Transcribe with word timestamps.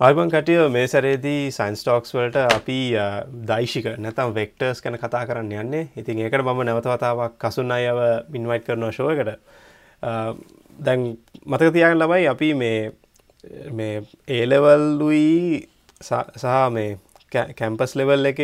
අයිබන් 0.00 0.30
කටිය 0.30 0.68
මේ 0.68 0.88
සැරේදී 0.90 1.50
සයින්ස්ටෝක්ස් 1.54 2.14
වලට 2.14 2.40
අපි 2.50 2.78
දයිශික 3.46 3.84
නැතම් 3.96 4.32
වෙක්ටර්ස් 4.34 4.80
කැන 4.82 4.96
කතා 4.98 5.20
කරන්න 5.24 5.52
යන්නේ. 5.54 5.88
ඉතින් 5.96 6.18
ඒකට 6.18 6.42
මම 6.42 6.62
නැවතවතාවක් 6.66 7.36
කසුන් 7.38 7.70
අයව 7.70 8.00
මින්වයිට් 8.28 8.64
කරන 8.66 8.90
ශෝයකට 8.90 9.30
දැන් 10.78 11.04
මතක 11.46 11.70
තියන් 11.72 11.94
ලබයි 11.96 12.26
අපි 12.26 12.48
මේ 12.54 12.92
මේ 13.72 14.02
ඒලෙවල්ලුයි 14.28 15.62
සහ 16.02 16.54
මේ 16.70 16.98
කැම්පස් 17.32 17.94
ලෙවල් 17.94 18.26
එක 18.26 18.40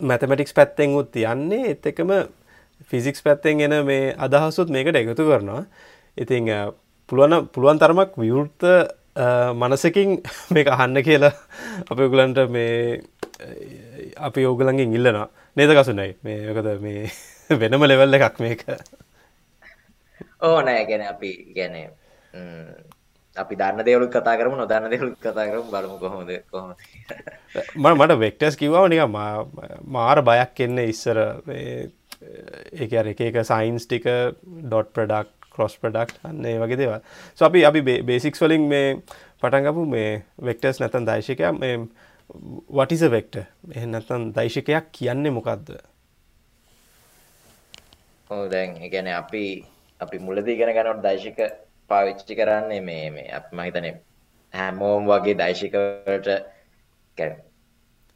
මැතමටික්ස් 0.00 0.54
පැත්තෙන් 0.54 0.96
උත් 0.96 1.14
යන්නේ. 1.16 1.70
එත් 1.70 1.86
එකම 1.86 2.10
ෆිසික්ස් 2.90 3.22
පැත්තෙන් 3.22 3.60
එන 3.60 3.76
මේ 3.86 4.10
අදහසුත් 4.18 4.74
මේකට 4.74 4.98
එකතු 4.98 5.22
කරනවා. 5.22 5.62
ඉතිං 6.16 6.50
පුළුවන 7.08 7.46
පුළුවන් 7.46 7.78
තරමක් 7.78 8.18
විවෘත්ත 8.18 8.92
මනසකින් 9.54 10.22
මේක 10.54 10.68
අහන්න 10.68 11.02
කියලා 11.02 11.32
අපි 11.90 12.02
ඔගලන්ට 12.02 12.38
මේ 12.50 13.02
අපි 14.18 14.46
ඕගලන්ගෙන් 14.46 14.94
ඉල්ලනවා. 14.94 15.28
නේද 15.56 15.70
කසුනයි? 15.72 16.16
මේකද 16.22 16.72
මේ 16.80 17.10
වෙනම 17.60 17.82
ලෙවල්ල 17.82 18.14
එකක් 18.14 18.40
මේක. 18.40 18.64
ඕ 20.42 20.62
නෑ 20.62 20.86
ගැන 20.86 21.04
අපි 21.04 21.30
ගැන 21.54 21.76
අපි 23.36 23.56
දන්න 23.56 23.84
දෙවලු 23.84 24.08
කතා 24.08 24.36
කරම 24.36 24.56
නොදන්න 24.56 24.90
දෙවලු 24.90 25.10
කතා 25.16 25.46
කරම 25.46 25.68
බලමු 25.70 25.98
කොහොමද 25.98 26.32
කොහොම 26.50 26.74
ම 27.76 27.86
මට 27.94 28.18
වෙක්ටස් 28.18 28.56
කිව්වාව 28.56 28.88
නික 28.88 29.04
මාර 29.88 30.22
බයක් 30.22 30.60
එන්න 30.60 30.82
ඉස්සර 30.84 31.20
ඒ 31.50 32.88
එක 33.04 33.20
එක 33.22 33.40
සයින්ස් 33.44 33.86
ටික 33.86 34.08
ඩොට් 34.64 34.92
ප්‍රඩක්් 34.92 35.41
කොස් 35.54 35.76
ප්‍රඩක්් 35.78 36.14
අන්නේ 36.24 36.56
වගේ 36.58 36.78
දේවල්. 36.78 37.00
So 37.34 37.46
අපි 37.46 37.64
අපි 37.64 37.80
බේසික්ස් 38.02 38.42
වලින් 38.42 38.68
මේ 38.68 38.88
පටන්ගපු 39.42 39.86
මේ 39.86 40.10
වෙක්ටර්ස් 40.40 40.80
නැතන් 40.80 41.06
දයිශකයක් 41.06 41.42
මේ 41.58 41.74
වටිස 42.70 43.02
වෙක්ට 43.10 43.40
එහ 43.40 43.86
නැතන් 43.86 44.30
දයිශකයක් 44.32 44.92
කියන්නේ 44.92 45.32
මොකක්ද 45.32 45.74
ඕ 48.30 48.44
දැන් 48.48 48.78
ගැන 48.90 49.12
අපි 49.14 49.44
අපි 50.00 50.18
මුලදී 50.20 50.56
ගෙන 50.56 50.74
ගනොට 50.74 51.02
දයිශක 51.02 51.40
පාවිච්චි 51.90 52.36
කරන්නේ 52.36 52.80
මේ 52.82 53.10
මේ 53.10 53.28
අප 53.32 53.52
මහිතන 53.52 53.88
හැමෝම් 54.54 55.06
වගේ 55.06 55.36
දයිශිකවට 55.36 56.28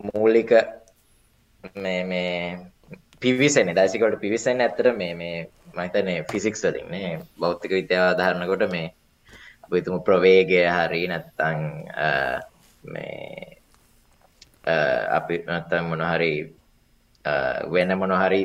මූලික 0.01 0.53
මේ 1.77 2.05
මේ 2.05 2.59
පිවිසෙන 3.21 3.75
දයිසිකට 3.75 4.21
පිවිසෙන් 4.21 4.61
ඇතර 4.61 4.93
මේ 4.93 5.15
මේ 5.15 5.49
මහිතනේ 5.77 6.25
ෆිසික්ස් 6.31 6.63
වලින්නේ 6.65 7.11
බෞද්ධික 7.41 7.73
විද්‍යාව 7.73 8.17
ධාරණකොට 8.19 8.65
මේ 8.71 8.89
අපි 9.65 9.77
හිතමු 9.77 9.99
ප්‍රවේගය 10.01 10.63
හරි 10.69 11.03
නැත්තම් 11.07 11.61
මේ 12.85 13.59
අපි 15.11 15.35
නැත්තම් 15.47 15.85
මොන 15.85 16.03
හරි 16.03 16.33
වෙන 17.69 17.99
මොන 17.99 18.15
හරි 18.15 18.43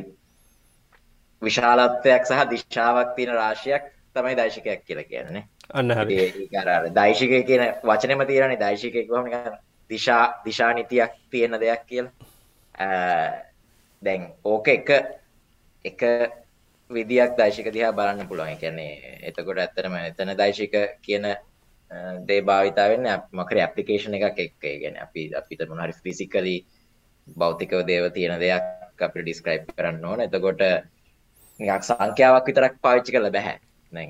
විශාලත්වයක් 1.42 2.24
සහ 2.26 2.46
දිශාවක් 2.50 3.16
තියෙන 3.16 3.34
රාශියක් 3.36 3.84
තමයි 4.14 4.36
දෛශිකයක් 4.36 4.86
කියලා 4.86 5.04
කියන්නේ. 5.06 5.44
අන්න 5.74 6.94
දෛශිකය 6.94 7.44
කියන 7.44 7.64
වචනේම 7.84 8.26
කිව්වම 8.92 9.26
නිකන් 9.26 9.58
දිශා 9.90 10.42
දිශා 10.46 10.74
නිතියක් 10.74 11.12
තියෙන 11.30 11.60
දෙයක් 11.60 11.86
කියලා. 11.86 12.12
දැන් 14.04 14.22
ඕක 14.44 14.68
එක 14.68 14.90
එක 15.86 16.02
විදියක් 16.96 17.38
දයිශික 17.40 17.68
දිහා 17.74 17.94
බලන්න 17.98 18.28
පුළුවන්. 18.28 18.58
කියන්නේ 18.58 19.22
එතකොට 19.30 19.60
ඇත්තටම 19.60 19.96
එතන 20.02 20.34
දයිශික 20.42 20.74
කියන 21.02 21.26
දේ 22.28 22.42
භාවිතා 22.42 22.88
වෙන්නේ 22.90 23.18
මොකද 23.32 23.58
ඇප්ලිකේෂන් 23.58 24.16
එකක් 24.18 24.40
එක්ක. 24.40 24.64
ඒ 24.64 24.78
කියන්නේ 24.82 25.04
අපි 25.08 25.22
අපිට 25.40 25.68
මොන 25.70 25.84
හරි 25.84 25.94
ෆිසිකලි 26.04 26.56
භෞතිකව 27.38 27.84
දේව 27.90 28.06
තියෙන 28.14 28.40
දෙයක් 28.40 28.66
අපිට 29.02 29.26
ඩිස්ක්‍රයිබ් 29.26 29.68
කරන්න 29.78 30.06
ඕන. 30.06 30.22
එතකොට 30.28 30.62
නිකක් 31.60 31.84
සංඛ්‍යාවක් 31.90 32.48
විතරක් 32.48 32.80
පාවිච්චි 32.82 33.12
කරලා 33.14 33.36
බෑ. 33.38 33.56
දැන් 33.92 34.10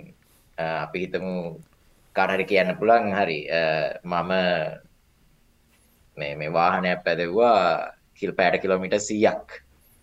අපි 0.58 0.98
හිතමු 1.04 1.34
කාට 2.16 2.36
හරි 2.36 2.46
කියන්න 2.52 2.78
පුළුවන් 2.80 3.14
හරි 3.16 3.40
මම 4.04 4.32
මේ 6.18 6.36
මේ 6.36 6.54
වාහනයක් 6.54 7.04
පැදෙව්වා 7.06 7.58
කිල් 8.16 8.32
පැයට 8.38 8.62
කිලෝමීටර් 8.62 9.00
100ක් 9.00 9.50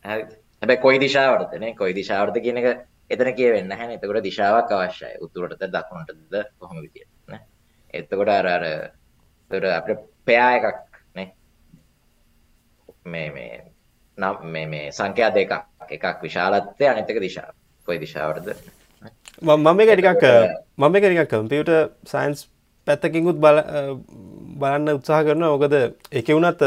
හරිද? 0.02 0.30
හැබැයි 0.62 0.82
කොයි 0.84 0.98
දිශාවටදනේ 1.04 1.74
කොයි 1.80 1.94
දිශාවටද 2.00 2.42
කියන 2.44 2.60
එක 2.62 2.68
එතන 3.10 3.32
කියවෙන්න 3.38 3.70
නැහැ 3.72 3.96
එතකොට 3.96 4.24
දිශාවක් 4.24 4.72
අවශ්‍යයි. 4.72 5.14
උතුරටද 5.24 5.64
දකුණටද 5.74 6.34
කොහොම 6.58 6.82
විදියට 6.84 7.12
නේ? 7.28 7.40
එතකොට 7.94 8.28
අර 8.28 8.46
අර 8.46 8.64
එතකොට 8.64 9.72
අපිට 9.78 10.04
පෙයා 10.24 10.50
එකක් 10.58 10.88
මේ 13.06 13.30
මේ 13.30 13.62
නම් 14.18 14.36
මේ 14.72 14.90
සංඛ්‍යා 14.92 15.30
දෙකක්. 15.34 15.52
එකක් 15.90 16.22
විශාලත්වය 16.22 16.90
අනිත් 16.90 17.10
එක 17.10 17.20
දිශාව 17.26 17.54
කොයි 17.88 17.98
දිශාවටද? 18.04 18.48
මම 19.42 19.68
මේක 19.76 19.90
ටිකක් 19.92 20.24
මම 20.76 20.92
මේක 20.92 21.04
ටිකක් 21.04 21.30
කම්පියුටර් 21.32 21.78
සයන්ස් 22.04 22.46
පැත්තකින්කුත් 22.86 23.38
බල 23.44 23.58
බලන්න 24.60 24.96
උත්සාහ 24.98 25.22
කරනවා. 25.24 25.54
මොකද 25.54 25.74
එක 26.12 26.28
වුණත් 26.28 26.62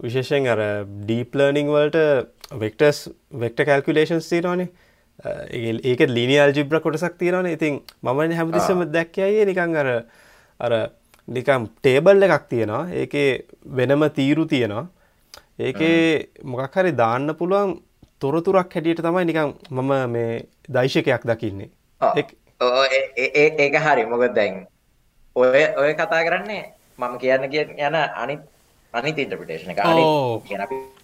විශේෂයෙන් 0.00 0.50
අර 0.54 0.60
ඩීප් 1.04 1.38
ලර්නිං 1.38 1.70
වලට 1.74 1.98
වෙක්ටර්ස් 2.50 3.08
වෙක්ට 3.32 3.64
කල්කුලේෂන්ස් 3.64 4.28
තිරනේ 4.28 4.68
ඒක 5.84 6.00
ලිනි 6.08 6.38
අල්ජිබ්‍ර 6.38 6.80
කොටසක් 6.80 7.18
තිරන 7.18 7.46
ඉතින් 7.46 7.80
මමන 8.02 8.32
හැමතිස්සම 8.32 8.84
දැක්කයේ 8.92 9.44
නිකං 9.44 9.76
අර 9.76 9.88
අර 10.60 10.90
නිකම් 11.28 11.66
ටේබල් 11.82 12.22
එකක් 12.22 12.48
තියෙනවා. 12.48 12.88
ඒකේ 12.90 13.44
වෙනම 13.76 14.02
තීරු 14.10 14.46
තියෙනවා. 14.46 14.86
ඒකේ 15.58 16.28
මොකක් 16.44 16.74
හරි 16.74 16.92
දාන්න 16.92 17.34
පුළුවන් 17.34 17.80
තොරතුරක් 18.20 18.74
හැටියට 18.74 19.02
තමයි 19.02 19.24
නිකං 19.24 19.54
මම 19.70 19.92
මේ 20.10 20.46
දයිශකයක් 20.68 21.26
දකින්නේ. 21.26 21.70
ඒක 22.00 22.28
හරි. 23.86 24.06
මොකද 24.06 24.34
දැන් 24.34 24.66
ඔය 25.36 25.64
ඔය 25.76 25.94
කතා 25.94 26.22
කරන්නේ 26.24 26.64
මම 26.98 27.18
කියන්න 27.18 27.50
කිය 27.50 27.66
යන 27.66 27.94
අනිත් 27.94 28.40
අනිත් 28.94 29.18
ඉන්ටර්ප්‍රිටේෂන් 29.18 29.70
එක 29.70 29.78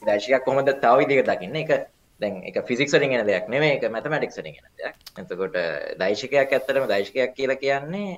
දර්ශකයක් 0.06 0.44
කොහොමද 0.44 0.70
තව 0.70 0.94
විදිහකට 1.00 1.31
දකින්නේ 1.31 1.62
ඒක 1.62 1.72
දැන් 2.20 2.34
ඒක 2.42 2.56
ෆිසික්ස් 2.69 2.94
වලින් 2.94 3.15
එන 3.19 3.26
දෙයක් 3.26 3.48
නෙමෙයි 3.48 3.76
ඒක 3.76 3.84
මැතමැටික්ස් 3.91 4.38
වලින් 4.38 4.59
එන 4.59 4.66
දෙයක්. 4.78 4.97
එතකොට 5.19 5.56
දෛශිකයක් 5.98 6.53
ඇත්තටම 6.53 6.88
දෛශිකයක් 6.88 7.34
කියලා 7.38 7.62
කියන්නේ 7.62 8.10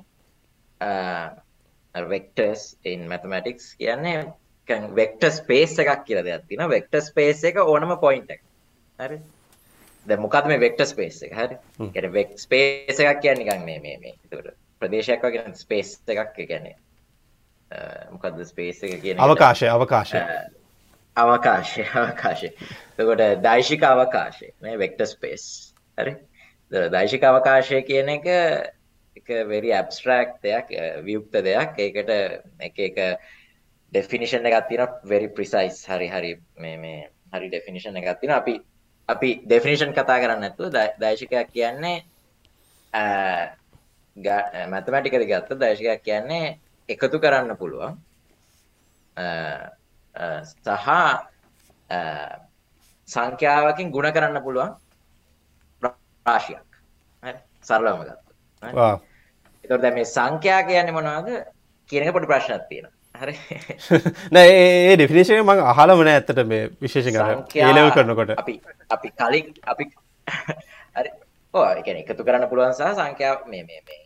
වෙක්ටර්ස් 1.95 2.67
in 2.85 3.09
mathematics 3.09 3.73
කියන්නේ 3.77 4.27
කන් 4.69 4.91
වෙක්ටර් 4.95 5.31
ස්පේස් 5.33 5.79
එකක් 5.79 6.05
කියලා 6.05 6.25
දෙයක් 6.25 6.45
තියෙනවා. 6.49 6.71
වෙක්ටර් 6.71 7.01
ස්පේස් 7.03 7.45
එක 7.45 7.63
ඕනම 7.63 7.97
පොයින්ට් 8.01 8.31
එකක්. 8.31 8.45
හරි? 8.99 9.19
දැන් 10.07 10.21
මොකද්ද 10.21 10.47
මේ 10.51 10.61
වෙක්ටර් 10.61 10.87
ස්පේස් 10.87 11.23
එක? 11.23 11.33
හරි? 11.35 11.57
වෙක් 12.13 12.39
ස්පේස් 12.39 13.01
එකක් 13.01 13.23
කියන්නේ 13.23 13.45
නිකන් 13.45 13.65
මේ 13.65 13.81
මේ 13.81 13.99
මේ. 14.03 14.19
එතකොට 14.25 14.57
ප්‍රදේශයක් 14.81 15.25
වගේ 15.25 15.55
ස්පේස් 15.55 15.97
එකක් 16.07 16.37
කියන්නේ 16.37 16.77
මොකක්ද 18.13 18.45
ස්පේස් 18.47 18.83
එක 18.87 19.01
කියන 19.03 19.21
අවකාශය 19.21 19.69
අවකාශය 19.69 20.21
අවකාශය 21.17 21.85
අවකාශය. 21.95 22.51
තකොට 22.97 23.23
දයිශික 23.43 23.83
අවකාශය 23.85 24.53
වෙක්ට 24.79 25.03
ස්පේස් 25.05 25.45
හරි? 25.99 26.15
දයිශික 26.91 27.23
අවකාශය 27.23 27.83
කියන 27.83 28.09
එක 28.09 28.27
එක 29.19 29.29
වෙරි 29.49 29.73
ඇබස්ට්‍රක්් 29.73 30.39
දෙයක් 30.43 30.73
වියුක්ත 31.05 31.37
දෙයක්. 31.41 31.79
ඒකට 31.79 32.11
එක 32.61 32.79
එක 32.81 32.97
ඩෙෆිනිෂන් 33.93 34.47
එකත් 34.47 34.69
තින 34.69 34.87
වෙරි 35.05 35.29
ප්‍රිසයිස් 35.31 35.85
හරි 35.87 36.09
හරි 36.09 36.33
මේ 36.59 36.77
මේ 36.79 37.05
හරි 37.33 37.49
ඩෙෆිනිෂන් 37.49 37.97
එකත් 37.97 38.21
තින 38.21 38.31
අපි 38.33 38.59
අපි 39.09 39.31
ඩෙෆිනිෂන් 39.45 39.93
කතා 39.93 40.19
කරන්න 40.19 40.45
ඇතු 40.45 40.71
දයිශිකයක් 40.99 41.53
කියන්නේ 41.53 41.97
මැතමටිකද 44.69 45.25
ගත්ත 45.25 45.59
දයිශකයක් 45.61 46.03
කියන්නේ 46.03 46.59
එකතු 46.89 47.19
කරන්න 47.19 47.57
පුළුවන්. 47.57 47.99
සහ 50.17 50.89
සංඛ්‍යාවකින් 53.09 53.91
ගුණ 53.91 54.13
කරන්න 54.13 54.43
පුළුවන් 54.43 54.73
රාශියක්. 55.83 56.65
සරලවම 57.63 58.03
ගත්ත 58.03 58.27
එතකොට 59.65 59.83
දැන් 59.83 59.95
මේ 59.95 60.07
සංඛ්‍යා 60.07 60.63
කියන්නේ 60.65 60.97
මොනවද? 60.99 61.29
කියන 61.91 62.03
එක 62.03 62.15
පොඩි 62.15 62.27
ප්‍රශ්නයක් 62.27 62.65
තියෙනවා. 62.69 62.93
හරි. 63.15 63.35
නෑ 64.35 64.49
ඒ 64.55 64.97
ඩෙෆිනේෂන් 64.97 65.43
මම 65.43 65.63
අහලම 65.73 66.03
නෑ 66.03 66.17
ඇත්තට 66.17 66.43
මේ 66.47 66.71
විශේෂයෙන් 66.81 67.21
අර 67.21 67.31
ඒ 67.57 67.71
ලෙවල් 67.73 67.93
කරනකොට. 67.93 68.35
අපි 68.37 68.55
අපි 68.91 69.13
කලින් 69.13 69.53
අපි 69.67 69.91
හරි. 70.99 71.11
ඔව් 71.55 71.63
ඒ 71.65 71.83
කියන්නේ 71.83 72.05
එකතු 72.05 72.25
කරන්න 72.25 72.51
පුළුවන් 72.51 72.75
සහ 72.75 72.95
සංඛ්‍යාව 72.95 73.47
මේ 73.47 73.63
මේ 73.65 73.83
මේ 73.83 74.01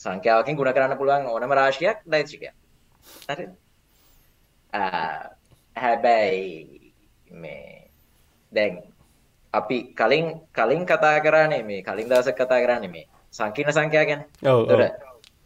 සංඛ්‍යාවකින් 0.00 0.56
ගුණ 0.56 0.72
කරන්න 0.72 0.98
පුළුවන් 0.98 1.28
ඕනම 1.28 1.58
රාශියක් 1.60 2.02
දෛශිකයක්. 2.06 2.54
හරි 3.28 3.48
හැබැයි 5.76 6.92
මේ 7.32 7.90
දැන් 8.52 8.82
අපි 9.54 9.94
කලින් 9.94 10.26
කලින් 10.50 10.82
කතා 10.84 11.20
කරන්නේ 11.20 11.62
මේ 11.62 11.82
කලින් 11.82 12.08
දවසක් 12.08 12.36
කතා 12.36 12.60
කරන්නේ 12.60 12.90
මේ 12.90 13.06
සංකීර්ණ 13.34 13.72
සංඛ්‍යා 13.72 14.04
ගැන. 14.04 14.22
ඔව්. 14.44 14.70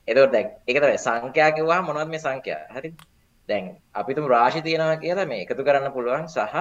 එතකොට 0.08 0.32
දැන් 0.32 0.48
ඒක 0.66 0.78
තමයි 0.78 0.98
සංඛ්‍යා 0.98 1.50
කිව්වහම 1.52 1.84
මොනවද 1.84 2.08
මේ 2.08 2.19
සංඛ්‍යා 2.19 2.62
හරිද 2.75 2.94
දැන් 3.48 3.64
අපි 3.94 4.14
තුමු 4.14 4.28
රාශි 4.28 4.62
තියෙනවා 4.62 4.96
කියලා 4.96 5.26
මේ 5.26 5.40
එකතු 5.44 5.64
කරන්න 5.64 5.92
පුළුවන් 5.92 6.28
සහ 6.28 6.54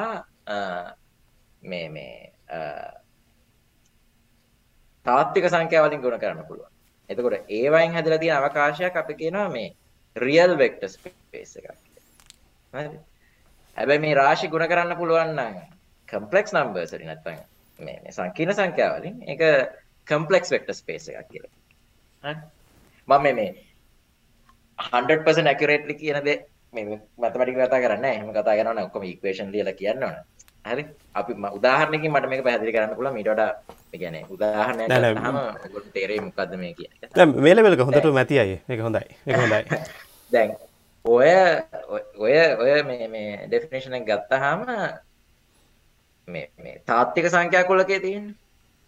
මේ 1.63 1.87
මේ 1.89 2.15
තාත්වික 5.05 5.45
සංඛ්‍යා 5.47 5.87
වලින් 5.87 6.01
ගුණ 6.01 6.19
කරන්න 6.19 6.47
පුළුවන්. 6.47 6.71
එතකොට 7.09 7.35
ඒ 7.49 7.67
වයින් 7.71 7.91
හැදලා 7.91 8.19
තියෙන 8.19 8.37
අවකාශයක් 8.37 8.95
අපි 8.95 9.13
කියනවා 9.13 9.49
මේ 9.49 9.75
රියල් 10.15 10.57
වෙක්ටර් 10.57 10.89
ස්පේස් 10.89 11.55
එකක්? 11.55 11.86
හැබැයි 12.73 13.99
මේ 13.99 14.15
රාශි 14.15 14.47
ගුණ 14.47 14.67
කරන්න 14.67 14.97
පුළුවන් 14.97 15.39
කම්ප්ලෙක්ස් 16.09 16.53
නම්බර්ස් 16.53 16.93
වලින් 16.93 17.07
නැත්නම් 17.07 17.39
මේ 17.79 17.97
මේ 18.03 18.11
සංකීර්ණ 18.11 18.57
සංඛ්‍යා 18.59 18.91
වලින් 18.97 19.15
ඒක 19.27 19.41
කම්ප්ලෙක්ස් 20.07 20.51
වෙක්ටර් 20.51 20.73
ස්පේස් 20.73 21.09
එකක් 21.09 21.29
කියලා. 21.31 21.53
හරි? 22.23 22.35
මම 23.07 23.21
මේ 23.23 23.33
මේ 23.33 23.49
100% 24.79 25.47
accurately 25.47 25.93
කියන 25.93 26.19
දේ 26.25 26.37
මේ 26.73 26.99
මැතමැටික් 27.17 27.57
කතා 27.57 27.79
කරන්නේ 27.79 28.01
නැහැ. 28.01 28.15
එහෙම 28.15 28.31
කතා 28.31 28.57
කරනවා 28.57 28.73
නම් 28.73 28.87
ඔක්කොම 28.87 29.03
ඉක්වේෂන් 29.03 29.51
ලියලා 29.51 29.73
කියන්න 29.73 30.03
ඕන. 30.03 30.15
හරි? 30.65 30.83
අපි 31.13 31.33
උදාහරණයකින් 31.51 32.11
මට 32.11 32.29
මේක 32.29 32.43
පැහැදිලි 32.43 32.75
කරන්න 32.75 32.95
පුළුවන්. 32.95 33.17
ඊට 33.17 33.31
වඩා 33.33 33.51
ඒ 33.93 33.99
කියන්නේ 33.99 34.23
උදාහරණයක් 34.29 34.87
ගත්තාම 34.87 35.37
ඔයගොල්ලෝ 35.37 35.93
තේරෙයි 35.93 36.21
මොකද්ද 36.21 36.55
මේ 36.57 36.73
කියන්නේ. 36.73 37.11
දැන් 37.15 37.35
මේ 37.41 37.55
ලෙවල් 37.55 37.73
එක 37.73 37.85
හොඳට 37.87 38.09
මැති 38.19 38.39
අය. 38.39 38.55
මේක 38.67 38.81
හොඳයි. 38.87 39.05
මේක 39.25 39.37
හොඳයි. 39.37 39.61
දැන් 40.33 40.55
ඔය 41.07 41.31
ඔය 42.17 42.35
ඔය 42.57 42.83
මේ 42.83 43.07
මේ 43.07 43.47
ඩෙෆිනේෂන් 43.47 43.97
එක 43.99 44.07
ගත්තාම 44.07 44.65
මේ 46.27 46.49
මේ 46.57 46.81
තාත්වික 46.85 47.27
සංඛ්‍යා 47.27 47.63
කුලකයේ 47.63 47.99
තියෙන්නේ. 47.99 48.35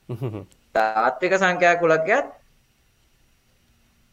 තාත්වික 0.75 1.33
සංඛ්‍යා 1.36 1.75
කුලකයත් 1.75 2.27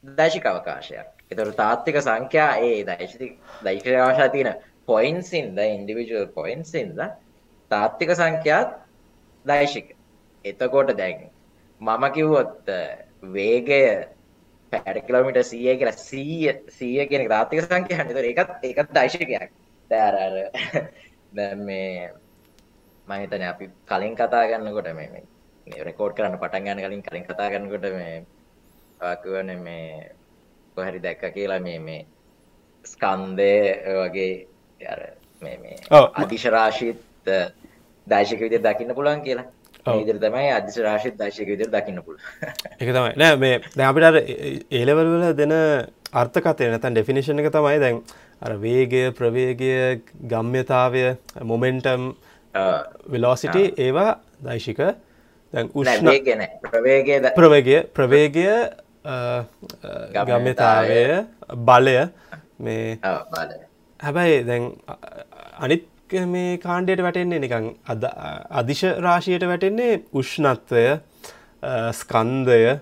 දෛශික 0.05 0.47
අවකාශයක්. 0.47 1.09
ඒතකොට 1.31 1.57
තාත්වික 1.57 2.01
සංඛ්‍යා 2.01 2.51
ඒ 2.61 2.85
දෛශික 2.85 3.39
දෛශික 3.65 3.93
අවකාශය 3.95 4.29
තියෙන 4.31 4.55
points 4.87 5.33
in 5.33 5.55
the 5.57 7.07
තාත්වික 7.71 8.11
සංඛ්‍යාත් 8.13 8.69
දෛශික. 9.45 9.97
එතකොට 10.45 10.97
දැන් 10.97 11.31
මම 11.81 12.05
කිව්වොත් 12.13 12.71
වේගය 13.25 14.07
පැයට 14.73 15.07
කිලෝමීටර් 15.07 15.43
100 15.43 15.79
කියලා 15.81 15.97
100 15.97 16.55
100 16.71 17.09
කියන 17.11 17.23
සංඛ්‍යාවක්. 17.65 18.11
ඒතකොට 18.11 18.29
ඒකත් 18.29 18.65
ඒකත් 18.71 18.95
දෛශිකයක්. 18.95 19.51
දැන් 21.37 21.59
මේ 21.69 22.11
මම 23.09 23.13
හිතන්නේ 23.23 23.49
අපි 23.49 23.71
කලින් 23.87 24.15
කතා 24.15 24.45
කරනකොට 24.51 24.89
මේ 24.99 25.25
රෙකෝඩ් 25.89 26.17
කරන්න 26.17 26.39
පටන් 26.39 26.65
ගන්න 26.65 26.85
කලින් 26.85 27.03
කලින් 27.03 27.25
කතා 27.25 27.51
කරනකොට 27.51 27.87
මේ 27.99 28.27
ආකුවනේ 29.01 29.57
මේ 29.59 30.15
කොහරි 30.77 31.03
දැක්ක 31.03 31.25
කියලා 31.35 31.61
මේ 31.61 31.79
මේ 31.79 32.07
ස්කන්ධය 32.85 33.53
වගේ 33.99 34.33
අර 34.81 35.01
මේ 35.43 35.57
මේ 35.59 35.77
අදිශ 36.15 36.47
රාශීත් 36.49 37.31
දෛශික 38.07 38.41
විදිහට 38.41 38.67
දකින්න 38.67 38.95
පුළුවන් 38.95 39.23
කියලා. 39.23 39.47
විදිහට 39.87 40.23
තමයි 40.25 40.51
අදිශ 40.53 40.79
රාශීත් 40.83 41.17
දෛශික 41.19 41.49
විදිහට 41.49 41.75
දකින්න 41.75 42.03
පුළුවන්. 42.03 42.23
ඒක 42.81 42.91
තමයි. 42.91 43.13
නෑ 43.17 43.37
මේ 43.37 43.61
දැන් 43.77 43.89
අපිට 43.89 44.09
අර 44.11 44.19
ඒ 44.19 44.85
ලෙවල් 44.85 45.11
වල 45.13 45.35
දෙන 45.39 45.55
අර්ථකථය 46.13 46.71
නැත්නම් 46.73 46.97
ඩෙෆිනිෂන් 46.97 47.43
එක 47.43 47.51
තමයි 47.55 47.81
දැන් 47.83 48.03
අර 48.43 48.57
වේගය, 48.61 49.03
ප්‍රවේගය, 49.17 49.73
ගම්‍යතාවය, 50.29 51.05
මොමෙන්ටම්, 51.43 52.11
වෙලොසිටි 53.09 53.65
ඒවා 53.79 54.11
දෛශික. 54.43 54.83
දැන් 55.53 55.71
උෂ්ණ 55.75 56.11
ප්‍රවේගය 56.67 57.21
ප්‍රවේගය 57.37 57.81
ප්‍රවේගය 57.97 58.47
ගම්‍යතාවය. 60.27 61.03
බලය. 61.65 61.99
මේ 62.59 62.99
හැබැයි 64.01 64.45
දැන් 64.45 64.73
අනිත් 65.59 65.85
මේ 66.13 66.59
කාණ්ඩයට 66.59 67.03
වැටෙන්නේ 67.03 67.41
නිකං 67.41 67.67
අදිශ 68.51 68.85
රාශියට 69.07 69.47
වැටෙන්නේ 69.51 70.03
උෂ්ණත්වය 70.13 70.85
ස්කන්දය 71.93 72.79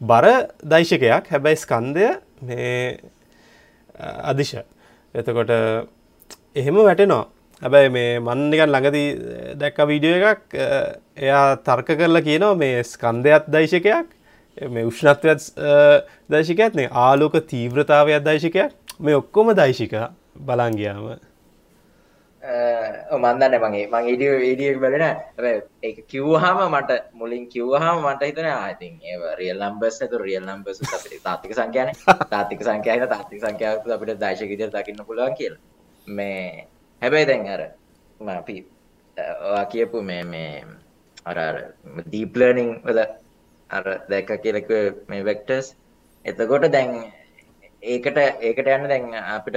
බර 0.00 0.26
දෛශකයක්. 0.64 1.30
හැබැයි 1.30 1.56
ස්කන්දය 1.56 2.08
මේ 2.42 2.98
අදිශ 3.98 4.54
එතකොට 5.14 5.50
එහෙම 6.54 6.76
වැටෙනවා. 6.88 7.26
හැබැයි 7.62 7.90
මේ 7.90 8.18
මන්නිකන් 8.20 8.70
ළඟදී 8.74 9.08
දැක්ක 9.60 9.78
වීඩියෝ 9.90 10.32
එකක්. 10.32 10.54
එයා 11.16 11.56
තර්ක 11.56 11.98
කරලා 12.00 12.26
කියනවා 12.28 12.54
මේ 12.54 12.82
ස්කන්ධයත් 12.82 13.46
දෛශකයක් 13.46 14.06
මේ 14.74 14.84
උෂ්ණත්වයත් 14.84 15.54
දෛශිකයත් 16.30 16.74
නේ. 16.74 16.88
ආලෝක 16.90 17.38
තීව්‍රතාවයක් 17.46 18.24
දෛශිකයක්. 18.24 18.70
මේ 19.00 19.14
ඔක්කොම 19.14 19.54
දෛශික. 19.54 19.94
බලන් 20.38 20.76
ගියාම 20.78 21.27
මන්දන්න 22.42 23.54
මගේ 23.58 23.86
මං 23.88 24.04
ඉඩිය 24.06 24.32
වීඩියක් 24.38 24.78
බලන 24.78 25.04
ඒක 25.82 26.06
කිව්වහම 26.06 26.58
මට 26.70 27.10
මුලින් 27.12 27.48
කිව්වහම 27.48 27.98
මට 28.04 28.22
හිතන 28.22 28.46
ආතින් 28.46 28.94
ඒ 29.02 29.34
රියල් 29.34 29.58
නම්බස් 29.60 29.98
තු 30.00 30.18
රියල් 30.18 30.44
නම්බස් 30.44 30.78
අපිට 30.88 31.22
තාතික 31.24 31.52
සංඛ්‍යාන 31.52 31.90
තාතික 32.30 32.62
සංඛ්‍යාන 32.62 33.08
තාතික 33.08 33.42
සංඛ්‍යාව 33.42 33.82
අපිට 33.88 34.14
දශක 34.16 34.48
විදිහට 34.48 34.72
දකින්න 34.72 35.02
පුළුවන් 35.04 35.34
කියලා. 35.34 35.60
මේ 36.06 36.68
හැබැයි 37.02 37.26
දැන් 37.26 37.48
අර 37.48 37.62
අපි 38.32 38.56
කියපු 39.70 40.02
මේ 40.02 40.22
මේ 40.24 40.64
අර 41.26 41.38
දීප් 42.06 42.36
ලර්නිං 42.36 42.70
වල 42.84 43.00
අර 43.70 43.84
දැක්ක 44.08 44.30
කියලක 44.42 44.70
මේ 45.08 45.24
වෙක්ටර්ස් 45.24 45.74
එතකොට 46.24 46.70
දැන් 46.70 47.10
ඒකට 47.82 48.18
ඒකට 48.18 48.68
යන්න 48.68 48.88
දැන් 48.88 49.14
අපිට 49.14 49.56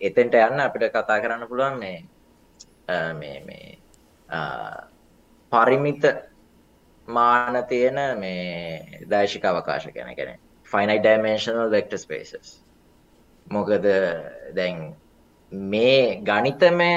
එතෙන්ට 0.00 0.34
යන්න 0.36 0.60
අපිට 0.60 0.90
කතා 0.90 1.20
කරන්න 1.20 1.48
පුළුවන් 1.48 1.78
මේ 1.78 2.04
මේ 3.14 3.38
මේ 3.42 3.78
පරිමිත 5.52 6.04
මාන 7.08 7.62
තියෙන 7.66 8.18
මේ 8.18 9.06
දෛශික 9.08 9.44
අවකාශ 9.44 9.88
ගැන 9.90 10.14
ගැන 10.14 10.38
ෆයිනයි 10.68 10.98
ඩයිමේශනල් 10.98 11.70
වෙක්ටර් 11.70 11.98
ස්පේසස් 11.98 12.58
මොකද 13.46 13.86
දැන් 14.54 14.94
මේ 15.52 16.20
ගණිතමය 16.22 16.92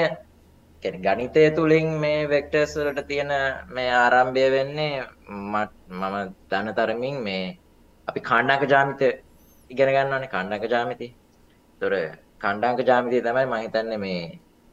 ගණිතය 0.82 1.50
තුළින් 1.52 1.88
මේ 1.96 2.28
වෙක්ටර්ස් 2.28 2.76
වලට 2.76 3.06
තියෙන 3.06 3.32
මේ 3.68 3.90
ආරම්භය 3.94 4.46
වෙන්නේ 4.50 5.06
මම 5.28 5.56
දන්න 6.48 6.74
තරමින් 6.74 7.22
මේ 7.22 7.58
අපි 8.08 8.20
කණ්ඩාක 8.22 8.62
ජාමිත 8.66 9.02
ඉගෙන 9.70 9.88
ගන්න 9.88 10.12
ඕනේ 10.12 10.28
කණ්ඩාක 10.28 10.64
ජාමිති. 10.66 11.08
ඒතොර 11.70 11.94
කණ්ඩාක 12.40 12.86
ජාමිතිය 12.86 13.22
තමයි 13.22 13.46
මම 13.46 13.56
හිතන්නේ 13.56 13.98
මේ 13.98 14.22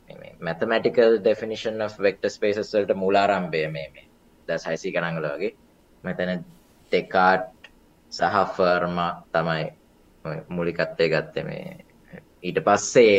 මේ 0.10 0.36
mathematical 0.42 1.20
definition 1.24 1.82
of 1.82 2.00
vector 2.00 2.30
spaces 2.30 2.74
වලට 2.74 2.96
මූලාරම්භය 2.96 3.68
මේ 3.68 3.88
මේ 3.90 4.08
1600 4.48 4.92
ගණන් 4.92 5.20
වල 5.20 5.30
වගේ. 5.34 5.54
මෙතන 6.04 6.44
ඩෙකාට් 6.92 7.70
සහ 8.12 8.56
ෆර්මා 8.56 9.12
තමයි 9.32 9.66
මූලිකත්වය 10.50 11.10
ගත්තේ 11.10 11.44
මේ 11.44 11.78
ඊට 12.44 12.60
පස්සේ 12.64 13.16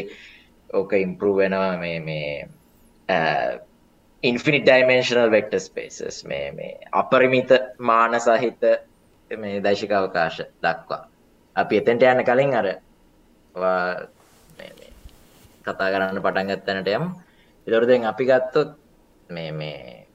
ඕක 0.70 0.92
ඉම්පරූ 0.94 1.36
වෙනවා 1.36 1.76
මේ 1.76 2.00
මේ 2.00 2.48
ඉන්ෆිනිට 4.22 4.64
ඩයිමේශනල් 4.64 5.30
වෙක්ටර් 5.30 5.60
ස්පේසස් 5.60 6.24
මේ 6.24 6.52
මේ 6.52 6.72
අපරිමිත 6.92 7.54
මාන 7.80 8.20
සහිත 8.20 8.66
මේ 9.30 9.62
දෛශික 9.62 9.92
අවකාශ 9.92 10.40
දක්වා 10.62 11.07
අපි 11.60 11.74
එතෙන්ට 11.80 12.02
යන්න 12.02 12.26
කලින් 12.28 12.54
අර 12.60 12.66
කතා 15.64 15.92
කරන්න 15.92 16.22
පටන් 16.24 16.50
ගත්තනට 16.50 16.88
යම්. 16.96 17.04
එතකොට 17.66 17.88
දැන් 17.90 18.04
අපි 18.10 18.24
ගත්තොත් 18.30 18.70
මේ 19.30 19.52
මේ 19.52 20.06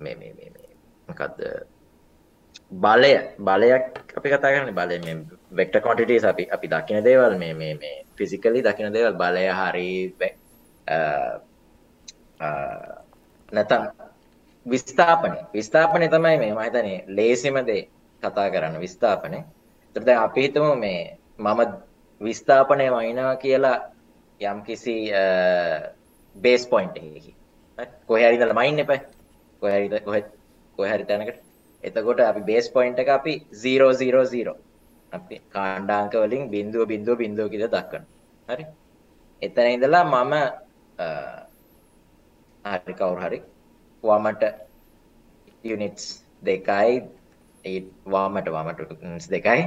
මේ 0.00 0.14
මේ 0.16 0.32
මේ 0.36 0.50
මොකද්ද? 1.08 1.40
බලය. 2.72 3.12
බලයක් 3.38 3.84
අපි 4.18 4.28
කතා 4.30 4.52
කරන්නේ 4.54 4.78
බලය. 4.78 4.96
මේ 5.04 5.16
වෙක්ටර් 5.58 5.80
ක්වොන්ටිටිස් 5.82 6.24
අපි 6.24 6.44
අපි 6.56 6.66
දකින 6.68 7.04
දේවල් 7.04 7.34
මේ 7.38 7.54
මේ 7.54 7.74
මේ 7.74 7.96
ෆිසිකලි 8.16 8.62
දකින 8.62 8.92
දේවල් 8.92 9.14
බලය 9.14 9.46
හරි 9.50 9.90
නැතම් 13.52 13.82
විස්ථාපනය. 14.66 15.38
විස්ථාපනය 15.54 16.06
තමයි 16.08 16.36
මේ 16.38 16.52
මම 16.52 16.62
හිතන්නේ 16.66 17.04
ලේසිම 17.16 17.56
දේ. 17.66 17.82
කතා 18.22 18.48
කරන්න 18.50 18.80
විස්ථාපනය. 18.80 19.38
එතකොට 19.86 20.06
දැන් 20.06 20.18
අපි 20.18 20.40
හිතමු 20.42 20.74
මේ 20.76 21.00
මම 21.38 21.60
විස්ථාපනය 22.20 22.86
වයින්නවා 22.90 23.36
කියලා 23.36 23.78
යම්කිසි 24.40 24.96
බේස් 26.36 26.66
පොයින්ට් 26.66 26.96
එකකින්. 26.96 27.36
කොහේ 28.06 28.26
හරි 28.26 28.34
ඉඳලා 28.34 28.58
මයින් 28.60 28.78
එපා. 28.78 29.00
කොහේ 29.62 29.78
හරි 29.78 30.00
කොහෙ 30.00 30.20
කොහේ 30.78 30.92
හරි 30.92 31.04
තැනකට. 31.04 31.38
එතකොට 31.84 32.20
අපි 32.22 32.40
බේස් 32.42 32.66
පොයින්ට් 32.70 32.98
එක 32.98 33.08
අපි 33.10 33.32
0 33.58 33.92
0 33.94 34.24
0 34.26 34.56
අපි 35.12 35.34
කාණ්ඩාංක 35.48 36.14
වලින් 36.14 36.50
බිඳුව 36.50 36.86
බිඳුව 36.86 37.16
බිඳුව 37.18 37.46
කියලා 37.50 37.74
දක්වනවා. 37.74 38.08
හරි. 38.48 38.64
එතන 39.42 39.66
ඉඳලා 39.66 40.04
මම 40.06 40.34
හරි 42.64 42.92
කවුරු 42.94 43.20
හරි 43.20 43.38
වමට 44.04 44.42
යුනිට්ස් 45.64 46.04
දෙකයි 46.42 46.94
ඒ 47.64 47.80
වාමට 48.06 48.48
වමට 48.54 49.30
දෙකයි. 49.34 49.60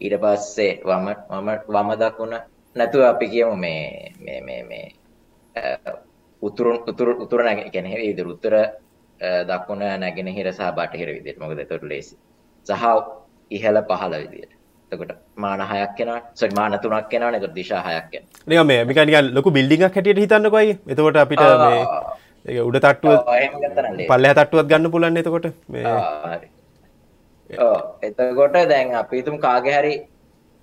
ඊට 0.00 0.16
පස්සේ 0.22 0.80
වම 0.84 1.06
වම 1.30 1.48
වම 1.68 1.90
දකුණ 2.02 2.34
නැතුව 2.76 3.04
අපි 3.04 3.26
කියමු 3.28 3.56
මේ 3.56 4.12
මේ 4.20 4.40
මේ 4.48 4.62
මේ 4.70 4.86
උතුරුන් 6.42 6.78
උතුරු 6.90 7.12
උතුර 7.24 7.44
නැග 7.44 7.60
ගැන 7.74 7.86
ඉදිරි 7.86 8.30
උත්තර 8.34 8.54
දකුණ 9.50 9.84
නැගෙනහිර 10.02 10.48
සහ 10.52 10.72
බටහිර 10.78 11.08
විදිහට. 11.16 11.40
මොකද 11.40 11.58
එතකොට 11.58 11.86
ලේසි. 11.92 12.16
සහ 12.66 12.84
ඉහළ 13.50 13.80
පහළ 13.90 14.14
විදිහට. 14.22 14.52
එතකොට 14.92 15.12
මාන 15.36 15.60
හයක් 15.72 15.94
කෙනාට 15.98 16.24
සොරි 16.40 16.54
මාන 16.58 16.78
තුනක් 16.82 17.08
කෙනාට 17.12 17.38
එතකොට 17.38 17.54
දිශා 17.60 17.84
හයක් 17.86 18.10
කෙනා 18.12 18.28
නිකන් 18.48 18.66
මේ 18.70 18.80
නිකන් 18.90 19.06
නිකන් 19.10 19.30
ලොකු 19.36 19.54
බිල්ඩින්ග් 19.58 19.86
එකක් 19.86 19.96
හැටියට 19.98 20.22
හිතන්නකෝ 20.24 20.60
අයියේ. 20.62 20.78
එතකොට 20.92 21.20
අපිට 21.22 21.42
මේ 22.46 22.60
උඩ 22.68 22.78
තට්ටුව 22.84 23.16
පල්ලෙහා 24.10 24.36
තට්ටුවක් 24.38 24.68
ගන්න 24.70 24.92
පුළුවන් 24.94 25.22
එතකොට. 25.22 25.46
මේ 25.68 25.84
ආ, 27.56 27.64
හරි. 27.66 27.66
ඔව් 27.66 27.78
එතකොට 28.02 28.56
දැන් 28.68 28.94
අපි 28.94 29.16
හිතමු 29.16 29.38
කාගේ 29.40 29.78
හරි 29.78 29.94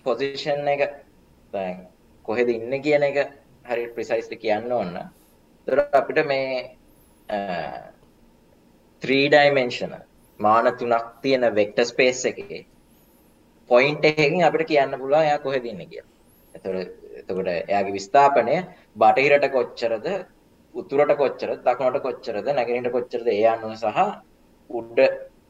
පොසිෂන් 0.05 0.67
එක 0.67 0.81
දැන් 1.53 1.87
කොහෙද 2.25 2.49
ඉන්නේ 2.49 2.79
කියන 2.81 3.03
එක 3.03 3.17
හරි 3.65 3.87
ප්‍රිසයිස්ලි 3.95 4.37
කියන්න 4.37 4.71
ඕන. 4.71 4.95
එතකොට 5.67 5.93
අපිට 5.93 6.25
මේ 6.25 6.77
3 9.03 9.29
dimensional 9.29 10.03
මාන 10.39 10.65
තුනක් 10.77 11.05
තියෙන 11.21 11.43
වෙක්ටර් 11.55 11.85
ස්පේස් 11.85 12.25
එකේ 12.25 12.65
පොයින්ට් 13.69 14.05
එකකින් 14.05 14.43
අපිට 14.43 14.67
කියන්න 14.67 14.99
පුළුවන් 14.99 15.23
එයා 15.23 15.39
කොහෙද 15.39 15.65
ඉන්නේ 15.65 15.85
කියලා. 15.85 16.09
එතකොට 16.55 17.01
එතකොට 17.21 17.47
එයාගේ 17.47 17.93
විස්ථාපනය 17.93 18.55
බටහිරට 18.95 19.47
කොච්චරද 19.51 20.07
උතුරට 20.75 21.13
කොච්චරද 21.17 21.59
දකුණට 21.65 22.01
කොච්චරද 22.01 22.47
නැගෙනහිරට 22.49 22.91
කොච්චරද 22.91 23.27
ඒ 23.27 23.47
අනුව 23.47 23.73
සහ 23.75 23.99
උඩ 24.69 24.99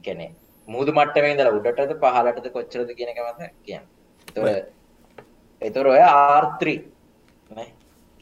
කියන්නේ 0.02 0.30
මුහුදු 0.68 0.92
මට්ටමේ 0.92 1.32
ඉඳලා 1.34 1.56
උඩටද 1.58 1.92
පහළටද 2.02 2.46
කොච්චරද 2.54 2.90
කියන 2.98 3.10
එක 3.12 3.20
මත 3.24 3.40
කියන්නේ. 3.66 3.88
එතකොට 4.28 4.66
එතකොට 5.62 5.92
ඔය 5.94 6.02
R3 6.40 6.62
නේ 7.56 7.68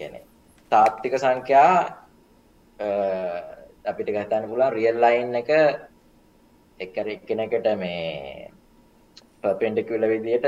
කියන්නේ 0.00 0.24
තාත්වික 0.72 1.14
සංඛ්‍යා 1.22 1.74
අපිට 3.90 4.08
ගන්න 4.14 4.48
පුළුවන් 4.50 4.72
රියල් 4.76 4.98
ලයින් 5.04 5.34
එක 5.40 5.50
එක 6.80 6.96
එක්කෙනෙකුට 7.06 7.66
මේ 7.82 8.50
පර්පෙන්ඩිකියුලර් 9.42 10.08
විදියට 10.12 10.46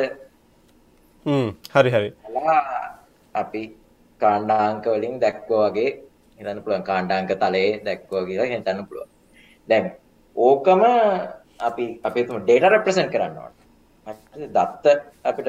හ්ම් 1.26 1.48
හරි 1.74 1.90
හරි 1.90 2.08
අපි 3.34 3.62
කාණ්ඩාංක 4.20 4.86
වලින් 4.94 5.20
දැක්කෝ 5.20 5.60
වගේ 5.66 5.90
හිතන්න 6.38 6.62
පුළුවන් 6.64 6.88
කාණ්ඩාංක 6.90 7.30
තලයේ 7.42 7.70
දැක්කෝ 7.86 8.22
කියලා 8.28 8.50
හිතන්න 8.52 8.86
පුළුවන්. 8.88 9.08
දැන් 9.68 9.84
ඕකම 10.36 10.82
අපි 11.62 12.00
අපි 12.04 12.20
හිතමු 12.20 12.38
data 12.38 12.68
represent 12.68 13.10
කරන්න 13.12 13.38
ඕන. 13.38 13.52
දත්ත 14.52 14.86
අපිට 15.24 15.48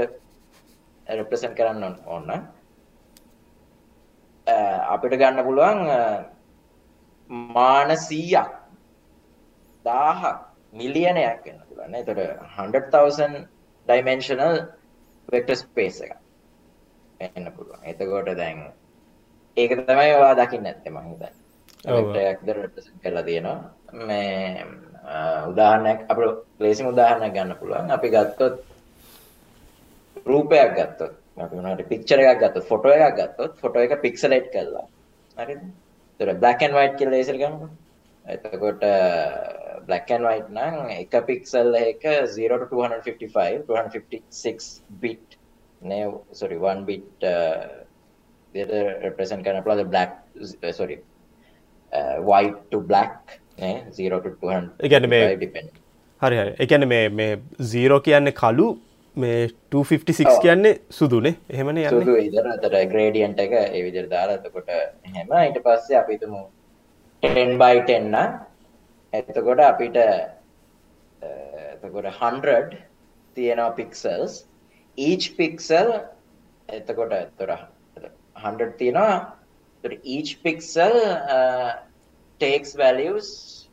represent 1.09 1.53
කරන්න 1.57 1.83
ඕන- 2.05 2.47
අපිට 4.87 5.13
ගන්න 5.13 5.43
පුළුවන් 5.43 5.87
මාන 7.29 7.89
100ක් 7.91 8.49
1000ක් 9.85 10.39
මිලියනයක් 10.73 11.41
වෙන්න 11.45 11.59
පුළුවන්. 11.69 11.95
එතකොට 11.95 12.19
100000 12.57 13.47
dimensional 13.89 14.55
vector 15.33 15.55
space 15.55 16.03
එකක්. 16.03 16.17
වෙන්න 17.21 17.49
පුළුවන්. 17.49 17.83
එතකොට 17.85 18.37
දැන් 18.37 18.57
ඒක 19.57 19.87
තමයි 19.87 20.11
ඔයා 20.11 20.33
දකින්න 20.33 20.65
ඇත්තේ 20.65 20.89
මම 20.89 20.99
හිතන්නේ. 20.99 21.43
ඔව්. 21.93 22.15
represent 22.47 23.03
කරලා 23.03 23.21
තියෙනවා. 23.21 23.73
මේ 23.93 24.63
උදාහරණයක් 25.49 26.05
අපිට 26.09 26.39
ප්ලේසින් 26.57 26.87
උදාහරණයක් 26.87 27.33
ගන්න 27.33 27.59
පුළුවන්. 27.59 27.91
අපි 27.91 28.09
ගත්තොත් 28.09 28.55
රූපයක් 30.25 30.73
ගත්තොත් 30.77 31.13
අපි 31.37 31.55
මොනවාට 31.55 31.87
පික්චර් 31.89 32.19
එකක් 32.19 32.41
ගත්තොත් 32.41 32.65
ෆොටෝ 32.65 32.91
එකක් 32.91 33.15
ගත්තොත් 33.19 33.57
ෆොටෝ 33.61 33.81
එක 33.81 34.01
පික්සලේට් 34.01 34.51
කරලා 34.53 34.87
හරිද? 35.37 35.61
ඒතර 36.19 36.35
black 36.39 36.61
and 36.61 36.73
white 36.73 36.95
කියලා 36.97 37.15
ලේසර් 37.15 37.37
ගන්නකො. 37.37 37.69
එතකොට 38.25 38.83
black 39.85 40.11
and 40.11 40.23
white 40.23 40.49
නම් 40.49 40.89
එක 40.89 41.15
පික්සල් 41.27 41.75
එක 41.75 42.03
0 42.31 42.59
to 42.59 42.67
255 42.71 43.67
256 43.67 44.81
bit 45.01 45.37
නේ 45.81 46.07
sorry 46.31 46.57
1 46.57 46.85
bit 46.85 47.27
විදිහට 48.53 49.03
represent 49.03 49.43
කරන්න 49.43 49.63
පුළුවන් 49.65 49.89
black 49.89 50.11
uh, 50.63 50.71
sorry 50.71 50.97
uh, 51.91 52.17
white 52.21 52.59
to 52.71 52.79
black 52.79 53.39
නේ 53.57 53.75
0 53.91 54.19
to 54.19 54.29
255 54.29 54.69
ඒ 54.83 54.89
කියන්නේ 54.89 55.07
මේ- 55.07 55.27
හරි 56.21 56.37
හරි. 56.37 56.51
කියන්නේ 56.65 56.85
මේ 56.85 57.09
මේ 57.09 57.37
0 57.59 57.99
කියන්නේ 57.99 58.31
කළු 58.31 58.67
මේ 59.15 59.49
256 59.71 60.25
ඔව්. 60.27 60.41
කියන්නේ 60.41 60.73
සුදුනේ. 60.89 61.35
එහෙමනේ 61.49 61.89
සුදු 61.89 62.15
විදිහට 62.15 62.65
අතට 62.65 62.77
gradient 62.93 63.39
එක 63.39 63.51
දාලා 64.09 64.39
එතකොට 64.39 64.69
එහෙම. 64.69 65.27
ඊට 65.43 65.59
පස්සේ 65.63 65.97
අපි 65.97 66.13
හිතමු 66.13 66.41
10 67.23 67.57
by 67.57 67.75
10 67.91 68.09
නම් 68.09 68.31
එතකොට 69.13 69.59
අපිට 69.59 69.97
එතකොට 71.73 72.05
100 72.21 72.75
තියෙනවා 73.37 73.69
pixels. 73.77 74.33
Each 74.97 75.29
pixel 75.37 75.93
එතකොට 76.69 77.13
එතකොට 77.13 77.51
100 78.35 78.71
තියෙනවා. 78.77 79.37
pixel 80.43 80.93
uh, 81.37 81.71
takes 82.39 82.75
values 82.75 83.27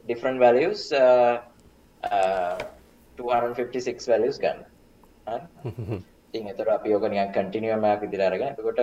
different 0.06 0.38
values 0.40 0.92
uh, 0.92 1.40
uh, 2.02 2.58
256 3.18 4.06
values 4.06 4.38
ගන්න 4.38 4.60
ඉතින් 6.28 6.50
එතකොට 6.52 6.70
අපි 6.76 6.94
ඕක 6.94 7.08
නිකන් 7.08 7.32
කන්ටිනියුම් 7.32 7.84
එකක් 7.84 8.04
විදිහට 8.04 8.26
අරගෙන 8.26 8.52
එතකොට 8.52 8.80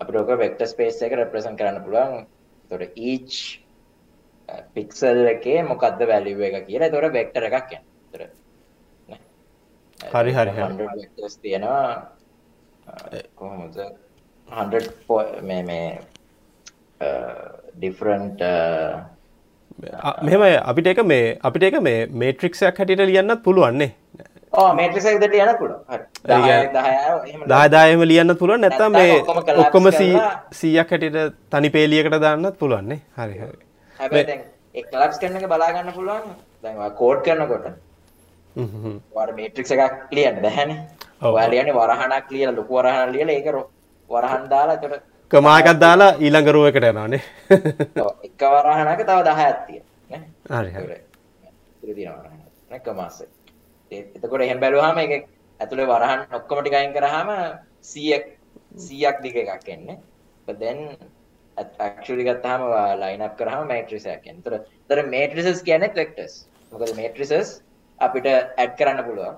අපිට 0.00 0.16
ඕක 0.16 0.30
වෙක්ටර් 0.38 0.66
ස්පේස් 0.66 1.02
එක 1.02 1.16
රෙප්‍රසන්ට් 1.18 1.58
කරන්න 1.58 1.84
පුළුවන් 1.84 2.22
එතකොට 2.64 2.96
each 2.96 3.38
පික්සල් 4.74 5.26
එකේ 5.28 5.62
මොකක්ද 5.64 6.00
වැලියු 6.08 6.46
එක 6.48 6.66
කියලා 6.68 6.88
එතකොට 6.88 7.12
වෙක්ටර් 7.12 7.48
එකක් 7.48 7.76
යනවා. 7.76 7.82
එතකොට. 8.12 8.32
හරි, 9.98 10.32
හරි, 10.32 10.50
හරි. 10.50 10.62
100 10.62 10.88
වෙක්ටර්ස් 11.00 11.36
තියෙනවා 11.38 12.12
කොහොමද 13.34 13.76
100 14.48 14.90
පො- 15.06 15.42
මේ 15.42 15.62
මේ 15.62 16.00
ඩිෆරන්ට් 17.76 18.40
ආ, 20.00 20.12
මෙහෙමයි 20.22 20.56
අපිට 20.64 20.86
එක 20.86 21.00
මේ 21.04 21.24
අපිට 21.42 21.64
එක 21.68 21.76
මේ 21.82 22.06
මේට්‍රික්ෂයක් 22.14 22.78
හැටියට 22.78 23.04
ලියන්නත් 23.08 23.42
පුළුවන්නේ 23.44 23.90
ඕ 24.52 24.68
මේට්‍රික්ස් 24.74 25.06
එක 25.06 25.16
විදිහට 25.16 25.42
යන්න 25.42 25.58
පුළුවන්. 25.58 25.82
හරි. 25.88 26.02
ඒ 26.24 26.28
10 26.28 26.42
කියන්නේ 26.42 26.72
10 26.72 27.28
එහෙම 27.28 27.44
දාදායම 27.48 28.02
ලියන්න 28.04 28.34
පුළුවන් 28.36 28.60
නැත්තම් 28.60 28.92
මේ 28.92 29.12
ඔක්කොම 29.58 29.86
සීයක් 30.52 30.90
හැටියට 30.90 31.36
තනි 31.50 31.70
පේලියකට 31.70 32.18
දාන්නත් 32.20 32.58
පුළුවන්නේ 32.58 32.98
හරි 33.16 33.38
හරි 33.38 34.84
කලප්ස් 34.90 35.18
කරන 35.20 35.36
එක 35.36 35.46
බලා 35.48 35.70
ගන්න 35.72 35.92
පුළුවන්. 35.92 36.28
ඔයා 36.64 36.90
කෝඩ් 36.92 37.20
කරනකොට 37.24 37.66
මේට්‍රික්ස් 39.36 39.72
එකක් 39.72 40.12
ලියන්න 40.12 40.42
බැහැනේ. 40.42 40.78
ඔව්. 41.22 41.34
ඔයා 41.34 41.48
ලියන්නේ 41.48 41.74
වරහණක් 41.74 42.30
ලියලා 42.30 42.54
ලොකු 42.54 42.72
වරහණක් 42.78 43.12
ලියලා 43.14 43.34
ඒක 43.34 43.48
රො- 43.52 43.68
වරහන් 44.10 44.44
දාලා 44.50 44.74
එතකොට 44.76 45.02
කමාකත් 45.32 45.78
දාලා 45.84 46.10
ඊළඟ 46.24 46.48
රෝ 46.54 46.66
එකට 46.68 46.86
යනවානේ 46.88 47.22
එක 48.26 48.42
වරහණක 48.54 49.00
තව 49.08 49.18
10ක් 49.28 49.52
තියෙනවා 49.66 50.10
නේ. 50.10 50.20
හරි 50.56 50.70
හරි 50.76 50.96
ඉතින් 51.82 51.94
තියෙනවා 51.96 52.22
වරහණ. 52.24 52.42
නේ 52.70 52.80
කමාස. 52.86 53.16
එතකොට 53.92 54.42
එහෙම 54.46 54.60
බැලුවාම 54.64 54.98
ඒක 55.04 55.24
ඇතුලේ 55.60 55.88
වරහන් 55.92 56.20
ඔක්කොම 56.38 56.58
ටික 56.60 56.76
අයින් 56.80 56.92
කරාම 56.96 57.28
100ක් 57.92 58.24
100ක් 58.86 59.16
දිග 59.24 59.36
එකක් 59.42 59.68
එන්නේ. 59.76 59.98
line 63.02 63.22
up 63.26 63.34
කරාම 63.40 63.62
matrix 63.72 64.02
එකක් 64.16 64.26
එන්නේ. 64.32 64.42
ඒතර 64.42 64.54
ඒතර 64.90 64.98
matrices 65.16 65.58
කියන්නේ 65.68 65.94
vectors. 66.00 66.34
මොකද 66.72 66.92
matrices 67.00 67.48
අපිට 67.98 68.26
add 68.34 68.72
කරන්න 68.78 69.00
පුළුවන්. 69.08 69.36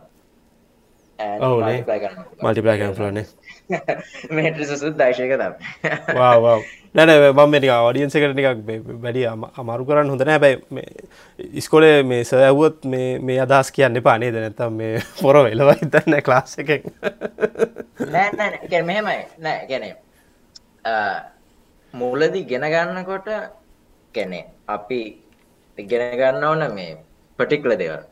multiply 1.18 1.98
කරන්න. 2.02 2.24
මල්ටිප්ලයි 2.42 2.78
කරන්න 2.80 2.94
පුළුවන්නේ 2.98 3.26
matrices 4.36 4.82
උත් 4.82 4.96
දශයක 5.00 5.34
තමයි. 5.34 5.52
වා 6.18 6.36
වා 6.44 6.58
නැන 6.94 7.10
මම 7.32 7.50
මේ 7.50 7.76
ඔඩියන්ස 7.88 8.16
එකට 8.16 8.36
නිකක් 8.38 8.48
වැඩි 9.04 9.26
අමාරු 9.62 9.86
කරන්න 9.88 10.12
හොඳන 10.12 10.32
හැබැයි 10.34 10.84
ඉස්කොලේ 11.60 12.02
මේ 12.02 12.22
සෑවුවොත් 12.24 12.84
මේ 13.28 13.38
අදහස් 13.46 13.72
කියන්න 13.76 14.00
එපා 14.02 14.16
නේද 14.18 14.38
නැත්තම් 14.38 14.80
මේ 14.80 15.02
පොර 15.22 15.40
වෙලව 15.48 15.74
හිතන්න 15.82 16.20
ක්ලාස් 16.28 16.58
එක 16.62 16.70
නෑ 16.74 18.30
නෑ 18.30 18.50
නෑ. 18.50 18.68
කියන්නේ 18.68 18.86
මෙහෙමයි. 18.90 19.20
නෑ 19.38 19.94
අ 20.84 20.94
මුලදී 21.94 22.44
ගෙන 22.44 22.66
ගන්නකොට 22.72 23.28
කියන්නේ 24.14 24.44
අපි 24.68 25.00
ඉගෙන 25.78 26.02
ගන්න 26.20 26.44
ඕන 26.44 26.64
මේ 26.74 26.96
පර්ටිකුලර් 27.38 27.78
දේවල්. 27.78 28.02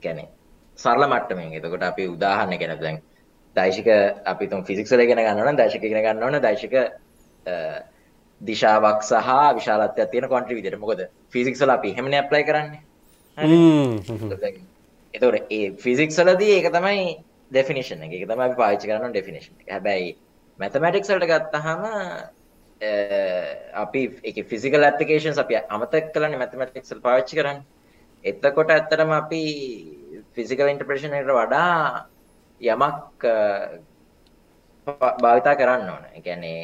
කියන්නේ 0.00 0.28
සරල 0.78 1.06
මට්ටමින්. 1.06 1.52
එතකොට 1.58 1.82
අපි 1.82 2.08
උදාහරණ 2.08 2.58
කියන 2.58 2.80
දැන් 2.80 3.02
දෛශික 3.56 3.88
අපි 4.32 4.46
තුන් 4.52 4.64
ෆිසික්ස් 4.68 4.92
වල 4.92 5.02
ඉගෙන 5.06 5.18
ගන්න 5.18 5.40
ඕන 5.40 5.50
නම් 5.50 5.58
දෛශික 5.62 5.82
ඉගෙන 5.88 6.02
ගන්න 6.04 6.22
ඕන 6.22 6.40
දෛශික 6.42 6.74
දිශාවක් 8.40 9.00
සහ 9.02 9.28
විශාලත්වයක් 9.58 10.10
තියෙන 10.12 10.28
ක්වොන්ටිටි 10.28 10.58
විදිහට. 10.60 10.80
මොකද 10.80 11.00
ෆිසික්ස් 11.30 11.60
වල 11.62 11.74
අපි 11.76 11.88
එහෙමනේ 11.94 12.20
ඇප්ලයි 12.22 12.44
කරන්නේ. 12.48 12.80
එතකොට 15.14 15.52
ඒ 15.58 15.66
ෆිසික්ස් 15.84 16.16
වලදී 16.20 16.54
ඒක 16.58 16.68
තමයි 16.76 17.04
ඩෙෆිනිෂන් 17.50 18.02
එක. 18.06 18.12
තමයි 18.30 18.44
අපි 18.46 18.56
පාවිච්චි 18.62 18.86
කරන 18.90 19.12
ඩෙෆිනිෂන් 19.12 19.54
එක. 19.60 19.68
හැබැයි 19.74 20.08
මැතමැටික්ස් 20.58 21.12
වලට 21.12 21.28
ගත්තාම 21.32 21.82
අපි 23.84 24.00
ඒක 24.24 24.38
ෆිසිකල් 24.50 24.88
ඇප්ලිකේෂන්ස් 24.88 25.38
අපි 25.38 25.60
අමතක 25.76 26.10
කළානේ 26.14 26.40
මැතමැටික්ස් 26.42 26.90
වල 26.94 27.04
පාවිච්චි 27.06 27.38
කරන්නේ. 27.38 27.64
එතකොට 28.24 28.70
ඇත්තටම 28.70 29.10
අපි 29.20 29.42
ෆිසිකල් 30.34 30.72
ඉන්ටර්ප්‍රේෂන් 30.72 31.16
එකට 31.20 31.32
වඩා 31.38 31.70
යමක් 32.60 33.22
භාවිතා 35.16 35.54
කරන්න 35.56 35.88
ඕන. 35.88 36.04
ඒ 36.06 36.20
කියන්නේ 36.20 36.58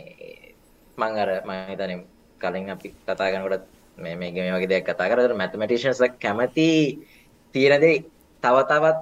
මම 0.98 1.02
අර 1.02 1.30
මම 1.40 1.52
හිතන්නේ 1.70 2.04
කලින් 2.40 2.70
අපි 2.70 2.88
කතා 3.02 3.30
කරනකොට 3.32 3.64
මේ 3.98 4.16
මේ 4.16 4.32
මේ 4.32 4.52
වගේ 4.52 4.68
දෙයක් 4.68 4.86
කතා 4.86 5.08
කරලා 5.08 5.34
මැතමැටිෂියන්ස් 5.34 6.00
කැමති 6.18 6.68
තියෙන 7.54 7.80
දේ 7.80 8.04
තව 8.42 8.56
තවත් 8.64 8.98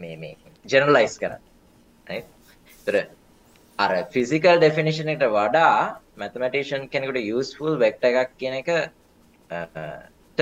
මේ 0.00 0.16
මේ 0.16 0.36
ජෙනරලයිස් 0.64 1.14
කරන්න. 1.18 1.42
right? 2.06 2.26
ඒතර 2.68 2.96
අර 3.78 3.92
ෆිසිකල් 4.12 4.56
ඩෙෆිනිෂන් 4.58 5.08
එකට 5.08 5.26
වඩා 5.28 6.00
මැතමැටිෂියන් 6.16 6.88
කෙනෙකුට 6.88 7.22
යූස්ෆුල් 7.22 7.78
වෙක්ටර් 7.78 8.06
එකක් 8.12 8.36
කියන 8.38 8.54
එක 8.60 8.68
ට 10.38 10.40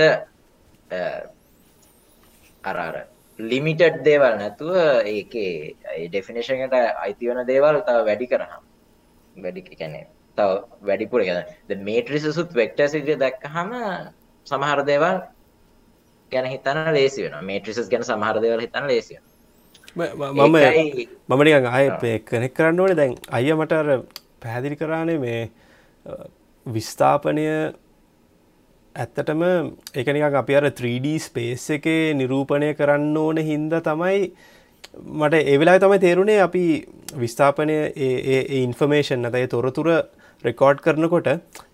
අර 2.63 2.77
අර 2.77 2.95
ලිමිටඩ් 3.39 4.03
දේවල් 4.03 4.37
නැතුව 4.37 4.75
ඒකේ 5.07 5.75
ඒ 5.93 6.07
ඩෙෆිනිෂන් 6.07 6.63
එකට 6.65 6.77
අයිති 6.99 7.29
වෙන 7.29 7.45
දේවල් 7.47 7.81
තව 7.81 8.05
වැඩි 8.05 8.27
කරාම 8.27 8.63
වැඩි 9.35 9.61
කියන්නේ 9.71 10.05
තව 10.37 10.49
වැඩිපුර 10.81 11.23
ද 11.69 11.81
මේට්‍රිසසුත් 11.81 12.53
වෙක්ටර්ස් 12.53 12.93
විදිහට 12.93 13.19
දැක්කහම 13.19 13.75
සමහර 14.47 14.85
දේවල් 14.85 15.19
ගැන 16.31 16.45
හිතන්න 16.45 16.93
ලේසි 16.93 17.23
වෙනවා. 17.23 17.41
මේට්‍රිසස් 17.43 17.89
ගැන 17.89 18.03
සමහර 18.03 18.41
දේවල් 18.41 18.61
හිතන්න 18.61 18.87
ලේසි 18.87 19.15
වෙනවා. 19.15 19.29
මම 20.37 20.57
මම 21.29 21.43
නිකන් 21.43 21.67
ආයේ 21.67 22.19
කනෙක් 22.21 22.53
කරන්න 22.53 22.79
ඕනේ. 22.79 22.95
දැන් 22.95 23.15
අයියා 23.31 23.57
මට 23.57 23.71
අර 23.73 23.87
පැහැදිලි 24.39 24.75
කරානේ 24.75 25.17
මේ 25.17 25.41
විස්ථාපනය 26.65 27.45
ඇත්තටම 28.95 29.43
එක 29.93 30.07
නිකක් 30.07 30.37
අපි 30.41 30.55
අර 30.55 30.69
3D 30.71 31.17
ස්පේස් 31.19 31.69
එකේ 31.77 32.13
නිරූපණය 32.13 32.73
කරන්න 32.73 33.17
ඕන 33.17 33.37
හින්දා 33.49 33.81
තමයි 33.81 34.31
මට 35.19 35.41
ඒවෙලා 35.53 35.79
තමයි 35.79 35.99
තේරුණේ 35.99 36.39
අපි 36.41 36.63
විස්ථාපනය 37.15 37.77
ඉන්ෆර්මේෂන් 38.61 39.21
නැතයි 39.25 39.47
තොරතුර 39.47 39.89
රෙකෝඩ් 40.43 40.81
කරනකොට 40.81 41.29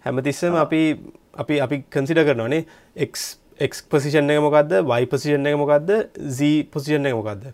හැමතිස්සම 0.06 0.60
අපි 0.66 0.82
අපි 1.38 1.62
අපි 1.62 1.82
කන්සිඩ 1.90 2.26
කරනවානේ 2.28 2.66
එක් 2.98 3.18
පසිෂන් 3.90 4.30
එක 4.30 4.42
මොකක්ද 4.44 4.78
වයි 4.92 5.10
පසිෂන් 5.12 5.48
එක 5.48 5.58
මොකක්ද 5.58 5.92
Z 6.30 6.40
පසිෂන් 6.72 7.08
එක 7.08 7.16
මොකක්ද 7.16 7.52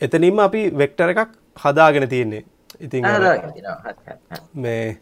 එතනින්ම 0.00 0.38
අපි 0.38 0.62
වෙක්ටර 0.74 1.10
එකක් 1.14 1.34
හදාගෙන 1.56 2.08
තියෙන්නේ. 2.08 2.44
ඉතින් 2.80 3.04
මේ 4.54 4.98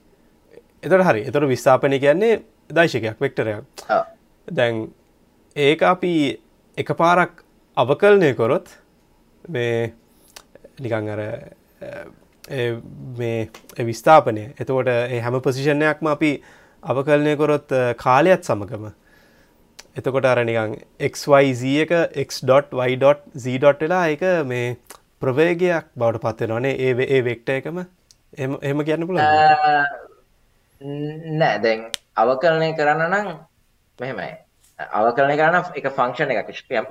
එතට 0.82 1.04
හරි. 1.08 1.22
එතට 1.28 1.48
විස්ථාපනය 1.48 1.98
කියන්නේ 1.98 2.40
දයිශකයක් 2.70 3.20
වෙක්ටරයක් 3.20 3.64
දැන් 4.48 4.86
ඒක 5.56 5.82
අපි 5.82 6.14
එක 6.78 6.94
පාරක් 6.96 7.42
අවකල්නය 7.76 8.34
කොරොත් 8.34 8.68
මේ 9.48 9.92
නිකං 10.80 11.08
අර 11.08 11.20
මේ 13.18 13.48
විස්ථාපනය. 13.78 14.54
එතකොට 14.58 14.88
හැම 15.24 15.40
පසිෂණයක්ම 15.40 16.06
අපි 16.06 16.32
අවකලනය 16.82 17.36
කොරොත් 17.36 17.68
කාලයත් 17.96 18.44
සමගම. 18.44 18.90
එතකොට 19.96 20.24
අරනිකං 20.24 20.76
XYZ 21.10 21.62
එක 21.84 21.92
x.y.z. 22.26 23.60
වෙලා 23.80 24.04
එක 24.08 24.22
මේ 24.46 24.76
ප්‍රවේගයක් 25.20 25.90
බවට 25.96 26.22
පත්වෙනවානේ 26.24 26.74
ඒ 26.78 27.06
ඒ 27.06 27.24
වෙක්ට 27.24 27.48
එකම. 27.56 27.82
එම 28.38 28.84
කියන්න 28.84 29.06
පුළ 29.06 29.20
නෑ. 31.38 31.56
දැන් 31.62 31.80
අවකලනය 32.20 32.70
කරන්න 32.74 33.02
නම් 33.08 33.28
මෙහෙමයි. 33.98 34.30
අවකලනය 34.78 35.36
කරන්න 35.36 35.56
එක 35.74 35.90
ෆංක්ෂණ 35.90 36.30
එකක්. 36.32 36.48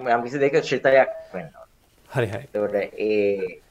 යම් 0.09 0.23
කිසි 0.23 0.39
දෙක 0.39 0.61
ශිතයක් 0.63 1.09
වෙන්න 1.33 1.49
හරි 2.09 2.27
හරි. 2.27 2.83
ඒ 2.99 3.61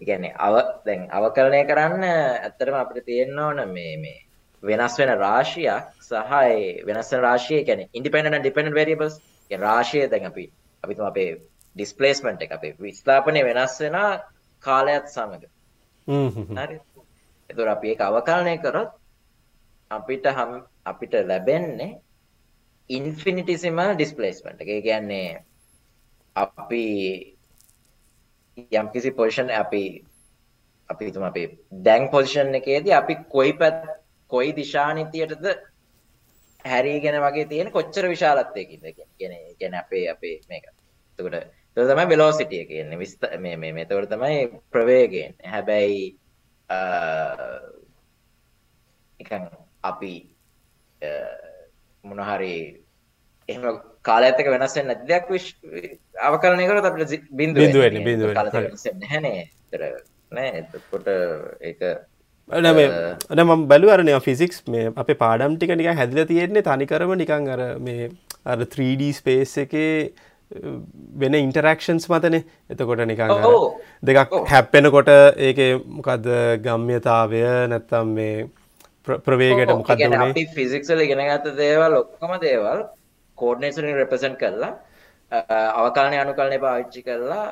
කියන්නේ 0.00 0.34
අව 0.38 0.54
දැන් 0.86 1.08
අවකලනය 1.10 1.60
කරන්න 1.66 2.04
ඇත්තටම 2.04 2.76
අපිට 2.76 3.04
තියෙන්න 3.04 3.38
ඕන 3.38 3.62
මේ 3.68 3.96
මේ 3.96 4.18
වෙනස් 4.62 4.98
වෙන 4.98 5.12
රාශියක් 5.18 5.84
සහ 6.00 6.32
ඒ 6.34 6.84
වෙනස් 6.84 7.12
වෙන 7.12 7.20
රාශිය 7.20 7.64
and 7.68 8.44
dependent 8.44 8.74
variables. 8.74 9.20
ඒ 9.50 9.56
රාශිය 9.58 10.08
දැන් 10.08 10.26
අපි 10.26 10.50
අපි 10.84 10.94
තුම 10.94 11.06
අපේ 11.06 11.30
ඩිස්ප්ලේස්මන්ට් 11.76 12.42
එක 12.42 12.52
අපේ 12.52 12.76
විස්ථාපනය 12.78 13.42
වෙනස් 13.44 13.80
වෙන 13.80 13.96
කාලයත් 14.64 15.06
සමග. 15.08 15.42
හරි. 16.58 16.80
එතකොට 17.50 17.68
අපි 17.68 17.88
ඒක 17.88 18.00
අවකලනය 18.00 18.54
කරොත් 18.58 18.90
අපිට 19.90 20.26
හම් 20.28 20.52
අපිට 20.84 21.14
ලැබෙන්නේ 21.30 21.90
ඉන්ෆිනිටිසිමල් 22.90 23.94
ඩිස්ප්ලේස්මන්ට් 23.94 24.62
එක. 24.62 24.68
ඒ 24.68 24.82
කියන්නේ 24.82 25.28
අපි 26.36 26.84
යම් 28.72 28.86
කිසි 28.92 29.10
පොසිෂන් 29.12 29.50
අපි 29.52 29.82
අපි 30.90 31.04
හිතමු 31.04 31.26
අපි 31.30 31.42
දැන් 31.84 32.08
පොසිෂන් 32.10 32.54
එකේදී 32.54 32.94
අපි 33.00 33.14
කොයි 33.34 33.52
පැත් 33.52 33.78
කොයි 34.30 34.56
දිශානිතියටද 34.56 35.46
හැරීගෙන 36.64 37.20
වගේ 37.22 37.46
තියෙන 37.46 37.70
කොච්චර 37.72 38.08
විශාලත්වයකින්ද 38.08 38.84
කියන්නේ 39.18 39.54
කියන්නේ 39.58 39.80
අපේ 39.80 40.04
අපේ 40.10 40.40
මේක. 40.48 40.64
එතකොට 41.18 41.34
ඒක 41.34 41.88
තමයි 41.90 42.08
වෙලොසිටි 42.08 42.60
එක 42.60 42.68
කියන්නේ. 42.68 42.98
විස්ත 42.98 43.22
මේ 43.38 43.56
මේ 43.56 43.72
මේතකොට 43.72 44.10
තමයි 44.10 44.60
ප්‍රවේගයෙන්. 44.72 45.34
හැබැයි 45.44 46.04
නිකන් 49.20 49.48
අපි 49.84 50.14
මොන 52.04 52.20
හරි 52.28 52.54
එහෙම 53.48 53.80
කාලයත් 54.02 54.40
එක්ක 54.42 54.50
වෙනස් 54.54 54.76
වෙන්නේ 54.76 54.94
නැති 54.94 55.08
දෙයක් 55.10 55.24
අවකලනය 56.28 56.68
කරොත් 56.68 56.88
අපිට 56.90 57.26
බිඳුව 57.40 57.64
බිඳුව 57.64 57.82
වෙන්නේ 57.86 58.06
බිඳුව 58.08 58.30
නැහනේ. 58.34 59.48
ඒතර 59.72 59.82
නෑ. 60.32 60.48
එතකොට 60.60 61.08
ඒක 61.60 61.80
නම 62.48 63.66
බැලුවරනය 63.68 64.14
ෆිසික්ස් 64.26 64.64
මේ 64.68 64.92
අප 64.96 65.10
පාඩම් 65.24 65.56
ටික 65.56 65.76
නික 65.76 65.90
හැදිල 66.00 66.24
තියෙන්නේ 66.32 66.66
තනිකරම 66.70 67.12
නිකං 67.22 67.52
අර 67.54 67.62
මේ 67.78 68.10
අර 68.44 68.58
3D 68.64 69.12
ස්පේස් 69.18 69.56
එකේ 69.64 70.12
වෙන 71.22 71.34
ඉන්ටරක්ෂන්ස් 71.38 72.08
මතන. 72.08 72.38
එතකොට 72.70 73.04
නිකං 73.10 73.34
දෙකක් 74.10 74.38
හැප්පෙනකොට 74.52 75.10
ඒක 75.48 75.58
මොකක්ද 75.98 76.30
ගම්්‍යතාවය 76.66 77.42
නැත්තම් 77.74 78.14
මේ 78.20 78.46
ප්‍රවේගට 79.18 79.72
මොකද 79.72 80.38
ෆිසික්සල 80.54 81.00
ඉගෙනගත 81.00 81.48
දේවල් 81.56 81.92
ඔක්කොම 81.94 82.34
දේවල් 82.40 82.84
කෝඩ්නේසරින් 83.38 83.96
රෙපසන්් 83.96 84.34
කරලා 84.36 84.72
අවකාලනය 85.76 86.16
අනුකල්නය 86.16 86.58
පාවිච්චි 86.58 87.02
කරලා 87.02 87.46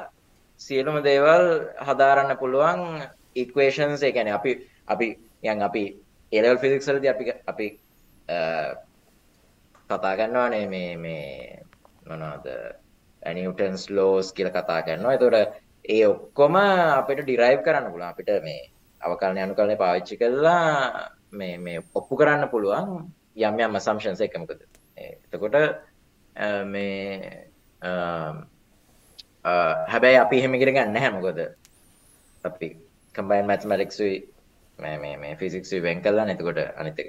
සියලුම 0.60 1.02
දේවල් 1.02 1.46
හදාරන්න 1.80 2.36
පුළුවන් 2.36 2.82
ඉක්වේෂන්ස් 3.36 4.02
එකැන 4.02 4.28
අපි 4.30 4.52
අපි 4.86 5.08
යන් 5.44 5.62
අපි 5.62 5.84
එලවල් 6.32 6.58
ෆිසික්සල්ද 6.58 7.04
අපි 7.06 7.24
අපි 7.46 7.66
කතා 9.90 10.16
ගන්නවානේ 10.16 10.66
මේ 10.66 10.96
මේ 10.96 11.62
මොනවාද 12.06 12.46
ඇනිටන්ස් 13.22 13.90
ලෝස් 13.90 14.32
කියල 14.32 14.50
කතා 14.50 14.80
කරනවා. 14.82 15.14
එතොට 15.14 15.36
ඒ 15.88 16.06
ඔක්කොම 16.06 16.56
අපිට 16.56 17.20
ඩිරයිව් 17.20 17.60
කරන්න 17.62 17.90
පුළුවන්. 17.90 18.08
අපිට 18.08 18.30
මේ 18.42 18.70
අවකරණය 19.00 19.40
අනුකරණය 19.40 19.76
පාවිච්චි 19.76 20.16
කරලා 20.16 21.10
මේ 21.36 21.58
මේ 21.58 21.84
ඔප්පු 21.94 22.14
කරන්න 22.16 22.48
පුළුවන් 22.48 22.88
යම් 23.40 23.60
යම් 23.60 23.78
සම්ශන්ස 23.78 24.20
එකමකද 24.20 24.60
එතකොට 24.98 25.56
මේ 26.66 26.96
හැබැයි 29.88 30.18
අපි 30.18 30.38
එහෙමකිර 30.38 30.70
ගන්න 30.70 30.98
හැමකොද 30.98 31.38
අපි 32.44 32.68
කම්බයින් 33.14 33.46
මැත්මටික්සුයි 33.46 34.16
මේ 34.78 35.36
ෆිසික්ස් 35.36 35.72
වෙන් 35.80 36.02
කල්ලා 36.02 36.24
නැතිකොට 36.24 36.60
අනිතක 36.76 37.00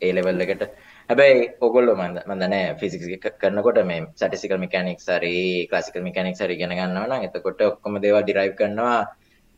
ඒ 0.00 0.12
ලෙවල් 0.12 0.40
එකට. 0.40 0.62
හැබැයි 1.10 1.42
ඔගොල්ල 1.60 1.88
මන්ද 1.94 2.18
මදනෑ 2.26 2.62
ෆිසික්ස් 2.74 3.06
කරනකොට 3.38 3.78
මේ 3.84 4.00
සටිසිකල් 4.14 4.58
මිකනික් 4.58 5.00
සරි 5.00 5.34
ක්ලාසිකල් 5.70 6.02
මිකනික් 6.02 6.36
සරි 6.36 6.56
ගෙන 6.56 6.74
ගන්නවන 6.74 7.26
එතකොට 7.26 7.60
ඔක්කොම 7.62 8.00
දේව 8.00 8.18
ඩිරයි් 8.20 8.54
කරනවා 8.54 8.98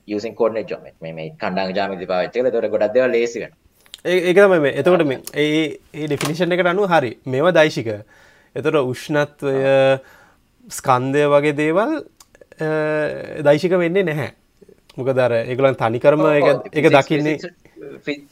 යසින් 0.09 0.35
කෝඩන 0.35 0.67
ජොම 0.67 0.85
මේ 1.01 1.31
කණ්ඩා 1.37 1.71
ජාමිති 1.73 2.07
පාච්චල 2.07 2.51
තොට 2.51 2.69
ගොඩක් 2.69 2.95
දෙව 2.95 3.07
ලේසිවෙන 3.09 3.55
ඒකම 4.05 4.57
මේ. 4.61 4.73
එතකොට 4.73 5.07
මේ 5.07 5.21
ඒ 5.35 5.79
ඒ 5.95 6.07
ඩිෆිනිෂන් 6.07 6.53
එකට 6.53 6.67
අනු 6.67 6.87
හරි. 6.87 7.13
මේවා 7.27 7.53
දයිශික 7.53 7.89
එතොට 8.57 8.83
උෂ්ණත්වය 8.83 9.55
ස්කන්දය 10.69 11.29
වගේ 11.29 11.57
දේවල් 11.57 11.95
දයිශික 13.43 13.79
වෙන්නේ 13.79 14.05
නැහැ. 14.05 14.33
මොක 14.97 15.09
දර 15.13 15.33
ඒගලන් 15.43 15.77
තනිකරම 15.77 16.23
එක 16.73 16.87
දකින්නේ 16.91 17.37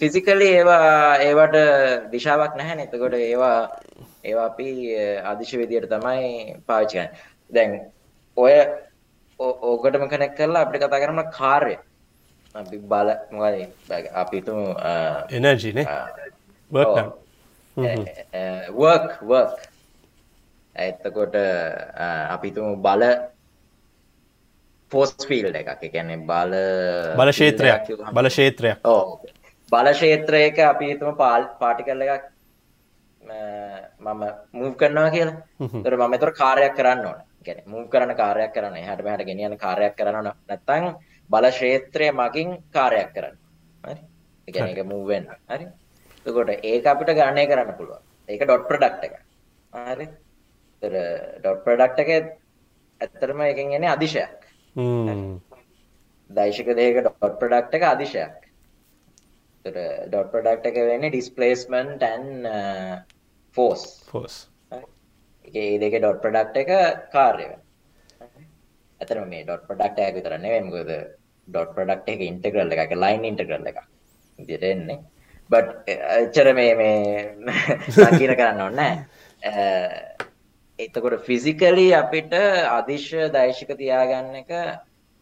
ෆිසිකලි 0.01 0.47
ඒවා 0.51 1.17
ඒවට 1.21 1.57
දිශාවක් 2.13 2.57
නැහැ 2.61 2.77
නතකොට 2.79 3.17
ඒවා 3.19 3.59
ඒවා 4.25 4.47
අපි 4.47 4.69
අදිශ 5.25 5.53
විදියට 5.61 5.91
තමයි 5.91 6.55
පාවිච්චිකන් 6.67 7.11
දැන් 7.53 7.75
ඔය 8.37 8.55
ඕකටම 9.41 10.07
කනෙක් 10.09 10.33
කරලා 10.39 10.65
අපිට 10.65 10.85
කතා 10.85 11.03
කරන 11.05 11.21
කාර්ය 11.37 11.77
අපි 12.55 12.77
බල 12.93 13.09
මොකද 13.35 13.55
අපිතුම 14.23 14.61
එනර්ජීනේ 15.37 15.87
වර්ක් 18.81 19.15
වර්ක් 19.31 19.59
ඇත්තකොට 20.77 21.37
අපිතුම 22.35 22.67
බල 22.87 23.03
පෝස් 24.93 25.11
ෆිල් 25.29 25.47
එකක්. 25.51 25.83
එකැනෙ 25.89 26.17
බල 26.31 26.53
බල 27.21 27.31
ශේත්‍රයක් 27.41 27.91
බල 28.17 28.29
ශේත්‍රයක් 28.37 28.79
ඕ 28.93 29.03
බල 29.73 29.89
ශේත්‍රයක 30.03 30.57
අපි 30.71 30.85
හිතම 30.93 31.11
පාල් 31.23 31.43
පාටිකල්ල 31.61 32.03
එකක් 32.07 32.25
මම 34.05 34.23
මූව් 34.59 34.73
කරනවා 34.81 35.11
කියලා. 35.15 35.37
තර 35.85 35.95
මම 35.97 36.15
තොර 36.23 36.33
කාරයක් 36.41 36.75
කරන්න 36.79 37.07
ඕන. 37.11 37.21
ගැන 37.47 37.59
මූ 37.67 37.83
කරන 37.93 38.13
කාරයක් 38.21 38.53
කරන්න 38.55 38.77
හට 38.89 39.01
හට 39.13 39.27
ගෙනියන 39.29 39.59
කාරයක් 39.65 39.95
කරන්න 39.99 40.31
නැත්තං 40.49 40.85
බල 41.31 41.51
ශේත්‍රය 41.53 42.11
මගින් 42.13 42.51
කාරයක් 42.71 43.11
කරන්න. 43.15 43.37
ගැන 44.49 44.69
එක 44.69 44.87
මූවෙන් 44.87 45.29
හරි. 45.49 45.67
තකොට 46.27 46.51
ඒක 46.63 46.87
අපිට 46.87 47.11
ගණය 47.13 47.47
කරන්න 47.47 47.77
පුළුව 47.79 48.01
ඒක 48.29 48.43
ඩොට් 48.43 48.69
ප්‍රඩක්් 48.69 49.05
එක 49.09 49.15
හරි? 49.73 50.09
ඩොට් 50.83 51.65
ප්‍රඩක්් 51.65 51.99
එක 52.05 52.11
ඇත්තරම 53.01 53.41
එකින් 53.43 53.73
එන්නේ 53.73 53.91
අදිශයක්. 53.91 54.41
දයිශක 56.31 56.73
දේක 56.77 57.03
ඩොට් 57.03 57.39
ප්‍රඩක්් 57.41 57.75
එක 57.75 57.87
අදිශයක්. 57.91 58.41
ඩොට් 59.65 60.33
ප්‍රඩක්් 60.33 60.67
එක 60.67 60.81
වෙන්නේ 60.87 61.11
ඩිස්පලේස්මන්ට් 61.11 62.01
ටන් 62.01 62.49
ෆෝස් 63.57 63.85
ෆෝස් 64.09 64.35
ඒ 65.45 65.79
දෙක 65.79 65.95
ඩොට් 65.99 66.21
ප්‍රඩක්් 66.23 66.57
එක 66.65 66.71
කාර්ය 67.13 67.47
ඇතන 69.01 69.25
මේ 69.29 69.45
ඩොට් 69.45 69.67
ප්‍රඩක්් 69.69 69.99
ඇක 70.01 70.15
විතරන්නේ 70.17 70.61
මකද 70.61 70.93
ඩොට් 71.49 71.75
ප්‍රඩක්් 71.77 72.09
එක 72.09 72.21
ඉන්ටගරල් 72.23 72.77
එක 72.77 72.95
ලයින් 72.97 73.29
ඉන්ටගරල් 73.31 73.71
එක 73.73 73.83
දිරෙන්නේ 74.39 75.01
බට් 75.51 75.99
එච්චර 76.19 76.53
මේ 76.55 76.75
මේ 76.75 76.95
සංකීන 77.91 78.37
කරන්න 78.39 78.61
ඔන්න 78.69 78.81
එතකොට 80.79 81.23
ෆිසිකලි 81.23 81.87
අපිට 81.95 82.33
අදිශ්‍ය 82.33 83.31
දෛශික 83.31 83.71
තියාගන්න 83.79 84.35
එක 84.35 84.51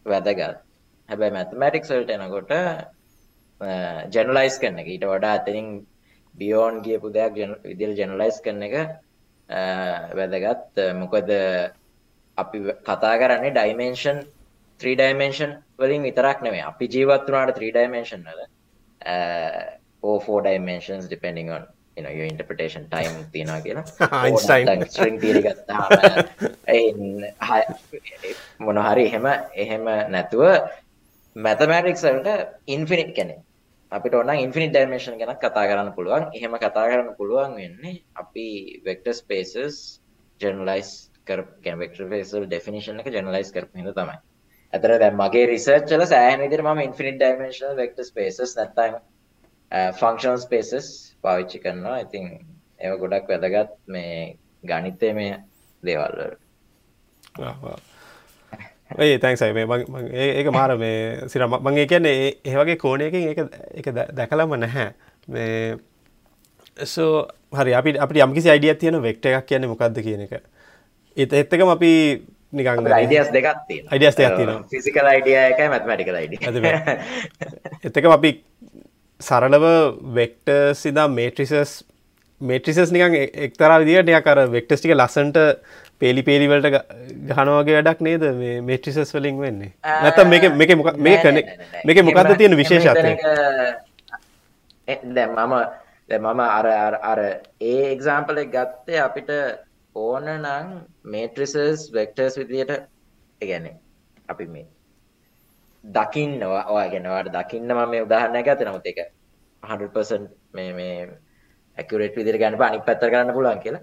වැදගත්. 0.06 0.56
හැබැයි 1.08 1.32
මැතමටික් 1.32 1.84
සල්ට 1.84 2.10
එනකොට 2.10 2.52
ජනලයිස් 4.10 4.56
කරන 4.58 4.78
එක. 4.78 4.88
ඊට 4.88 5.04
වඩා 5.04 5.34
අතනින් 5.38 5.68
බියෝන් 6.34 6.80
කියපු 6.82 7.12
දෙයක් 7.12 7.34
විදිල් 7.64 7.92
ජනලයිස් 7.94 8.40
කරන 8.40 8.62
එක 8.62 8.74
වැදගත්. 10.16 10.80
මොකද 10.94 11.30
අපි 12.38 12.58
කතා 12.84 13.18
කරන්නේ 13.18 13.50
ඩයිමේෂන් 13.50 14.18
3 14.80 14.96
ඩයිමේෂන් 14.96 15.52
වලින් 15.78 16.02
විතරක් 16.02 16.42
නෙවේ 16.42 16.62
අපි 16.70 16.88
ජීවත් 16.94 17.28
වනාට 17.28 17.58
3 17.58 17.70
ඩයිමේෂන් 17.76 18.24
වල 18.28 18.40
or 20.02 20.20
four 20.20 20.42
dimensions 20.42 21.06
depending 21.06 21.50
on 21.50 21.66
you 21.96 22.02
know 22.02 22.10
your 22.10 22.26
interpretation 22.26 22.88
time 22.90 23.26
තියෙනවා 23.32 23.60
කියලා. 23.60 23.84
මොන 28.66 28.76
හරි 28.88 29.04
එහෙම 29.04 29.26
එහෙම 29.64 29.84
නැතුව 30.14 30.42
mathematics 31.36 32.02
වලට 32.08 32.28
infinite 32.66 33.12
කියන්නේ 33.18 33.40
අපිට 33.92 34.14
ඕන 34.14 34.30
ඉන්ෆිනිට් 34.36 34.72
ඩයිමෙන්ෂන් 34.74 35.18
ගැන 35.20 35.36
කතා 35.36 35.66
කරන්න 35.70 35.92
පුළුවන්. 35.96 36.24
එහෙම 36.38 36.52
කතා 36.56 36.88
කරන්න 36.90 37.14
පුළුවන් 37.20 37.52
වෙන්නේ 37.60 38.02
අපි 38.14 38.46
වෙක්ටර් 38.88 39.14
ස්පේසස් 39.14 40.00
ජර්නලයිස් 40.40 41.11
කර 41.26 41.40
වෙක්ටර් 41.78 42.04
ස්පේස් 42.06 42.34
වල 42.34 42.46
ඩෙෆිනිෂන් 42.46 43.00
එක 43.02 43.08
ජර්නලයිස් 43.08 43.52
කරපු 43.54 43.80
හින්දා 43.80 43.96
තමයි. 43.98 44.18
අතර 44.72 44.96
දැන් 44.98 45.16
මගේ 45.16 45.46
රිසර්ච් 45.46 45.88
වල 45.90 46.06
සෑහෙන 46.06 46.44
විදිහට 46.44 46.64
මම 46.64 46.82
ඉන්ෆිනිට් 46.84 47.18
ඩයිමෙන්ෂනල් 47.20 47.76
වෙක්ටර් 47.76 48.04
ස්පේසස් 48.04 48.56
නැත්නම් 48.58 48.98
ෆන්ක්ෂනල් 50.00 50.38
ස්පේසස් 50.38 50.88
පාවිච්චි 51.22 51.62
කරනවා. 51.64 51.98
ඉතින් 52.00 52.24
ඒව 52.80 52.98
ගොඩක් 53.02 53.32
වැදගත් 53.32 53.74
මේ 53.88 54.36
ගණිතයේ 54.64 55.14
මේ 55.14 55.38
දේවල් 55.82 56.18
වලට. 56.18 56.40
ඒ 58.98 59.18
තැන්සයි 59.18 59.52
මේ 59.52 59.66
ඒක 60.30 60.50
මාර 60.52 60.76
මේ 60.78 61.28
සිර 61.28 61.46
මගේ 61.48 61.86
කියන්නේ 61.86 62.32
ඒවගේ 62.44 62.76
කෝනයකින් 62.78 63.48
එක 63.74 63.86
දැකලම 64.12 64.56
නැහැ 64.56 64.88
මේ 65.28 65.78
සෝ 66.86 67.28
හරි 67.52 67.74
අපි 67.74 67.98
අපි 67.98 68.20
යම්කිසි 68.20 68.50
අයිඩිය 68.50 68.74
තියෙන 68.74 69.02
වෙක්ට 69.02 69.26
එකක් 69.26 69.46
කියන්නේ 69.46 69.68
මොකක්ද 69.68 70.02
කියන 70.02 70.26
එක 70.26 70.34
එත 71.16 71.32
එත්තකම 71.34 71.68
අපි 71.68 71.92
නිකං 72.52 72.92
අයිඩියස් 72.92 73.30
දෙකත් 73.30 73.70
අයිඩියස් 73.90 74.16
දෙයක් 74.16 74.36
තියෙන 74.36 74.64
ෆිසිකල් 74.70 75.06
අයිඩිය 75.06 75.38
එකයි 75.42 75.68
මැත්මටිකල් 75.68 76.16
අයිඩිය 76.16 76.40
එතකම 77.84 78.12
අපි 78.12 78.32
සරලව 79.20 79.64
වෙක්ට 80.14 80.52
සිදා 80.74 81.08
මේට්‍රිසස් 81.10 81.72
මේට්‍රිසස් 82.40 82.92
නිකන් 82.92 83.16
එක්තරා 83.46 83.78
විදිට 83.80 84.06
නියක් 84.06 84.26
අර 84.26 84.40
වෙක්ටස්ටික 84.50 84.94
ලස්සන්ට 84.94 85.38
පේලි 86.00 86.22
පේලිවලට 86.22 86.66
ගහනවාගේ 87.28 87.76
වැඩක් 87.78 88.00
නේද 88.00 88.24
මේ 88.38 88.60
මේට්‍රිසස් 88.62 89.14
වලින් 89.14 89.38
වෙන්නේ? 89.38 89.72
නැතම් 89.84 90.28
මේක 90.28 90.48
මේක 90.54 90.74
මොක 90.76 90.90
මේ 90.98 91.20
කන 91.22 91.38
මේක 91.84 92.02
මොකක්ද 92.02 92.32
තියෙන 92.38 92.56
විශේෂත්වය? 92.56 93.12
දැ 95.10 95.26
මම 95.28 95.54
මම 96.20 96.40
අර 96.40 96.66
අර 97.02 97.20
ඒ 97.62 97.92
එක්සාම්පල 97.92 98.42
ගත්තේ 98.48 99.00
අපිට 99.00 99.30
ඕන 99.96 100.28
නං 100.34 100.68
මේට්‍රිසස් 101.06 101.90
වෙක්ටර්ස් 101.92 102.38
විදියට 102.38 102.72
ගැන 103.40 103.66
අපි 104.28 104.46
මේ 104.48 104.66
දකින්නවා 105.84 106.64
ඔයගෙනවාට 106.68 107.32
දකින්න 107.32 107.68
ම 107.70 107.90
මේ 107.90 108.02
උදාහරණය 108.02 108.42
ගත 108.42 108.60
නමුත් 108.62 108.86
එක 108.86 108.98
100% 109.62 110.28
මේ 110.52 110.72
මේ 110.72 110.96
ඇකුරේට් 111.78 112.16
විදිර 112.16 112.38
ගැන 112.38 112.60
අනි 112.62 112.80
පැත්තර 112.80 113.10
කරන්න 113.10 113.34
පුළුවන් 113.34 113.60
කියලා. 113.60 113.82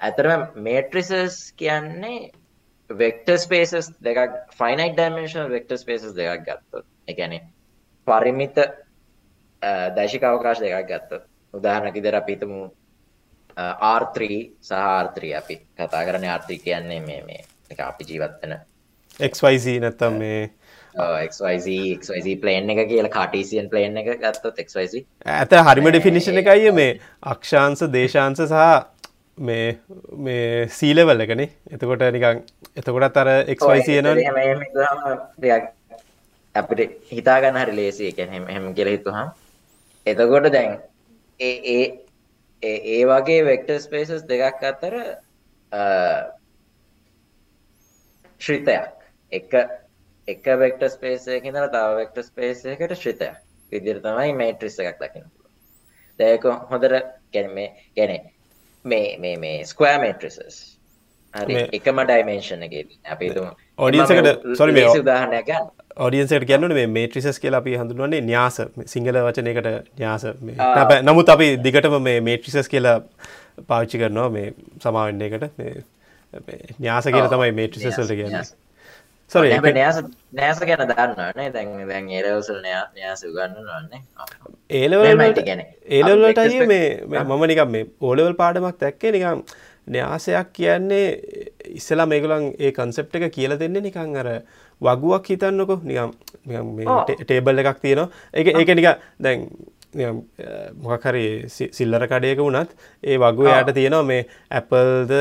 ඇතරම 0.00 0.42
මේට්‍රිසස් 0.58 1.38
කියන්නේ 1.54 2.30
වෙක්ට 2.90 3.28
ස්පේසස් 3.36 3.92
දෙකක් 4.00 4.36
ෆයිනයික් 4.54 4.92
ඩයිමේශන් 4.94 5.50
වෙක්ට 5.50 5.76
ස්පේසස් 5.76 6.14
දෙකක් 6.14 6.44
ගත්තොත්. 6.44 6.86
එකැන 7.08 7.40
පරිමිත 8.06 8.58
දශික 9.92 10.22
අවකාශ 10.24 10.60
දෙකක් 10.60 10.86
ගත්ත 10.86 11.22
උදාහරණකි 11.54 12.02
දෙර 12.02 12.14
අපිතමු 12.14 12.60
ආර්ත්‍රී 13.58 14.40
සහආර්ත්‍රී 14.62 15.34
අපි 15.34 15.60
කතා 15.76 16.04
කරන 16.04 16.26
ආර්ත්‍රී 16.26 16.58
කියන්නේ 16.58 17.00
මේ 17.00 17.22
මේ 17.22 17.42
එක 17.70 17.80
අපි 17.80 18.08
ජීවත්වන 18.10 18.58
එක්වයිසි 19.20 19.78
නැත්තම් 19.80 20.18
මේ 20.18 20.42
XYZ 20.98 22.36
ප්ලේන් 22.40 22.70
එක 22.70 22.84
කියලා 22.88 23.10
කාටීසියන් 23.10 23.70
ප්ලේන් 23.70 23.96
එක 23.96 24.12
ගත්තොත් 24.18 24.62
XYZ 24.64 25.02
ඇත 25.36 25.56
හරිම 25.62 25.90
ඩිෆිනිෂණ 25.90 26.42
එකයි 26.42 26.72
මේ. 26.72 27.00
අක්ෂාන්ස 27.24 27.84
දේශාන්ස 27.92 28.40
සහ 28.42 28.62
මේ 29.40 29.78
මේ 30.18 30.66
සීලවල්ල 30.68 31.20
එකනේ. 31.20 31.50
එතකොට 31.72 32.06
නිකං 32.12 32.42
එතකොටත් 32.76 33.16
අර 33.16 33.28
එක්වයිසියන 33.54 34.06
අපිට 36.54 36.80
හිතාගන්න 37.10 37.58
හරි 37.58 37.76
ලේසි 37.76 38.10
එක 38.10 38.20
හැම 38.26 38.68
කියල 38.74 38.90
හිතුහම් 38.94 39.32
එතකොට 40.06 40.52
දැන් 40.52 40.78
ඒ 41.40 41.82
ඒ 42.62 43.02
වගේ 43.06 43.42
වෙක්ට 43.44 43.70
ස්පේසස් 43.80 44.24
දෙකක් 44.24 44.62
අත්තර 44.64 44.94
ශ්‍රිතයක්. 48.40 48.94
එක 49.32 49.52
එක 50.28 50.46
වෙක්ට 50.56 50.88
ස්පේසයකිඳල 50.90 51.68
තව 51.68 51.96
වෙක්ට 51.96 52.24
ස්පේසයකට 52.24 52.96
ශ්‍රිතයක්. 52.96 53.36
විදිර 53.72 54.00
තමයි 54.00 54.32
මේට්‍රිස්ස 54.34 54.78
එකක් 54.80 55.00
දකින 55.00 55.24
දැක 56.18 56.44
හොඳර 56.70 56.94
ගැන 57.32 57.50
ගැනේ 57.96 58.20
මේ 58.84 59.16
මේ 59.18 59.36
මේ 59.36 59.64
ස්කයා 59.64 59.98
මේට්‍රිසස් 59.98 60.78
හරි. 61.34 61.54
එකම 61.72 62.00
ඩයිමේෂන් 62.02 62.62
එක 62.62 62.74
අපි 63.06 63.30
ඔඩියන්සකට 63.78 64.56
සොරි 64.56 64.72
මේ 64.72 64.88
උදාහරණයක් 64.94 65.46
ගන්න 65.46 65.70
ඔඩියන්සට 65.98 66.46
ගැන්නන 66.50 66.74
මේ 66.74 66.86
මේට්‍රිසස් 66.88 67.40
කියලා 67.42 67.60
අපි 67.62 67.76
හඳුන්වන්නේ 67.80 68.22
න්‍යාස 68.22 68.60
සිංහල 68.86 69.20
වචනයකට 69.26 69.68
න්‍යාස. 69.98 70.24
නමුත් 71.02 71.34
අපි 71.34 71.50
දිගටම 71.58 71.98
මේ 72.02 72.20
මේට්‍රිසස් 72.22 72.68
කියලා 72.68 72.96
පාවිච්චි 73.66 74.00
කරනවා 74.04 74.30
මේ 74.30 74.54
සමාවෙන්න 74.78 75.26
එකට. 75.28 75.44
න්‍යාස 76.78 77.06
කියල 77.08 77.28
තමයි 77.28 77.52
මේට්‍රිසස්වලට 77.52 78.14
කියන්න. 78.14 78.50
සොර 79.30 79.44
නෑස 79.44 79.98
නෑස 80.32 80.60
ගැන 80.62 80.84
දන්නන්නේ 80.90 81.48
දැන් 81.54 81.72
දැන් 81.88 82.06
ඒරවසල් 82.10 82.60
නයාස 82.62 83.24
ගන්නන්නේ 83.26 84.00
ඒලවලට 84.70 85.42
ගැන 85.48 85.64
ඒලවලට 85.98 86.68
මේ 86.72 86.86
මම 87.16 87.44
නිකම් 87.52 87.74
මේ 87.74 87.88
ඕලවල් 88.02 88.38
පාඩමක් 88.38 88.78
දැක්කේ 88.80 89.12
නිකම් 89.12 89.42
න්‍යාසයක් 89.88 90.54
කියන්නේ 90.54 91.04
ඉස්සලා 91.72 92.06
මේගලන් 92.06 92.48
ඒ 92.58 92.72
කන්සෙප් 92.72 93.20
එක 93.20 93.28
කියල 93.32 93.58
දෙන්නේ 93.60 93.84
නිකං 93.84 94.16
අර 94.16 94.30
වගුවක් 94.80 95.26
හිතන්නකො. 95.32 95.80
නිකම් 95.84 96.10
ටේබල් 97.24 97.58
එකක් 97.62 97.80
තියෙනවා. 97.82 98.08
එක 98.32 98.46
ඒක 98.54 98.70
නික 98.76 98.88
දැන් 99.20 99.48
මොකහරි 100.84 101.24
සිල්ලර 101.48 102.04
කඩයක 102.10 102.38
වුණත් 102.44 102.70
ඒ 103.02 103.16
වගු 103.22 103.48
යට 103.48 103.72
තියෙනවා 103.78 104.04
මේ 104.10 104.26
ඇපල්ද 104.50 105.12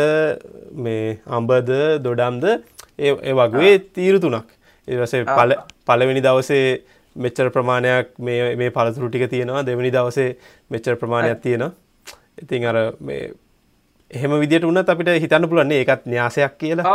මේ 0.86 1.18
අම්බද 1.38 1.72
දොඩම්ද 2.04 2.46
ඒ 3.00 3.34
වගේ 3.40 3.74
තීරු 3.96 4.20
තුනක්. 4.20 4.48
ඒවසේ 4.88 5.26
පල 5.26 5.58
පලවෙනි 5.88 6.22
දවසේ 6.28 6.68
මෙච්චර 7.16 7.50
ප්‍රමාණයක් 7.56 8.14
මේ 8.20 8.72
පළතුරු 8.78 9.10
ටික 9.10 9.30
තියෙනවා. 9.30 9.66
දෙවනි 9.66 9.92
දවසේ 9.92 10.38
මෙච්චර 10.70 10.96
ප්‍රමාණයක් 11.02 11.42
තියෙනවා. 11.42 11.72
ඉතින් 12.44 12.66
අර 12.70 12.78
එහෙම 14.12 14.34
විදිට 14.40 14.64
උනත් 14.64 14.90
අපිට 14.90 15.10
හිතන්න 15.24 15.50
පුලන්නේ 15.52 15.80
ඒකත් 15.84 16.06
න්‍යාසයක් 16.06 16.54
කියලා 16.60 16.86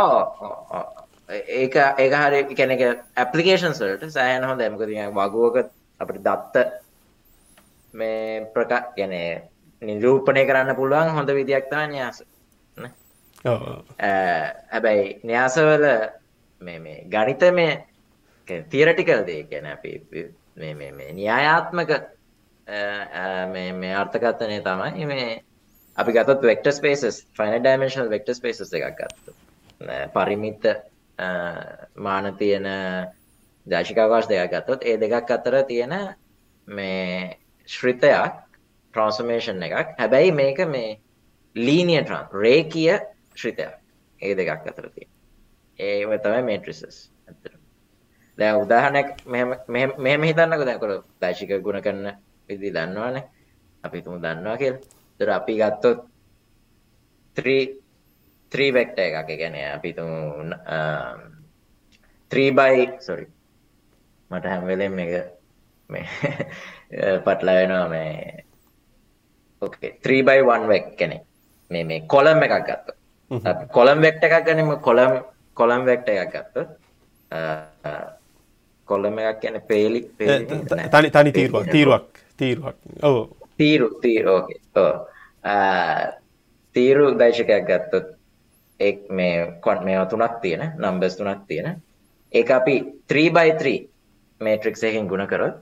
ඒක 1.29 1.75
ඒක 1.75 2.13
හරි 2.15 2.43
කැනෙක 2.51 2.81
ඇපලිකේෂන් 3.15 3.73
සල්ට 3.73 4.11
සෑහන 4.11 4.43
හොඳ 4.43 4.61
ඇමක 4.61 4.81
වගුවක 5.15 5.57
අපට 5.99 6.19
දත්ත 6.19 6.65
මේ 7.93 8.45
ප්‍රකා 8.49 8.81
ගැන 8.93 9.13
නිරූපණය 9.81 10.45
කරන්න 10.45 10.75
පුළුවන් 10.75 11.09
හොඳ 11.11 11.29
විදියක් 11.29 11.69
තම 11.69 11.89
න්‍යාස 11.89 12.23
හැබැයි 14.69 15.19
න්‍යාසවල 15.23 15.85
මේ 16.61 16.99
ගනිත 17.07 17.41
මේ 17.53 17.71
තියරටිකල් 18.65 19.23
දේ 19.23 19.43
ගැන 19.45 19.65
අපි 19.67 19.91
න්‍යායාත්මක 21.13 21.91
මේ 23.47 23.95
අර්ථකත්තනය 23.95 24.61
තමයි 24.61 25.05
මේ 25.05 25.43
අපි 25.97 26.11
ගතත් 26.11 26.41
vector 26.43 26.71
spaces 26.73 27.25
finite 27.33 27.59
dimensional 27.59 28.09
vector 28.09 28.33
spaces 28.33 28.73
එකක් 28.73 28.99
ගත්තු 28.99 29.31
පරිමිත්ත 30.13 30.65
මාන 31.97 32.37
තියෙන 32.37 32.67
දශිකාවාශ 33.67 34.27
දෙයක් 34.29 34.51
ගත්තොත් 34.51 34.83
ඒ 34.83 34.97
දෙකක් 34.97 35.31
අතර 35.31 35.63
තියෙන 35.63 35.93
මේ 36.67 37.39
ශ්‍රිතයක් 37.69 38.33
ට්‍රන්ස්මේෂන් 38.93 39.63
එකක්. 39.63 39.95
හැබැයි 39.99 40.31
මේක 40.31 40.59
මේ 40.67 40.99
ලීනිය 41.55 42.03
ට්‍රන් 42.03 42.25
රේකිය 42.33 42.99
ශ්‍රිතයක්. 43.35 43.73
ඒ 44.21 44.35
දෙකක් 44.35 44.67
අතර 44.67 44.89
තිය 44.89 45.07
ඒ 45.79 46.17
තමයි 46.17 46.41
මේට්‍රිසස් 46.43 47.11
ඇතර 47.27 47.53
දැ 48.37 48.53
උදාහනක් 48.55 49.25
මෙම 49.97 50.21
හිතන්නක. 50.23 50.61
දැකර 50.65 50.91
දශික 51.21 51.51
ගුණ 51.61 51.81
කරන්න 51.81 52.17
විදි 52.49 52.69
දන්නවානේ. 52.71 53.23
අපි 53.83 54.01
තුමු 54.01 54.17
දන්නවා 54.17 54.57
කියල්. 54.57 54.75
තර 55.19 55.29
අපි 55.29 55.53
ගත්තොත් 55.57 55.99
ත්‍රී 57.37 57.82
වෙක්ට 58.73 58.99
එකක්. 58.99 59.29
ගැන 59.39 59.55
අපි 59.75 59.93
තුමු 59.93 60.21
ත්‍රීබයි 62.31 62.87
සොරි 62.99 63.27
මට 64.31 64.45
හැම්වෙලෙන් 64.45 64.99
එක 64.99 65.13
මේ 65.89 66.05
පටලා 67.25 67.55
වෙනවා 67.55 67.89
මේ. 67.89 68.43
ඕකේ 69.61 69.99
3x1 70.03 70.67
වෙක් 70.67 70.95
කෙනෙක්. 70.97 71.23
මේ 71.71 71.83
මේ 71.83 72.01
කොලම් 72.07 72.41
එකක් 72.41 72.57
ගත්ත 72.67 72.87
කොලම් 73.71 74.01
වෙක්ට 74.01 74.23
එකක් 74.23 74.45
ගැනීම 74.45 74.75
කොලම් 74.79 75.21
කොලම් 75.53 75.85
වෙක්ට 75.85 76.09
එකක් 76.09 76.33
ගත්ත 76.33 76.55
කොල්ලම 78.87 79.19
එකක් 79.19 79.39
කියන 79.41 79.61
පේලි 79.67 80.01
තනි 80.17 81.09
තනි 81.09 81.31
තීරුවක් 81.31 81.71
තීරුවක් 81.71 82.05
තීරුවක්. 82.37 82.75
ඕ 83.03 83.43
තීරු 83.57 83.87
තීරෝකේ 84.01 84.59
තීරු 86.75 87.05
දයිශකයක් 87.19 87.65
ගත්තොත් 87.67 88.05
එක් 88.79 89.09
මේ 89.09 89.59
කොන් 89.61 89.83
මේවා 89.85 90.09
තුනක් 90.09 90.41
තියෙන 90.41 90.63
නම්බස් 90.77 91.17
තුනක් 91.17 91.47
තියෙන. 91.47 91.81
ඒ 92.31 92.43
අපි 92.51 92.75
3බයි3 93.09 93.65
මේට්‍රික් 94.41 94.75
එකින් 94.83 95.07
ගුණ 95.07 95.27
කරොත් 95.27 95.55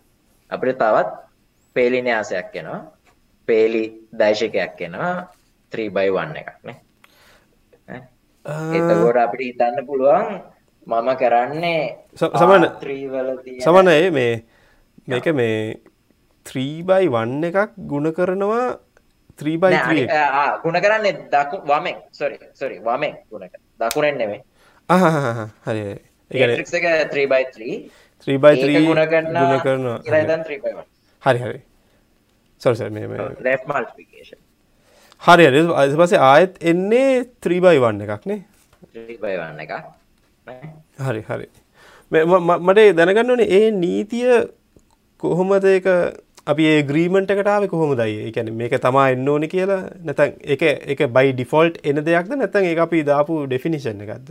අපිට 0.49 0.79
තවත් 0.79 1.09
පේලි 1.75 1.99
න්‍යාසයක් 2.01 2.55
එනවා 2.55 2.79
පේලි 3.47 3.83
දයිශකයක් 4.13 4.81
එනවා 4.81 5.27
3බයි1 5.71 6.39
එකක් 6.41 6.49
නේ. 6.63 6.77
එතකොට 8.45 9.17
අපිට 9.17 9.41
හිතන්න 9.47 9.85
පුළුවන් 9.85 10.27
මම 10.87 11.09
කරන්නේ 11.21 11.83
සමන 12.15 12.63
සමන 13.59 13.87
ඒ 13.89 14.09
මේ 14.09 14.33
මේක 15.07 15.27
මේ 15.33 15.57
3බයි 16.45 17.11
වන්න 17.15 17.43
එකක් 17.43 17.75
ගුණ 17.91 18.09
කරනවා 18.11 18.65
3බයි 19.39 20.07
ගුණ 20.63 20.77
කරන්නේ 20.85 21.13
දකු 21.33 21.55
වමෙන්. 21.71 21.97
සොරි 22.11 22.37
සොරි 22.59 22.75
වමෙන් 22.87 23.13
ගුණ 23.31 23.45
දකුණෙන් 23.79 24.15
නෙමේ 24.21 24.41
හරි 25.65 25.83
එක 26.31 26.67
3බයි3 27.15 27.59
3බයි3 28.27 28.85
ගුණ 28.87 29.03
කරන්න 29.11 29.91
හරි 31.25 31.39
හරි. 31.39 31.59
සොරස 32.61 32.79
හරි 35.21 35.45
අද 35.81 35.95
පසේ 36.01 36.19
ආයත් 36.31 36.53
එන්නේ 36.71 37.09
3බයි 37.45 37.77
වන්න 37.83 38.01
එකක් 38.05 38.23
නේ? 38.31 38.41
3බයි 38.93 39.35
වන්න 39.41 39.59
එකක්. 39.65 39.73
හරි 41.07 41.21
හරි. 41.29 41.47
මට 42.11 42.79
දැනගන්න 42.97 43.31
ඕනේ 43.33 43.49
ඒ 43.57 43.71
නීතිය 43.71 44.31
කොහොමද 45.23 45.65
එක 45.71 45.87
අපි 46.47 46.63
ඒ 46.65 46.83
ග්‍රීමන්ට 46.83 47.31
එකටාව 47.31 47.67
කොහොම 47.67 47.95
දයි 47.95 48.15
එකැන 48.29 48.49
මේක 48.55 48.73
තමා 48.79 49.07
එන්න 49.13 49.27
ඕනි 49.27 49.47
කියලා 49.47 49.81
නැතන් 50.01 50.37
එක 50.47 50.63
එක 50.93 51.03
බයි 51.09 51.33
ඩිෆෝල්ට් 51.33 51.77
එන 51.83 52.03
දෙයක්ද? 52.03 52.33
නැතන් 52.33 52.65
ඒ 52.65 52.77
අපි 52.79 53.03
දාපු 53.03 53.45
ඩෙෆිනිෂන් 53.45 54.01
එකක්ද? 54.01 54.29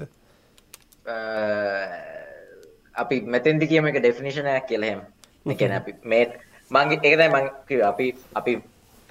අපි 2.95 3.21
මෙතැන්දි 3.27 3.67
කියම 3.67 3.87
එක 3.87 4.01
ඩෙෆිනිෂනයක් 4.01 4.67
කියලහෙම 4.67 5.01
එකන 5.47 5.73
අපි 5.73 5.95
මේට 6.05 6.35
මංගේ 6.71 7.01
එකදයි 7.05 7.29
මං 7.29 7.47
අපි 7.85 8.07
අපි 8.35 8.53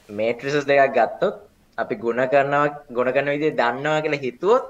මේට්‍රිසස් 0.10 0.66
දෙකක් 0.66 0.94
ගත්තොත් 0.94 1.42
අපි 1.78 1.96
ගුණ 1.96 2.22
කරනවා 2.28 2.68
ගොන 2.92 3.12
කරන 3.14 3.34
විදි 3.34 3.52
දන්නවා 3.54 4.04
කියලා 4.04 4.24
හිතුවොත් 4.26 4.64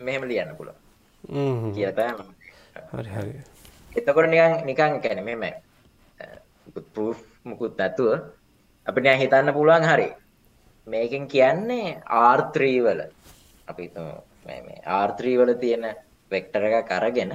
මෙහෙම 0.00 0.24
ලියන්න 0.24 0.54
පුළුව 0.56 0.76
කියතම 1.72 2.18
එතකොට 3.96 4.28
නිකන් 4.28 4.52
නිකන් 4.66 5.00
කැන 5.00 5.24
මෙම 5.24 5.44
ප්‍රූ් 6.88 7.14
මුකුත් 7.44 7.78
නැතුව 7.78 8.10
අපිට 8.86 9.06
හිතන්න 9.22 9.52
පුළුවන් 9.56 9.84
හරි. 9.90 10.08
මේකෙන් 10.86 11.24
කියන්නේ 11.28 11.88
ආර්ත්‍රීවල 12.24 13.00
අපි 13.70 13.84
ආර්ත්‍රීවල 14.98 15.50
තියෙන 15.62 15.84
වෙක්ටර 16.32 16.62
එක 16.68 16.88
කරගෙන 16.90 17.32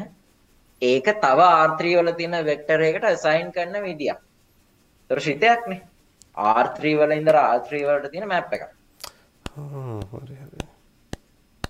ඒක 0.82 1.08
තව 1.24 1.40
ආර්ත්‍රීවල 1.40 2.10
තියෙන 2.20 2.36
වෙක්ටරයකට 2.50 3.06
සයින් 3.26 3.52
කරන්න 3.56 3.84
විදිියක්. 3.88 4.20
තොර 5.10 5.20
ශිතයක්නේ 5.28 5.82
ආර්ත්‍රීවල 6.38 7.12
ඉදර 7.20 7.36
ආත්‍රීවලට 7.42 8.12
තියෙන 8.12 8.28
මැප් 8.28 8.54
එක 8.54 8.64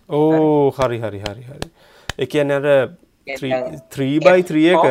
ඕ 0.10 0.72
හරි 0.78 0.98
හරි 1.04 1.20
හරි 1.26 1.44
හරි. 1.50 1.68
එකන 2.18 2.52
අර 2.58 2.66
3බයි3 3.28 4.52
එක 4.74 4.86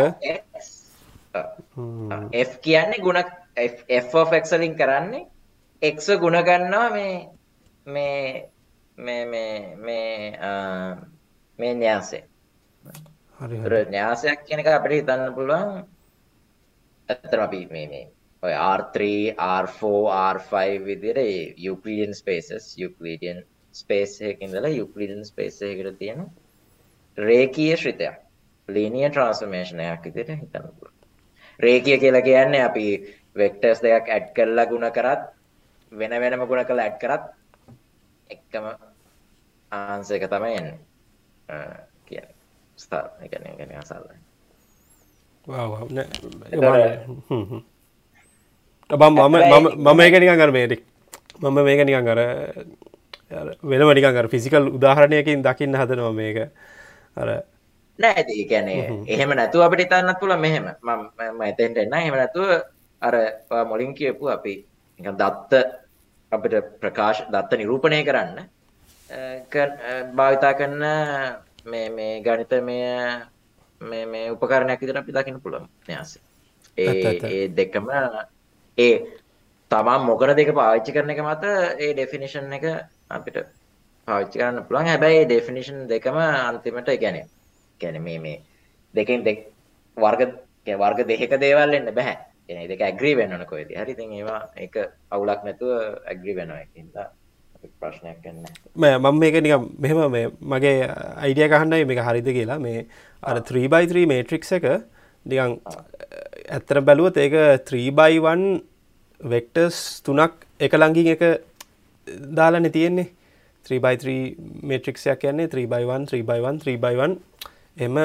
F 2.40 2.58
කියන්නේ 2.60 3.00
ගුණ 3.00 3.22
Fක්ලින් 4.02 4.74
කරන්නේ 4.74 5.26
එක්ස 5.82 6.06
ගුණ 6.18 6.38
ගන්නවා 6.42 6.90
මේ 6.90 7.14
මේ 7.86 8.50
මේ 8.98 9.24
මේ 9.26 9.76
මේ 9.78 10.34
මේ 11.58 11.74
න්‍යාසේ 11.74 12.22
න්‍යාසයක් 13.88 14.44
කියනක 14.46 14.66
අපිට 14.68 14.92
හිතන්න 14.92 15.34
පුළුවන්. 15.34 15.84
ඇත්තම 17.08 17.40
අපි 17.40 17.66
මේ 17.68 17.86
මේ 17.88 18.06
ඔය 18.42 18.52
R3 18.52 19.00
R4 19.38 19.82
R5 20.30 20.54
විදිර 20.84 21.18
යුක්ලිඩියන් 21.58 22.14
ස්පේසස් 22.14 22.66
යුක්ලිඩියන් 22.78 23.44
ස්පේස් 23.74 24.12
එකකින්දලා 24.22 24.70
යුක්ලිඩන් 24.70 25.24
ස්පේස් 25.24 25.62
එකට 25.62 25.98
තියෙන 25.98 26.20
රේකීය 27.18 27.76
ශ්‍රිතයක් 27.76 28.20
ලීනිය 28.68 29.08
ට්‍රන්ස්ෆර්මේෂනයක් 29.08 30.04
විදිහට 30.06 30.30
හිතන්න 30.34 30.68
පුළුවන්. 30.70 30.93
රේඛීය 31.60 31.98
කියලා 31.98 32.22
කියන්නේ 32.22 32.62
අපි 32.62 32.86
වෙක්ටර්ස් 33.36 33.82
දෙකක් 33.82 34.08
ඇඩ් 34.08 34.26
කරලා 34.32 34.66
ගුණ 34.66 34.90
කරත් 34.90 35.22
වෙන 35.92 36.12
වෙනම 36.16 36.46
ගුණ 36.46 36.64
කරලා 36.64 36.84
ඇඩ් 36.84 36.98
කරත් 36.98 37.24
එකම 38.30 38.64
ආන්සර් 39.72 40.14
එක 40.16 40.28
තමයි 40.28 40.54
එන්නේ. 40.56 40.78
ස්ථාර 42.78 43.06
ඒ 43.20 43.28
කියන්නේ 43.28 43.56
කියන්නේ 43.56 43.78
අසල්ලා. 43.78 44.18
නෑ 45.46 46.08
මම 48.90 49.18
මම 49.78 50.00
ඒක 50.00 50.14
නිකන් 50.14 50.40
අර 50.40 50.50
මේක 50.50 50.82
මම 51.40 51.58
මේක 51.60 51.80
නිකන් 51.82 52.08
අර 52.08 52.20
වෙනම 53.62 53.90
නිකන් 53.90 54.16
අර 54.16 54.28
ෆිසිකල් 54.28 54.68
උදාහරණයකින් 54.70 55.42
දකින්න 55.42 55.74
හදනවා 55.74 56.12
මේක 56.12 56.36
අර 57.16 57.28
නෑ 57.98 58.44
ගැනේ 58.44 58.78
එහෙම 59.07 59.30
නැතුව 59.30 59.62
අපිට 59.62 59.85
ඉතන්නත් 59.87 60.20
පුළ 60.20 60.37
මෙහෙම. 60.37 60.66
ම 61.30 61.40
එතෙන්ට 61.42 61.78
එන්න 61.78 61.94
එහෙම 61.94 62.14
නැතුව 62.14 62.48
අර 63.02 63.14
මොලින් 63.64 63.94
කියපු 63.94 64.24
අපි 64.28 64.54
දත්ත 65.00 65.52
අපිට 66.33 66.54
ප්‍රකාශ 66.80 67.20
දත්ත 67.28 67.50
නිරූපණය 67.54 68.02
කරන්න 68.02 68.38
භාවිතා 70.12 70.52
කරන්න 70.54 70.85
මේ 71.66 71.88
මේ 71.90 72.14
ගනිත 72.20 72.52
මේ 72.61 74.04
මේ 74.07 74.30
උපකරණයක් 74.30 74.80
විදිහට 74.80 75.02
අපි 75.02 75.12
දකින්න 75.12 75.42
පුළුවන් 75.42 75.68
න්යාස 75.88 76.18
ඒ 76.78 77.18
ඒ 77.26 77.44
දෙකම 77.50 77.87
ඒ 78.78 78.94
තමා 79.70 79.98
මොකර 80.00 80.30
දෙක 80.35 80.50
පාවිච්චි 80.52 80.92
කරන 80.92 81.11
එක 81.11 81.22
මත 81.22 81.44
ඒ 81.78 81.92
ඩෙෆිනිෂන් 81.92 82.52
එක 82.52 82.64
අපිට 83.09 83.37
පාවිච්චි 84.09 84.37
කරන්න 84.38 84.66
පුළුවන්. 84.66 84.87
හැබැයි 84.87 85.24
ඩෙෆිනිෂන් 85.24 85.78
දෙකම 85.88 86.16
අන්තිමට 86.18 86.90
ගැන 86.96 87.16
ගැන 87.80 88.02
මේ 88.02 88.18
මේ 88.18 88.42
දෙකින් 88.94 89.24
දෙක් 89.24 89.38
වර්ග 89.96 90.22
වර්ග 90.82 91.06
දෙක 91.06 91.40
දේවල් 91.40 91.74
එන්න 91.74 91.90
බැහැ 91.98 92.16
එන 92.48 92.68
දෙක 92.68 92.80
ඇග්‍රී 92.80 93.16
වෙන්නන 93.16 93.44
කොයිද 93.46 93.68
හරි. 93.80 93.94
තින් 93.94 94.12
ඒවා 94.12 94.40
එක 94.56 94.74
අවුලක් 95.10 95.44
නැතුව 95.44 95.70
ඇග්‍රී 96.06 96.37
වෙනවා 96.40 97.10
ප්‍රශ්නයක් 97.80 98.18
කන්න 98.24 98.44
මම 98.76 99.18
මේක 99.18 99.37
නික 99.42 99.54
මෙහෙම 99.78 100.10
මේ 100.10 100.26
මගේ 100.52 100.76
අයිඩිය 101.24 101.48
කහන්නයි 101.48 101.84
මේක 101.90 102.00
හරිද 102.08 102.28
කියලා. 102.37 102.58
මේ 102.58 102.87
අර 103.22 103.37
3බයි3 103.40 104.06
මේට්‍රික් 104.12 104.44
එක 104.52 104.64
නිකං 105.26 105.58
ඇත්තර 106.56 106.80
බැලුවත් 106.88 107.16
ඒක 107.16 107.34
3බයිවන් 107.70 108.42
වෙක්ටර්ස් 109.20 109.78
තුනක් 110.06 110.44
එක 110.60 110.72
ලංගින් 110.80 111.12
එක 111.14 111.22
දාලන 112.38 112.70
තියෙන්නේ. 112.76 113.08
3බයි3 113.66 114.06
මේට්‍රික්ෂයක් 114.70 115.18
කියන්නේ 115.24 115.48
3බයිවන් 115.48 116.04
3බයිවන් 116.12 116.60
3බයිවන් 116.66 117.12
එම 117.76 117.96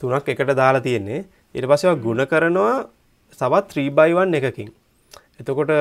තුනක් 0.00 0.28
එකට 0.28 0.56
දාලා 0.56 0.80
තියෙන්නේ. 0.80 1.24
ඉට 1.54 1.66
පසව 1.70 2.00
ගුණ 2.02 2.26
කරනවා 2.26 2.88
තවත් 3.38 3.66
3බයිවන් 3.76 4.34
එකකින්. 4.34 4.70
එතකොට 5.40 5.72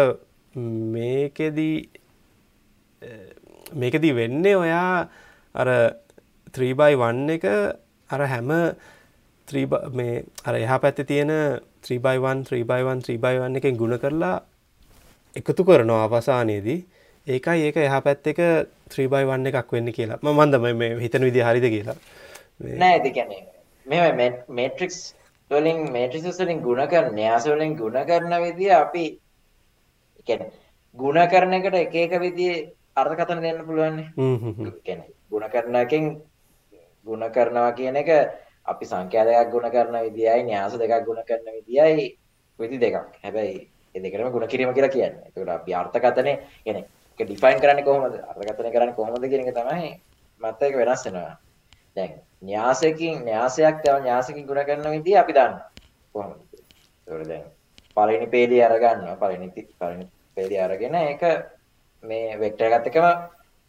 මේකෙදී 0.56 1.78
මේකදී 3.74 4.14
වෙන්නේ 4.16 4.56
ඔයා 4.56 5.10
අර 5.56 5.70
3බයි1 6.54 7.30
එක 7.36 7.46
අර 8.10 8.22
හැම 8.34 8.50
මේ 9.98 10.24
අර 10.46 10.56
එහා 10.56 10.80
පැත්ත 10.80 11.06
තියෙන 11.08 11.32
3බයි1 11.84 12.46
3බයි1 12.50 13.00
3බයි1 13.08 13.58
එකෙන් 13.60 13.78
ගුණ 13.78 13.98
කරලා 14.00 14.38
එකතු 15.36 15.66
කරනවා 15.66 16.06
අවසානයේදී. 16.08 16.80
ඒකයි 17.28 17.66
ඒක 17.68 17.78
එහා 17.78 18.02
පැත්ත 18.02 18.28
එක 18.28 18.40
3බයි1 18.94 19.48
එකක් 19.50 19.72
වෙන්න 19.74 19.90
කියලා. 19.98 20.20
ම 20.22 20.30
මන්දම 20.38 20.66
මේ 20.78 21.00
හිතන 21.04 21.26
විදි 21.28 21.42
හරිද 21.42 21.66
කියලා. 21.76 21.98
නෑ 22.60 23.00
දෙකැන 23.00 23.32
මෙ 23.86 24.28
මේට්‍රික්ස් 24.50 25.16
වලින් 25.52 25.92
මේට්‍රික්ස් 25.92 26.40
වලින් 26.40 26.62
ගුණ 26.62 26.88
කරන 26.88 27.14
න්‍යාස 27.14 27.46
වලින් 27.46 27.76
ගුණ 27.76 28.00
කරන 28.06 28.34
විදිය 28.44 28.72
අපි 28.74 29.06
ගුණ 30.96 31.20
කරන 31.28 31.54
එකට 31.54 31.76
එක 31.76 31.96
එක 31.96 32.20
විදිහේ 32.20 32.72
අර්ථකථන 32.96 33.42
දෙන්න 33.42 33.66
පුළුවන් 33.66 33.96
නේ. 33.98 34.10
ගුණ 35.30 35.50
කරන 35.50 35.76
එකෙන් 35.76 36.04
ගුණ 37.06 37.30
කරනවා 37.32 37.72
කියන 37.74 37.96
එක 37.96 38.10
අපි 38.66 38.86
සංඛ්‍යා 38.86 39.26
දෙකක් 39.26 39.52
ගුණ 39.52 39.70
කරන 39.72 39.96
විදියයි 40.08 40.44
න්‍යාස 40.44 40.78
දෙකක් 40.78 41.06
ගුණ 41.06 41.24
කරන 41.28 41.48
විදියයි 41.58 42.18
විදි 42.60 42.78
දෙකක්. 42.80 42.98
හැබැයි 43.24 43.70
ඒ 43.96 44.00
දෙකම 44.00 44.32
ගුණ 44.32 44.48
කිරීම 44.48 44.74
කියලා 44.74 44.90
කියන්නේ. 44.90 45.24
ඒකට 45.28 45.50
අපි 45.50 45.74
අර්ථකථනේ 45.74 46.36
කියන්නේ 46.64 46.86
ඒක 47.20 47.28
ඩිෆයින් 47.28 47.60
කරන්නේ 47.60 47.84
කොහොමද? 47.84 48.16
අර්ථකථනය 48.30 48.72
කරන්නේ 48.72 48.96
කොහොමද 48.96 49.26
කියන 49.26 49.42
එක 49.44 49.56
තමයි 49.56 49.90
මත් 50.42 50.62
එක 50.62 50.76
වෙනස් 50.76 51.06
වෙනවා. 51.06 51.36
දැන් 51.96 52.22
න්‍යාසකින් 52.42 53.24
න්‍යාසයක් 53.24 53.82
තව 53.84 53.96
න්‍යාසකින් 54.02 54.48
ගුණ 54.48 54.66
කරන 54.66 54.88
විදිය 54.92 55.18
අපි 55.18 55.34
දන්නවා. 55.34 55.70
කොහොමද? 56.14 56.42
ඒකට 57.08 57.28
දැන් 57.30 57.46
පළවෙනි 57.98 58.28
පේලිය 58.28 58.64
අරගන්නවා. 58.64 59.16
පළවෙනි 59.16 59.48
පළවෙනි 59.80 60.08
පේලිය 60.36 60.60
අරගෙන 60.60 60.96
ඒක 60.96 61.24
මේ 62.04 62.40
වෙක්ටර් 62.40 62.66
එකත් 62.68 62.90
එක්කම 62.90 63.08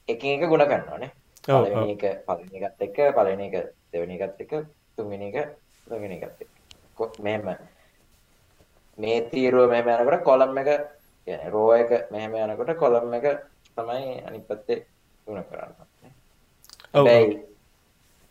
එකින් 0.09 0.35
එක 0.37 0.49
ගුණ 0.49 0.67
කරනවානේ. 0.67 1.11
පළවෙනි 1.45 1.95
එක 1.97 2.05
පළවෙනි 2.27 2.57
එකත් 2.61 2.83
එක්ක 2.89 2.99
පළවෙනි 3.17 3.47
එක 3.51 3.57
දෙවෙනි 3.93 4.19
එකත් 4.19 4.41
එක්ක 4.41 4.53
තුන්වෙනි 4.97 5.31
එක 5.31 5.57
තුන්වෙනි 5.89 6.19
එකත් 6.19 6.43
එක්ක. 6.43 6.51
මෙහෙම 7.21 7.49
මේ 8.99 9.21
තීරුව 9.31 9.71
මෙහෙම 9.71 9.89
යනකොට 9.89 10.25
කොලම් 10.25 10.59
එක 10.59 10.71
කියන්නේ 11.27 11.51
රෝ 11.51 11.73
එක 11.75 12.11
මෙහෙම 12.11 12.35
යනකොට 12.35 12.77
කොලම් 12.77 13.15
එක 13.15 13.27
තමයි 13.77 14.23
අනිත් 14.27 14.47
පැත්තේ 14.49 14.87
ගුණ 15.27 15.45
කරන්නේ. 15.45 16.13
හැබැයි 16.95 17.54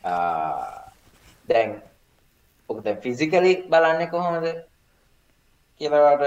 දැන් 0.04 1.82
ඔක 2.70 2.84
දැන් 2.84 3.02
ෆිසිකලි 3.02 3.54
බලන්නේ 3.72 4.12
කොහොමද? 4.12 4.48
කියලා 5.82 6.18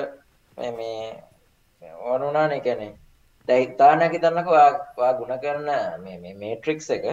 මේ 0.56 0.72
මේ 1.82 1.92
වරුණානේ 2.02 2.60
කියන්නේ 2.60 2.92
දැන් 3.48 3.72
උදාහරණයක් 3.74 4.12
හිතන්නකෝ 4.16 4.56
ඔයා 4.98 5.12
ගුණ 5.18 5.38
කරන 5.44 5.68
මේ 6.04 6.18
මේ 6.22 6.34
මේට්‍රික්ස් 6.34 6.90
එක 6.90 7.04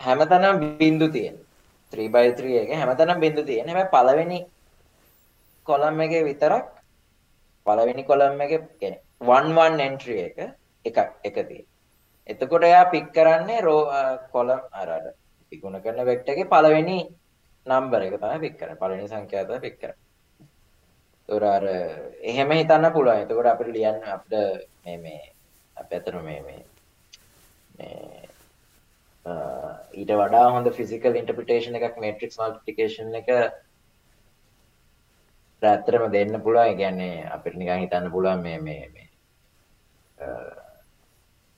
හැමතැනම 0.00 0.60
බිඳු 0.78 1.08
තියෙන. 1.08 1.36
3x3 1.92 2.40
එක 2.62 2.70
හැමතැනම 2.80 3.20
බිඳු 3.20 3.42
තියෙන. 3.44 3.68
හැබැයි 3.68 3.92
පළවෙනි 3.94 4.38
කොලම් 5.66 6.00
එකේ 6.00 6.24
විතරක් 6.28 6.66
පළවෙනි 7.66 8.02
කොලම් 8.10 8.40
එකේ 8.40 8.60
කියන්නේ 8.80 9.02
1 9.20 9.54
1 9.58 9.80
entry 9.88 10.16
එක 10.28 10.38
එක 10.84 10.96
එක 11.28 11.36
තියෙන. 11.48 11.66
එතකොට 12.28 12.64
එයා 12.64 12.90
පික් 12.90 13.06
කරන්නේ 13.14 13.60
රෝ 13.60 13.82
කොලම් 14.34 14.60
අර 14.72 14.88
අර. 14.96 15.06
ගුණ 15.52 15.80
කරන 15.80 16.04
වෙක්ටර් 16.04 16.32
එකේ 16.32 16.50
පළවෙනි 16.52 16.98
නම්බර 17.66 18.02
එක 18.02 18.18
තමයි 18.18 18.38
පික් 18.40 18.58
කරන්නේ 18.58 18.80
පළවෙනි 18.80 19.08
සංඛ්‍යාව 19.08 19.46
තමයි 19.46 19.60
පික් 19.60 19.78
කරන්නේ 19.80 20.04
ඒතොර 21.28 21.44
අර 21.44 21.64
එහෙම 22.22 22.50
හිතන්න 22.50 22.92
පුළුවන්. 22.92 23.22
එතකොට 23.22 23.46
අපිට 23.46 23.68
ලියන්න 23.68 24.02
අපිට 24.04 24.34
මේ 24.84 24.98
මේ 24.98 25.22
අපේ 25.76 25.98
අතන 25.98 26.18
මේ 26.22 26.40
මේ 26.42 26.62
මේ 27.78 28.26
ඊට 29.94 30.12
වඩා 30.12 30.50
හොඳ 30.50 30.70
ෆිසිකල් 30.72 31.14
ඉන්ටර්ප්‍රිටේෂන් 31.14 31.78
එකක් 31.78 31.98
මේට්‍රික්ස් 31.98 32.38
මල්ටිප්ලිකේෂන් 32.38 33.14
එක 33.14 33.28
ඇත්තටම 35.62 36.04
දෙන්න 36.12 36.42
පුළුවන්. 36.42 36.66
ඒ 36.66 36.76
කියන්නේ 36.76 37.26
අපිට 37.34 37.56
නිකන් 37.56 37.82
හිතන්න 37.82 38.10
පුළුවන් 38.10 38.42
මේ 38.42 38.58
මේ 38.60 38.84
මේ 38.94 39.08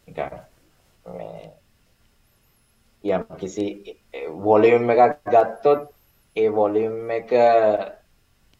නිකන් 0.07 0.35
මේ 1.12 1.57
යම් 3.04 3.24
කිසි 3.38 3.66
වොලියුම් 4.40 4.90
එකක් 4.90 5.18
ගත්තොත් 5.26 5.88
ඒ 6.37 6.48
වොලියුම් 6.50 7.11
එක 7.11 7.30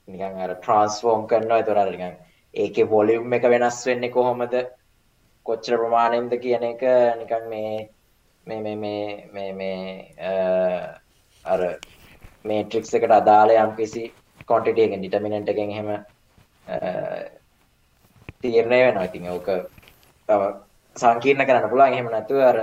නිකන් 0.09 0.39
අර 0.39 0.55
ට්‍රාන්ස්ෆෝර්ම් 0.55 1.27
කරනවා 1.27 1.59
ඒතර 1.59 1.79
අර 1.79 1.91
නිකන් 1.91 2.17
ඒකේ 2.55 2.87
වොලියුම් 2.87 3.33
එක 3.33 3.43
වෙනස් 3.45 3.87
වෙන්නේ 3.87 4.11
කොහොමද 4.11 4.55
කොච්චර 5.47 5.77
ප්‍රමාණයෙන්ද 5.77 6.33
කියන 6.39 6.65
එක 6.65 6.83
නිකන් 7.19 7.49
මේ 7.49 7.89
මේ 8.47 8.61
මේ 8.61 8.77
මේ 8.77 9.21
මේ 9.33 9.53
මේ 9.53 10.09
අර 11.45 11.61
මේට්‍රික්ස් 12.45 12.95
එකට 12.95 13.13
අදාළ 13.13 13.51
යම් 13.55 13.75
කිසි 13.77 14.03
ක්වොන්ටිටි 14.45 14.83
එකෙන් 14.83 15.01
ඩිටර්මිනන්ට් 15.01 15.49
එකෙන් 15.49 15.71
එහෙම 15.71 15.91
තීරණය 18.43 18.79
වෙනවා. 18.79 19.05
ඉතින් 19.05 19.29
ඕක 19.29 19.49
තව 20.29 20.43
සංකීර්ණ 20.97 21.47
කරන්න 21.47 21.71
පුළුවන්. 21.71 21.93
එහෙම 21.93 22.11
නැතුව 22.11 22.41
අර 22.43 22.59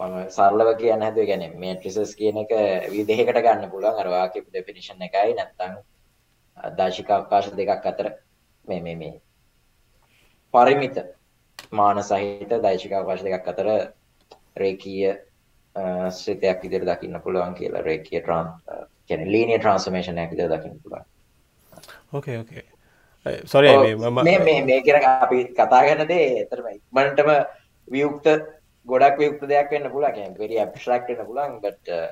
මම 0.00 0.30
සරලව 0.30 0.70
කියන්න 0.78 1.02
හැදුවේ 1.02 1.26
කියන්නේ 1.26 1.58
මේට්‍රිසස් 1.58 2.14
කියන 2.14 2.38
එක 2.38 2.50
විදේහකට 2.90 3.38
ගන්න 3.38 3.70
පුළුවන්. 3.70 3.96
අර 3.96 4.08
වාක්‍ය 4.08 4.42
ඩෙෆිනිෂන් 4.42 5.02
එකයි 5.02 5.34
නැත්නම් 5.34 5.76
දාශික 6.78 7.10
අවකාශ 7.10 7.50
දෙකක් 7.52 7.86
අතර 7.86 8.10
මේ 8.64 8.80
මේ 8.80 8.96
මේ 8.96 9.14
පරිමිත 10.54 10.98
මාන 11.72 12.02
සහිත 12.02 12.52
දෛශික 12.62 12.92
අවකාශ 12.92 13.24
දෙකක් 13.24 13.48
අතර 13.48 13.68
රේකීය 14.56 15.16
ශ්‍රිතයක් 16.12 16.62
විදිහට 16.62 16.88
දකින්න 16.88 17.20
පුළුවන් 17.20 17.54
කියලා 17.54 17.82
රේකීය 17.82 18.20
ට්‍රාන්ස් 18.20 18.52
කියන්නේ 19.06 19.32
ලීනියර් 19.32 19.60
ට්‍රාන්ස්ෆෝමේෂන් 19.60 20.18
එකක් 20.18 20.32
විදිහට 20.32 20.54
දකින්න 20.54 20.80
පුළුවන්. 20.82 21.04
ඕකේ 22.12 22.38
ඕකේ. 22.38 22.64
සොරි 23.44 23.68
මේ 24.24 24.38
මේ 24.40 24.60
මේ 24.62 24.80
කියන 24.82 25.04
අපි 25.04 25.44
කතා 25.52 25.82
කරන 25.82 26.08
දේ 26.08 26.26
ඇත්තටම 26.34 26.68
ඉක්මනටම 26.70 27.30
වියුක්ත 27.88 28.26
ගොඩක් 28.86 29.18
වියුක්ත 29.18 29.48
දෙයක් 29.48 29.70
වෙන්න 29.70 29.90
පුළුවන්. 29.90 30.14
කියන්නේ 30.14 30.38
very 30.38 30.62
abstract 30.66 31.08
වෙන්න 31.08 31.26
පුළුවන් 31.26 31.60
but 31.60 31.80
uh, 31.88 32.08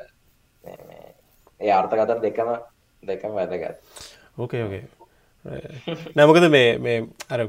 මේ 0.65 0.77
මේ 0.89 1.15
ඒ 1.61 1.73
අර්ථකථන 1.79 2.21
දෙකම 2.27 2.53
දෙකම 3.03 3.33
වැදගත්. 3.39 3.81
ඕකේ 4.39 4.63
ඕකේ 4.65 4.85
නැමකද 6.17 6.47
මේ 6.51 6.69
මේ 6.79 7.01
අර 7.31 7.47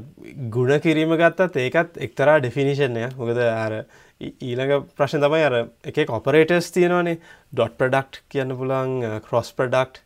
ගුණ 0.56 0.80
කිරීම 0.80 1.14
ගත්තත් 1.16 1.62
ඒකත් 1.62 2.00
එක්තරා 2.06 2.38
ඩෙෆිනිෂන්ය 2.40 3.06
මොකද 3.16 3.40
අර 3.42 3.76
ඊළඟ 4.20 4.88
ප්‍රශ්න 4.98 5.24
තමයි 5.24 5.46
අර 5.48 5.56
එක 5.84 6.02
කොපරේටර්ස් 6.10 6.68
තියෙනවානේ 6.76 7.16
ඩොට් 7.52 7.78
ප්‍රඩක්් 7.80 8.20
කියන්න 8.32 8.56
පුළන් 8.58 8.98
කොස් 9.28 9.52
ප්‍රඩක්් 9.56 10.02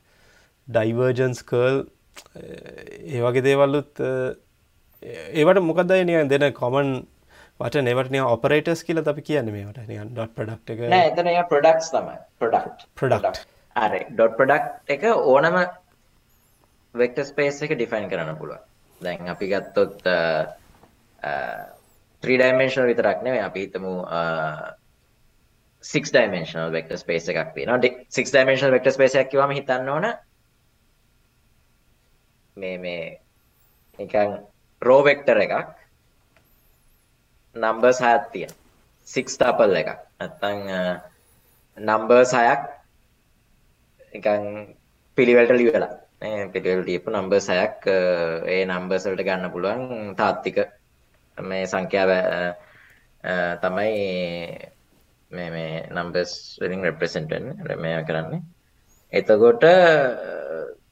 ඩයිවර්ජන්ස් 0.69 1.43
කර්ල් 1.51 1.83
ඒවගේ 2.39 3.45
දේවල්ලුත් 3.49 4.05
uh, 4.07 4.31
ඒවට 5.03 5.65
මොකදයි 5.67 6.07
නිය 6.07 6.23
දෙන 6.31 6.47
කොමන් 6.55 6.95
වට 7.61 7.85
නෙවටනය 7.85 8.21
ඔපරේටස් 8.25 8.83
කියල 8.83 9.03
අපි 9.05 9.23
කියන්න 9.23 9.53
මේට 9.53 9.81
නියන් 9.87 10.11
ඩොට් 10.11 10.35
ප්‍රඩක්් 10.35 10.75
එක. 10.75 10.81
එතන 11.13 11.31
ප්‍රඩක්ස් 11.49 11.93
තමයි. 11.93 12.17
ප්‍රඩක්් 12.39 12.87
ප්‍රඩක්් 12.97 13.45
අර 13.77 13.97
ඩොට් 14.09 14.37
ප්‍රඩක්් 14.37 14.95
එක 14.97 15.07
ඕනම 15.13 15.61
වෙක්ට 16.95 17.23
ස්පේස් 17.27 17.63
එක 17.63 17.77
ඩිෆයින් 17.77 18.09
කරන්න 18.11 18.39
පුළුව 18.39 18.59
දැන් 19.01 19.29
අපි 19.29 19.49
ගත්තොත් 19.49 20.03
ත්‍රීඩයිමේශන 22.23 22.89
විතරක් 22.89 23.23
නෙවේ 23.23 23.43
අපි 23.43 23.67
හිතමු 23.67 23.95
සික් 25.85 26.09
ඩයිමේශනල් 26.09 26.73
වෙක්ට 26.73 26.97
ස්පේස් 26.99 27.29
එකක් 27.29 27.55
තියෙන 27.55 27.87
සික් 28.09 28.27
ඩයිමේශන 28.29 28.73
වෙක්ට 28.73 28.93
ස්පේසයක් 28.93 29.31
කිවම 29.31 29.55
හිතන්න 29.55 29.89
ඕන 29.89 30.09
මේ 32.57 32.79
මේ 32.79 33.05
නිකන් 33.99 34.41
රෝවෙක්ටර 34.83 35.45
එකක් 35.45 35.80
නම්බර්ස් 37.57 38.01
හයත් 38.01 38.25
තියෙන. 38.33 38.53
සික්ස් 39.09 39.39
ටපල් 39.39 39.81
එකක්. 39.81 39.91
නැත්තං 40.21 40.59
නම්බර්ස් 41.79 42.33
හයක් 42.39 42.63
එකන් 44.13 44.45
පිළිවෙලට 45.19 45.57
ලියලා 45.57 45.93
පිළිවෙල 46.53 46.85
ලියපු 46.85 47.11
නම්බර් 47.11 47.41
සයක් 47.41 47.87
ඒ 47.89 48.65
නම්බර්ස් 48.67 49.07
වලට 49.09 49.27
ගන්න 49.29 49.53
පුළුවන් 49.55 50.15
තාත්තික 50.17 50.59
මේ 51.39 51.65
සංඛ්‍යාව 51.67 52.11
තමයි 53.63 53.95
මේ 55.31 55.51
මේ 55.51 55.87
නම්බර්ස් 55.91 56.33
වලින් 56.61 56.85
රෙප්‍රසෙන්ට් 56.85 57.31
වෙන්නේ. 57.31 57.77
මේ 57.77 58.05
කරන්නේ. 58.05 58.43
එතකොට 59.13 59.65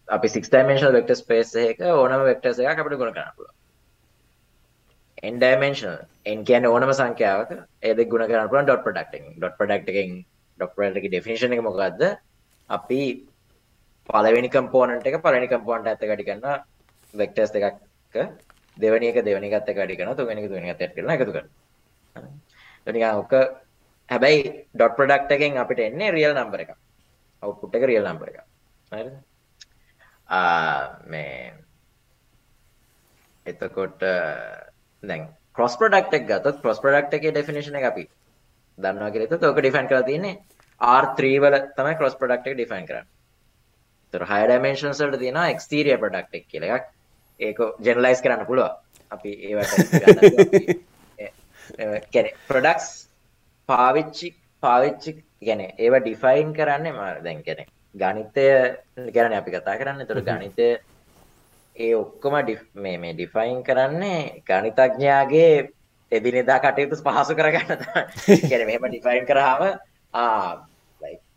අපි 0.09 0.29
6 0.29 0.51
dimensional 0.51 0.97
vector 0.97 1.17
space 1.17 1.55
එකක 1.63 1.81
ඕනම 1.93 2.25
vectors 2.31 2.59
එකක් 2.59 2.81
අපිට 2.81 2.99
ගුණ 3.01 3.13
කරන්න 3.13 3.37
පුළුවන්. 3.37 3.55
N 5.23 5.39
dimensional 5.43 6.07
n 6.27 6.45
කියන්නේ 6.49 6.73
ඕනම 6.75 6.93
සංඛ්‍යාවක. 7.01 7.51
ඒ 7.83 7.95
දෙක 7.99 8.09
ගුණ 8.09 8.27
කරන්න 8.31 8.49
පුළුවන් 8.51 8.67
dot 8.71 8.83
product 8.87 9.13
එකෙන්. 9.15 9.35
Dot 9.43 9.55
product 9.59 9.89
එකෙන් 9.93 10.25
dot 10.61 10.75
product 10.75 10.97
එකේ 11.01 11.15
definition 11.17 11.53
එක 11.53 11.63
මොකද්ද? 11.69 12.03
අපි 12.71 13.01
පළවෙනි 14.09 14.49
component 14.59 15.07
එක 15.07 15.21
පළවෙනි 15.25 15.49
component 15.55 15.87
එකත් 15.87 16.03
එක්ක 16.03 16.11
වැඩි 16.13 16.29
කරනවා. 16.31 16.57
Vectors 17.21 17.51
දෙකක් 17.55 17.77
දෙවෙනි 18.77 19.07
එක 19.13 19.25
දෙවෙනි 19.29 19.49
එකත් 19.51 19.69
එක්ක 19.71 19.79
වැඩි 19.83 19.99
කරනවා. 20.01 20.19
තුන්වෙනි 20.19 20.41
එක 20.43 20.49
තුන්වෙනි 20.51 20.71
එකත් 20.75 20.83
එක්ක 20.87 20.95
කරනවා. 20.97 21.17
එකතු 21.19 21.33
කරනවා. 21.37 21.55
හරි. 22.17 22.29
නිකන් 22.95 23.11
ඔක 23.23 23.33
හැබැයි 24.09 24.67
dot 24.81 24.93
product 24.99 25.33
එකෙන් 25.37 25.59
අපිට 25.63 25.81
එන්නේ 25.89 26.13
real 26.19 26.35
number 26.41 26.61
එකක්. 26.65 26.73
output 27.43 27.75
එක 27.75 27.85
real 27.91 28.05
number 28.09 28.29
එකක්. 28.31 28.45
හරිද? 28.93 29.17
මේ 31.11 31.53
එතකොට 33.47 34.03
දැන් 35.03 35.29
ක්‍රොස් 35.55 35.77
ප්‍රොඩක්ට් 35.81 36.15
එක 36.19 36.27
ගත්තොත් 36.31 36.61
ක්‍රොස් 36.63 36.81
ප්‍රොඩක්ට් 36.83 37.15
එකේ 37.19 37.33
ඩෙෆිනිෂන් 37.35 37.79
එක 37.81 37.87
අපි 37.91 38.05
දන්නවා 38.79 39.11
කියලා 39.13 39.29
හිතුවොත් 39.29 39.49
ඔක 39.51 39.61
ඩිෆයින් 39.61 39.89
කරලා 39.91 40.09
තියෙන්නේ 40.09 40.35
R3 40.81 41.33
වල 41.45 41.57
තමයි 41.79 41.95
ක්‍රොස් 42.01 42.15
ප්‍රොඩක්ට් 42.21 42.51
එක 42.51 42.59
ඩිෆයින් 42.59 42.87
කරන්නේ. 42.91 43.09
ඒතර 44.13 44.23
higher 44.31 44.51
dimensions 44.53 45.03
වලට 45.03 45.21
තියෙනවා 45.25 45.49
exterior 45.55 45.99
product 45.99 46.35
එක 46.35 46.47
කියලා 46.53 46.77
එකක්. 46.79 46.87
ඒක 47.41 47.59
generalize 47.87 48.23
කරන්න 48.25 48.47
පුළුවන්. 48.47 48.75
අපි 49.11 49.31
ඒවට 49.49 49.73
කියන්නේ 52.13 52.35
products 52.49 52.89
පාවිච්චි 53.69 54.29
පාවිච්චි 54.63 55.11
කියන්නේ 55.41 55.75
ඒවා 55.79 56.03
ඩිෆයින් 56.05 56.55
කරන්නේ 56.59 56.93
මම 56.93 57.25
දැන් 57.25 57.43
කියන්නේ 57.43 57.67
ගණිතය 57.95 58.47
ගැන 59.17 59.33
අපි 59.33 59.51
කතා 59.51 59.79
කරන්න 59.81 60.07
තොර 60.07 60.21
ගණිතය 60.23 60.69
ඒ 61.79 61.95
ඔක්කොම 61.95 62.35
මේ 62.77 62.97
මේ 62.99 63.13
ඩිෆයින් 63.15 63.61
කරන්නේ 63.63 64.43
ගණිතඥයාගේ 64.43 65.53
එදිනෙදා 66.13 66.59
කටයුතු 66.61 66.97
පහසු 66.99 67.35
කරගන්න 67.35 67.81
ගැන 68.51 68.67
මෙහෙම 68.67 68.85
ඩිෆයින් 68.85 69.27
කරාම 69.27 69.63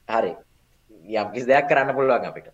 හරි. 0.10 0.34
යම් 1.06 1.28
කිසි 1.34 1.48
දෙයක් 1.48 1.68
කරන්න 1.70 1.96
පුළුවන් 1.96 2.26
අපිට. 2.26 2.48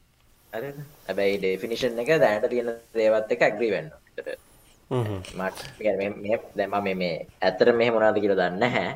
හැබැයි 0.54 1.38
ඩෙෆිනිෂන් 1.38 2.00
එක 2.00 2.12
දැනට 2.18 2.50
තියෙන 2.50 2.70
දේවත් 2.94 3.32
එක 3.32 3.42
ඇග්‍රී 3.42 3.72
වෙන්න 3.72 3.90
මට 5.38 5.58
දැම 6.56 6.76
මේ 6.96 7.16
ඇතර 7.42 7.72
මෙහෙ 7.74 7.92
මොනාද 7.92 8.20
කියලා 8.20 8.40
දන්න 8.42 8.76
හැ 8.76 8.90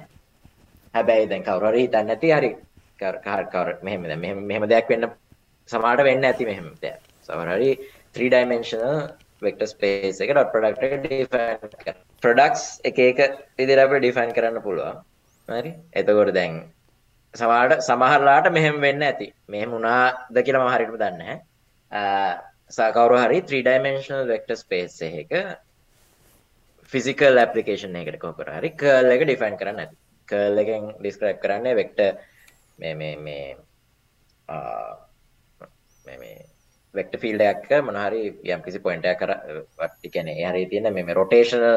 හැබැයි 0.93 1.29
දැන් 1.29 1.43
කවුරරි 1.43 1.85
හිතන්න 1.85 2.07
නැති 2.07 2.33
හරි 2.33 2.51
කවර 2.99 3.71
මෙහෙම 3.83 4.01
මෙහෙම 4.43 4.69
දෙයක් 4.69 4.87
වෙන්න 4.89 5.09
සමාට 5.69 6.03
වෙන්න 6.03 6.25
ඇති 6.25 6.45
මෙහෙම 6.45 6.67
දෙයක්. 6.81 6.99
සමහරි 7.23 7.71
3 8.15 8.29
dimensional 8.35 8.97
vector 9.45 9.67
space 9.73 10.19
එක 10.23 10.33
dot 10.37 10.51
product 10.53 10.83
එක 10.87 10.93
define 11.05 11.57
කරන්න. 11.81 11.97
Products 12.23 12.63
එක 12.89 12.99
එක 13.07 13.19
විදිහට 13.57 13.83
අපිට 13.85 14.05
define 14.07 14.35
කරන්න 14.37 14.61
පුළුවන්. 14.67 15.01
හරි? 15.49 15.71
එතකොට 15.99 16.33
දැන් 16.37 16.53
සමහරට 17.33 17.81
සමහරලාට 17.87 18.51
මෙහෙම 18.57 18.77
වෙන්න 18.85 19.01
ඇති. 19.09 19.27
මෙහෙම 19.53 19.73
වුණාද 19.77 20.39
කියලා 20.45 20.63
මම 20.65 20.73
හරියටම 20.75 20.97
දන්නේ 21.03 21.35
නැහැ. 21.91 22.91
කවුරු 22.97 23.17
හරි 23.23 23.41
3 23.53 23.63
dimensional 23.69 24.23
vector 24.33 24.57
space 24.63 25.01
එකක 25.09 25.33
physical 26.91 27.39
application 27.45 27.95
එකකට 27.95 28.21
කොහොමද 28.23 28.53
හරි? 28.59 28.71
curl 28.83 29.15
එක 29.15 29.27
define 29.31 29.57
කරන්න 29.61 29.83
ඇති. 29.83 29.97
curl 30.27 30.63
එකෙන් 30.63 30.83
describe 31.05 31.39
කරන්නේ 31.43 31.77
vector 31.81 32.11
මේ 32.79 32.95
මේ 33.01 33.15
මේ 33.25 33.55
මේ 36.05 36.17
මේ 36.21 36.50
වෙක්ට 36.93 37.15
ෆිල්ඩ 37.19 37.43
එකක් 37.43 37.69
මොනහරි 37.83 38.21
යම් 38.47 38.61
කිසි 38.61 38.79
පොයින්ට 38.79 39.07
කර 39.15 39.33
ටි 39.89 40.09
කැන 40.09 40.31
හරි 40.43 40.63
තියෙන 40.67 40.93
මෙම 40.93 41.11
රොටේෂනල් 41.11 41.67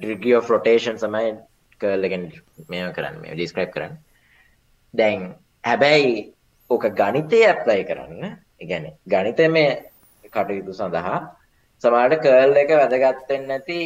ඩිගිය 0.00 0.38
රොටේෂන් 0.46 0.98
සමයි 0.98 1.32
කර්ලගෙන් 1.80 2.24
මෙම 2.68 2.92
කරන්න 2.92 3.20
මේ 3.22 3.34
ඩිස්ක්‍රයිප් 3.34 3.72
කරන්න. 3.72 3.96
දැන් 4.94 5.22
හැබැයි 5.64 6.12
ඕක 6.70 6.84
ගණිතය 6.92 7.40
ඇප්ලයි 7.44 7.84
කරන්න 7.84 8.36
ඉගැන 8.60 8.86
ගණිත 9.06 9.40
මේ 9.50 9.70
කටයුතු 10.32 10.72
සඳහා 10.74 11.18
සමාට 11.82 12.16
කර්ල් 12.20 12.56
එක 12.56 12.70
වැදගත්තෙන් 12.74 13.46
නැති 13.48 13.80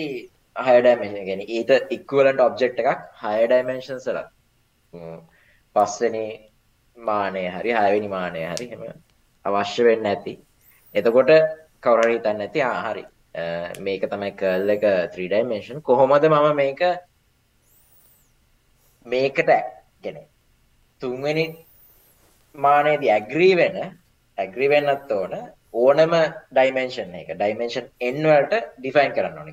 හයඩමේෂන් 0.56 1.26
ගැන 1.26 1.42
ඊට 1.48 1.70
ඉක්වලන්ට 1.90 2.40
ඔබ්ජෙක්් 2.40 2.80
එකක් 2.84 3.04
හය 3.20 3.36
ඩයිමේෂන් 3.44 4.00
සල 4.00 4.18
පස්සනි 5.76 6.26
මානය 6.96 7.44
හරි 7.50 7.74
හයවෙනි 7.74 8.08
මානය 8.08 8.42
හරි 8.46 8.68
හෙම 8.68 8.82
අවශ්‍ය 9.44 9.82
වෙන්න 9.88 10.10
ඇති 10.12 10.34
එතකොට 10.94 11.32
කවර 11.84 12.08
හිතන්න 12.14 12.44
ඇති 12.46 12.64
ආහරි 12.64 13.04
මේක 13.86 14.02
තමයි 14.12 14.32
කල් 14.40 14.74
එක 14.76 14.84
3ඩයිමේෂන් 15.16 15.80
කොහොමද 15.82 16.28
මම 16.28 16.50
මේක 16.56 16.82
මේකට 19.06 19.50
ගැන 20.02 20.20
තුන්වෙනි 21.00 21.46
මානයේදී 22.54 23.10
ඇග්‍රී 23.10 23.54
වෙන 23.56 23.80
ඇග්‍රී 24.38 24.68
වෙන්නත් 24.68 25.12
ඕන 25.12 25.34
ඕනම 25.72 26.14
ඩයිමේෂන් 26.52 27.14
එක. 27.14 27.28
ඩයිමේෂන් 27.32 27.86
n 28.10 28.24
වලට 28.24 28.54
ඩිෆයින් 28.78 29.12
කරන්න 29.16 29.38
ඕන. 29.38 29.48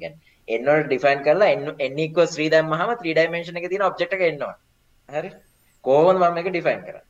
n 0.48 0.66
වලට 0.66 0.88
ඩිෆයින් 0.88 1.24
කරලා 1.26 1.52
n 1.90 2.00
equals 2.00 2.38
3 2.38 2.50
දැම්මහම 2.50 2.94
3 2.94 3.14
ඩයිමේෂන් 3.14 3.60
එකේ 3.60 3.70
තියෙන 3.70 3.88
ඔබ්ජෙක්ට් 3.90 4.16
එක 4.18 4.24
එන්න 4.30 4.42
ඕන. 4.42 4.56
හරි? 5.10 5.32
කොහොමද 5.86 6.20
මම 6.20 6.34
මේක 6.34 6.50
ඩිෆයින් 6.50 6.82
හරි? 6.88 7.02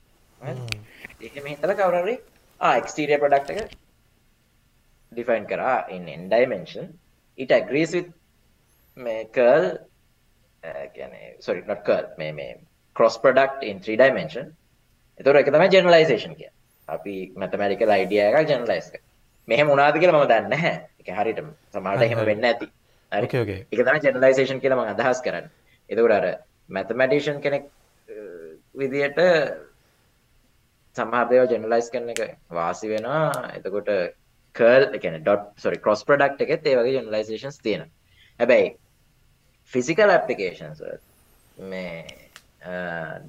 එහෙම 1.21 1.47
හිතලා 1.51 1.77
කවුරු 1.79 2.17
exterior 2.59 3.19
product 3.19 3.49
එක 3.49 3.69
define 5.11 5.45
කරා 5.45 5.87
n 5.89 6.29
dimension. 6.29 6.85
It 7.37 7.51
agrees 7.51 7.93
with 7.93 8.09
මේ 8.97 9.25
sorry 11.39 11.61
not 11.67 11.83
curl 11.85 12.05
මේ 12.19 12.31
මේ 12.31 12.47
cross 12.95 13.17
product 13.17 13.63
in 13.63 13.79
3 13.79 13.97
dimension. 13.97 14.45
එතකොට 15.19 15.35
ඒක 15.35 15.49
තමයි 15.53 15.69
generalization 15.69 16.35
කියන්නේ. 16.35 16.51
අපි 16.87 17.33
mathematical 17.35 17.89
idea 18.03 18.23
එකක් 18.29 18.47
කරා. 18.93 19.01
මෙහෙම 19.47 19.67
වුණාද 19.67 19.95
කියලා 20.01 20.17
මම 20.19 20.27
දන්නේ 20.31 20.49
නැහැ. 20.49 20.73
ඒක 20.99 21.09
හරියට 21.19 21.39
සමහරට 21.73 22.01
එහෙම 22.01 22.19
වෙන්න 22.25 22.43
ඇති 22.43 22.65
හරි. 23.11 23.25
Okay 23.25 23.39
okay. 23.43 23.59
ඒක 23.71 23.81
තමයි 23.87 23.99
generalization 24.07 24.57
කියලා 24.59 24.75
මම 24.75 24.93
අදහස් 24.93 25.21
කරන්නේ. 25.25 25.49
අර 26.17 26.25
mathematician 26.69 27.37
කෙනෙක් 27.41 27.63
විදියට 28.75 29.19
සමහර 30.97 31.25
දේවල් 31.31 31.51
ජෙනරලයිස් 31.53 31.91
කරන 31.93 32.13
එක 32.13 32.21
වාසි 32.51 32.91
වෙනවා. 32.93 33.51
එතකොට 33.57 33.91
කර්ල් 34.55 34.97
එකන 34.97 35.19
ඩොට් 35.21 35.47
සොරි 35.63 35.79
ක්‍රොස් 35.83 36.03
ප්‍රඩක්් 36.03 36.45
එකෙත් 36.45 36.67
ඒ 36.67 36.77
වගේ 36.79 36.99
ජනලයිසේෂන්ස් 36.99 37.59
තියෙන 37.65 37.83
හැබැයි 38.39 38.69
ෆිසිකල් 39.73 40.13
ඇප්ලිකේෂන්ස් 40.13 40.81
මේ 41.71 42.05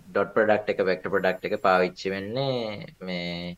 ඩොට් 0.08 0.34
ප්‍රඩක්් 0.34 0.74
එක 0.74 0.84
වෙක්ට 0.88 1.08
ප්‍රඩක්් 1.14 1.48
එක 1.48 1.56
පාවිච්චි 1.62 2.12
වෙන්නේ 2.14 2.86
මේ 3.00 3.56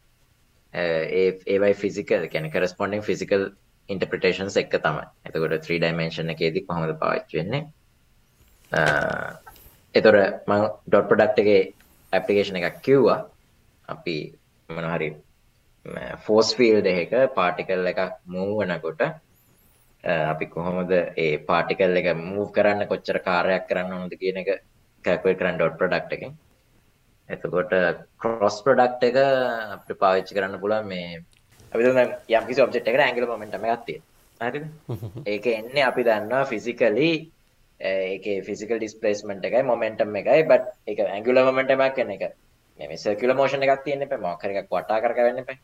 ඒ 0.75 1.27
ඒවයි 1.47 1.75
ෆිසිකල් 1.83 2.27
කැන 2.33 2.51
කරස්පොන්ඩිං 2.51 3.03
ෆිසිකල් 3.03 3.51
ඉන්ටපිටේෂන්ස් 3.89 4.57
එක්ක 4.63 4.75
තමයි. 4.79 5.05
එතකොට 5.27 5.55
3 5.59 5.79
ඩයිමේෂන් 5.79 6.33
එකේදී 6.35 6.67
කොහොමද 6.69 6.95
පාවිච්චි 7.03 7.41
වෙන්නේ? 7.41 7.63
එතොර 9.95 10.17
මං 10.47 10.67
ඩොට් 10.87 11.09
ප්‍රඩක්් 11.11 11.43
එකේ 11.43 11.63
ඇප්ලිකේෂන් 12.13 12.61
එකක් 12.61 12.81
කිව්වා. 12.89 13.21
අපි 13.91 14.17
මොනහරි 14.69 15.09
ෆෝස් 16.19 16.55
ෆිල් 16.55 16.79
දෙක 16.83 17.13
පාටිකල් 17.35 17.87
එකක් 17.87 18.01
මූවනකොට 18.27 19.03
අපි 20.05 20.47
කොහොමද 20.49 20.93
ඒ 20.93 21.39
පාටිකල් 21.41 21.97
එක 21.97 22.09
මූව් 22.17 22.53
කරන්න 22.53 22.87
කොච්චර 22.87 23.19
කාරයක් 23.21 23.67
කරන්න 23.69 23.93
ඕනද 23.95 24.15
කියන 24.15 24.37
එක 24.37 24.51
කැල්කුලේට් 25.05 25.39
කරන්න 25.39 25.57
ඩොට් 25.57 25.79
ප්‍රොඩක්ට් 25.79 26.13
එකෙන්. 26.13 26.33
එතකොට 27.29 27.73
ක්‍රොස් 28.19 28.57
ප්‍රොඩක්ට් 28.63 29.03
එක 29.05 29.17
අපිට 29.17 29.99
පාවිච්චි 29.99 30.35
කරන්න 30.35 30.61
පුළුවන් 30.61 30.87
මේ 30.87 31.23
අපි 31.73 31.83
දැන් 31.89 32.15
යම් 32.31 32.47
කිසි 32.47 32.63
ඔබ්ජෙක්ට් 32.63 32.89
එකකට 32.89 33.01
ඇන්ගුලර් 33.01 33.29
මොමන්ටම් 33.29 33.67
එකක් 33.67 33.85
තියෙනවා. 33.87 34.09
හරිද? 34.41 34.65
ඒක 35.27 35.47
එන්නේ 35.49 35.85
අපි 35.85 36.03
දන්නවා 36.03 36.45
ෆිසිකලි 36.47 37.11
ඒකේ 37.81 38.39
ෆිසිකල් 38.43 38.79
ඩිස්ප්ලේස්මන්ට් 38.79 39.45
එකයි 39.45 39.63
මොමන්ටම් 39.65 40.17
එකයි 40.17 40.45
බට් 40.45 40.65
ඒක 40.87 41.05
ඇන්ගුලර් 41.07 41.45
මොමන්ටම් 41.49 41.81
එකක් 41.81 41.97
කියන 41.97 42.15
එක 42.17 42.25
මේ 42.89 43.03
සර්කියුලර් 43.05 43.37
මෝෂන් 43.37 43.63
එකක් 43.67 43.85
තියෙන්න 43.85 44.07
එපා. 44.07 44.21
මොකක් 44.27 44.43
හරි 44.45 44.57
එකක් 44.63 44.71
වටා 44.71 45.01
කර 45.03 45.13
කරවෙන්න 45.19 45.43
එපා. 45.43 45.57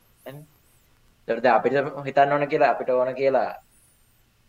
එතකොට 1.29 1.47
අපිට 1.55 1.75
හිතන්න 2.09 2.33
ඕන 2.33 2.49
කියලා 2.53 2.71
අපිට 2.75 2.91
ඕන 2.91 3.14
කියලා 3.21 3.49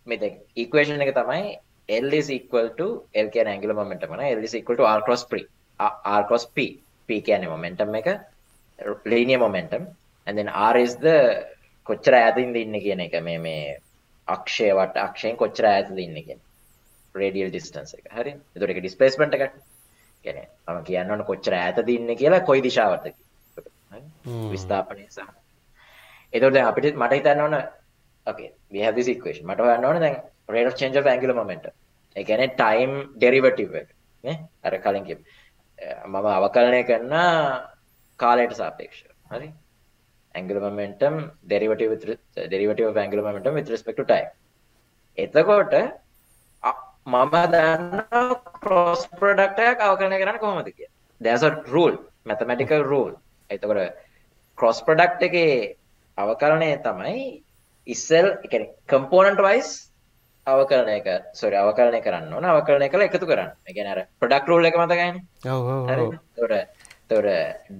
මේ 0.07 0.19
දැන් 0.21 0.41
ඉක්වේෂන් 0.63 1.03
එක 1.05 1.13
තමයි 1.19 1.57
L 1.89 2.13
is 2.13 2.29
equal 2.29 2.67
to 2.79 2.87
L 3.25 3.29
කියන්නේ 3.35 3.55
angular 3.55 3.75
momentum 3.81 4.15
නේ. 4.17 4.33
L 4.35 4.43
is 4.43 4.55
equal 4.59 4.77
to 4.77 4.85
R 4.85 5.01
cross 5.05 5.23
P. 5.25 5.43
R 6.19 6.23
cross 6.27 6.45
P. 6.55 6.67
P 7.07 7.21
කියන්නේ 7.21 7.53
momentum 7.55 7.95
එක 7.95 8.09
linear 9.05 9.39
momentum. 9.39 9.87
And 10.27 10.37
then 10.37 10.49
r 10.49 10.75
is 10.77 10.95
the 10.97 11.17
කොච්චර 11.87 12.13
ඈතින්ද 12.19 12.55
ඉන්නේ 12.63 12.83
කියන 12.85 12.99
එක. 13.07 13.15
මේ 13.23 13.39
මේ 13.47 13.77
අක්ෂය 14.27 14.67
වට 14.79 15.03
අක්ෂයෙන් 15.07 15.39
කොච්චර 15.43 15.65
ඈතද 15.71 15.99
ඉන්නේ 16.05 16.27
කියන 16.27 16.39
රේඩියල් 17.15 17.49
ඩිස්ටන්ස් 17.51 17.95
එක. 17.97 18.05
හරි 18.17 18.33
එතකොට 18.35 18.73
ඒක 18.73 18.81
ඩිස්ප්ලේස්මන්ට් 18.83 19.37
එක 19.37 19.55
කියන්නේ. 20.27 20.47
මම 20.67 20.83
කියන්න 20.89 21.11
ඕන 21.11 21.25
කොච්චර 21.31 21.57
ඈතද 21.57 21.89
ඉන්නේ 21.97 22.19
කියලා 22.21 22.39
කොයි 22.51 22.61
දිශාවටද 22.67 23.15
විස්ථාපනය 24.53 25.05
සහ. 25.09 25.19
එතකොට 26.33 26.53
දැන් 26.53 26.69
අපිට 26.71 26.95
මට 27.03 27.13
හිතන්න 27.19 27.43
ඕන 27.45 27.55
equation. 29.15 29.45
මට 29.49 29.59
හොයන්න 29.59 29.85
ඕන 29.89 29.99
දැන් 30.05 30.17
rate 30.55 30.67
of 30.67 30.75
change 30.75 30.97
of 30.99 31.05
angular 31.05 31.35
momentum. 31.35 31.73
ඒ 32.15 32.23
කියන්නේ 32.23 32.55
time 32.63 32.95
derivative 33.23 33.77
එක 33.81 33.89
නේ? 34.23 34.37
අර 34.63 34.73
කලින් 34.85 35.03
කිව්ව 35.03 35.21
මම 36.05 36.15
අවකලනය 36.15 36.81
කරන 36.89 37.13
කාලයට 38.19 38.57
සාපේක්ෂව. 38.61 39.07
හරි? 39.31 39.49
of 42.91 42.97
angular 42.97 43.23
momentum 43.29 43.53
with 43.55 43.69
respect 43.69 43.97
to 43.97 44.05
time. 44.13 44.29
එතකොට 45.17 45.73
මම 47.07 47.35
දන්න 47.53 47.81
product 49.21 49.59
එකක් 49.65 49.81
අවකලනය 49.87 50.17
කරන්න 50.21 50.39
කොහොමද 50.43 50.69
there's 51.21 51.43
a 51.43 51.51
rule 51.73 51.97
mathematical 52.25 52.81
rule. 52.93 53.13
එතකොට 53.49 53.93
cross 54.57 54.79
product 54.87 55.21
එකේ 55.27 55.75
අවකලනය 56.17 56.71
තමයි 56.87 57.19
ඉස්සෙල් 57.87 58.27
එකන 58.45 58.65
කම්පෝනන්ට 58.91 59.41
වයිස් 59.47 59.69
අවකරණය 60.47 60.95
එක 60.99 61.07
සොරි 61.41 61.57
අවකරණය 61.61 62.01
කරන්න 62.07 62.33
ඕන 62.33 62.49
අවකරණය 62.53 62.89
කළ 62.91 63.07
එකතු 63.07 63.29
කරන්න. 63.31 63.51
අර 63.93 63.99
ප්‍රඩක් 64.21 64.51
රෝල් 64.51 64.69
එක 64.69 64.77
මතකයින 64.81 65.15
තොට 66.37 66.55
තොට 67.07 67.29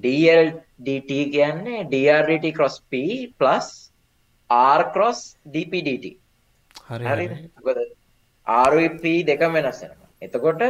DLDT 0.06 1.12
කියන්නේ 1.36 1.86
DRDT 1.94 2.56
cross 2.60 2.80
P 2.92 3.04
cross 3.40 5.20
DPDT 5.56 6.06
හරි 6.90 7.28
RP 8.48 9.04
දෙකම 9.24 9.54
වෙනස් 9.54 9.82
වෙනවා. 9.82 10.10
එතකොට 10.22 10.62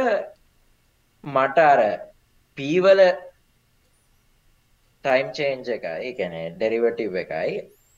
මට 1.24 1.58
අර 1.58 1.80
පීවල 2.58 3.00
ටයිම් 5.04 5.28
චේන්ජ 5.32 5.68
එකයි 5.68 6.10
කැනෙ 6.14 6.40
ඩෙරිවටිව් 6.54 7.14
එකයි 7.16 7.54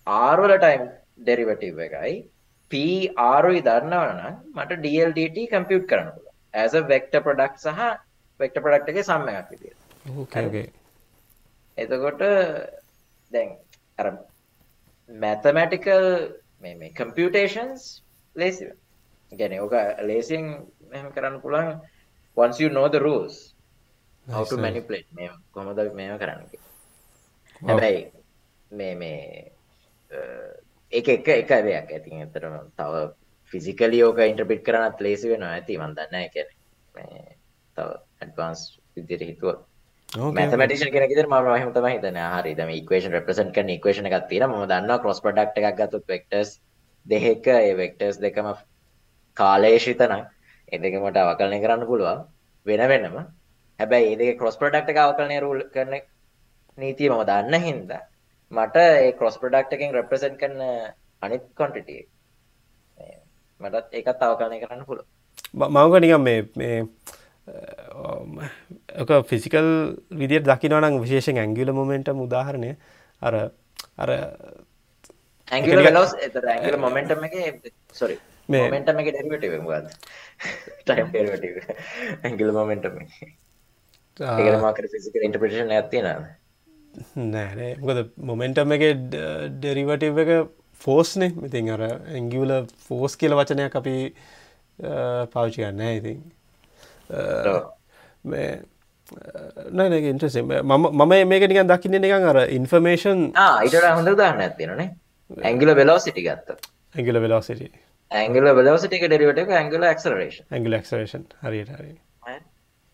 ආර්වල 0.07 0.53
ටයිම් 0.57 0.83
ඩෙරිවටිව් 1.19 1.79
එකයි 1.79 2.15
පරුයි 2.71 3.61
දන්නවනම් 3.61 4.35
මට 4.57 4.81
DLDT 4.85 5.39
කම්පියුට් 5.53 5.87
කරනකුල 5.87 6.27
ඇස 6.55 6.77
වෙක්ට 6.89 7.17
ප්‍රඩක්් 7.19 7.57
සහ 7.59 7.81
වෙක්ට 8.41 8.61
ප්‍රඩක්් 8.65 8.93
එක 8.93 9.01
සම්මයක් 9.03 9.49
විදිය 9.53 9.75
එතකොට 11.79 12.23
දැන් 13.31 13.57
අර 13.99 14.13
මැතමැටිකල් 15.11 16.07
මේ 16.61 16.93
කම්පියටේන්ස් 16.93 17.89
ලේසි 18.37 18.71
ගැන 19.33 19.59
ඕක 19.61 19.75
ලේසින් 20.03 20.45
මෙහම 20.91 21.13
කරන්න 21.15 21.41
පුළන් 21.45 21.79
once 22.37 22.59
you 22.63 22.71
know 22.71 22.89
the 22.89 23.01
rules 23.01 23.55
how 24.27 24.45
to 24.45 24.57
manipulate 24.57 25.09
මේ 25.13 25.31
කොමද 25.53 25.79
මේම 25.95 26.19
කරන්න 26.19 26.43
හැබැයි 27.63 28.03
මේ 28.71 28.95
මේ 28.95 29.21
එක 30.93 31.09
එක 31.09 31.29
එක 31.29 31.51
දෙයක්. 31.65 31.89
ඇතින් 31.89 32.23
ඇතරම 32.23 32.55
තව 32.79 32.95
ෆිසිකලි 33.53 34.03
ඕක 34.03 34.19
ඉන්ට්‍රපිට් 34.21 34.63
කරනත් 34.67 35.01
ලේසි 35.01 35.31
වෙනවා. 35.31 35.55
ඇති 35.57 35.79
මන්දන්න 35.79 36.15
එක 36.27 36.35
තව 37.77 37.87
ඇඩවන්ස් 38.21 38.63
විදිර 38.97 39.23
හිතුව 39.29 39.57
මැතමටිෂන් 40.39 40.91
කෙනෙ 40.91 41.07
ම 41.27 41.37
හම 41.61 41.73
තම 41.77 41.87
හිතන 41.87 42.19
හරි. 42.35 42.55
දම 42.55 42.71
ඉක්වේෂන් 42.81 43.15
රපසන් 43.15 43.55
කන 43.55 43.71
ඉක්වේෂන 43.77 44.11
එකක් 44.11 44.29
තියෙන 44.31 44.51
ම 44.51 44.67
දන්න 44.67 44.99
කොස් 45.07 45.23
පඩක්් 45.23 45.63
එකක් 45.63 45.79
ගත්තු 45.81 46.03
වෙක්ටස් 46.09 46.59
දෙහෙක 47.07 47.47
ඒ 47.47 47.75
වෙක්ටර්ස් 47.77 48.19
දෙකම 48.19 48.51
කාලේශිතන 49.37 50.15
එදකමට 50.73 51.19
අවකලනය 51.19 51.59
කරන්න 51.61 51.87
පුළුවන්. 51.87 52.25
වෙන 52.67 52.83
වෙනම. 52.89 53.17
හැබැයි 53.81 54.15
ඒදක 54.15 54.39
කොස් 54.39 54.57
ප්‍රඩක්් 54.57 54.97
අවකලනය 54.99 55.37
රුල් 55.41 55.61
කරන 55.75 55.95
නීතිය 56.79 57.11
මම 57.11 57.23
දන්න 57.25 57.55
හින්දා 57.61 58.03
මට 58.53 58.77
ඒ 58.97 59.13
කොස් 59.15 59.39
ප්‍රඩක්් 59.39 59.73
එකෙන් 59.73 59.95
රෙප්‍රසෙන්ට් 59.95 60.37
කරන 60.39 60.61
අනිත් 61.23 61.45
කොන්ටිටිය 61.55 62.03
මටත් 63.61 63.87
ඒකත් 63.93 64.23
අවකලනය 64.23 64.61
කරන්න 64.61 64.85
පුළුව 64.85 65.07
මවක 65.55 65.95
නිකම් 65.99 66.23
මේ 66.23 66.41
ෆිසිකල් 69.25 69.69
විදිට 70.13 70.45
දකිනවනම් 70.45 71.01
විශේෂෙන් 71.03 71.39
ඇංගිල 71.39 71.73
මොමෙන්ට 71.73 72.09
උදාහරණය. 72.09 72.77
අර 73.23 73.35
අර 73.97 74.11
ඇංගල 75.49 76.77
මොමෙන්ටම 76.79 77.25
එක 77.25 77.35
සොරි 78.53 78.71
මේමෙන්ටම 78.71 79.01
එක 79.03 79.11
ඩෙරිවටව 79.11 79.55
ගද 79.65 79.87
ටයිම් 80.85 81.09
ඩෙරිවටව 81.09 81.57
ඇංගල 82.25 82.53
මොමෙන්ටම 82.53 82.97
ඒකමකර 84.19 84.89
ෆිසිකල් 84.95 85.27
ඉන්ටපිටේෂන් 85.29 85.75
ඇතිනද 85.77 86.09
නෑනේ 87.29 87.71
මොකද 87.83 88.01
මොමෙන්ටම් 88.31 88.75
එක 88.77 88.85
ඩෙරිවටව් 89.57 90.21
එක 90.25 90.33
ෆෝස්නේ 90.81 91.31
ඉතින් 91.47 91.71
අර 91.71 91.83
ඇංගිවල 91.87 92.53
ෆෝස් 92.87 93.17
කියල 93.17 93.37
වචනයක් 93.39 93.75
අපි 93.77 93.95
පාවිච්චි 95.33 95.63
ගන්න 95.63 95.83
ඉතින්. 95.91 96.21
නන 99.73 99.93
ඉන්ට්‍රසි 100.05 100.43
මම 100.43 101.13
මේක 101.29 101.47
නිකන් 101.47 101.69
දකින්න 101.69 102.01
නිකන් 102.01 102.27
අර 102.33 102.41
ඉන්ෆර්මේෂන් 102.49 103.23
ඉට 103.67 103.79
හොඳ 103.91 104.13
දාන්න 104.17 104.41
ඇතිනේ 104.41 104.89
ඇංගිල 105.45 105.75
වෙලෝසිටි 105.75 106.23
ගත්ත 106.23 106.59
ඇගිල 106.95 107.21
වෙලෝසිටි 107.21 107.71
ඇංගල 108.11 108.49
වෙලෝසිටික 108.53 109.05
ඩෙරිවට 109.05 109.53
ඇංගල 109.53 109.85
ක්රේෂන් 109.97 110.47
ඇගිල 110.51 110.77
ක්රේෂන් 110.81 111.27
හරිට 111.43 111.71
හරි 111.73 111.93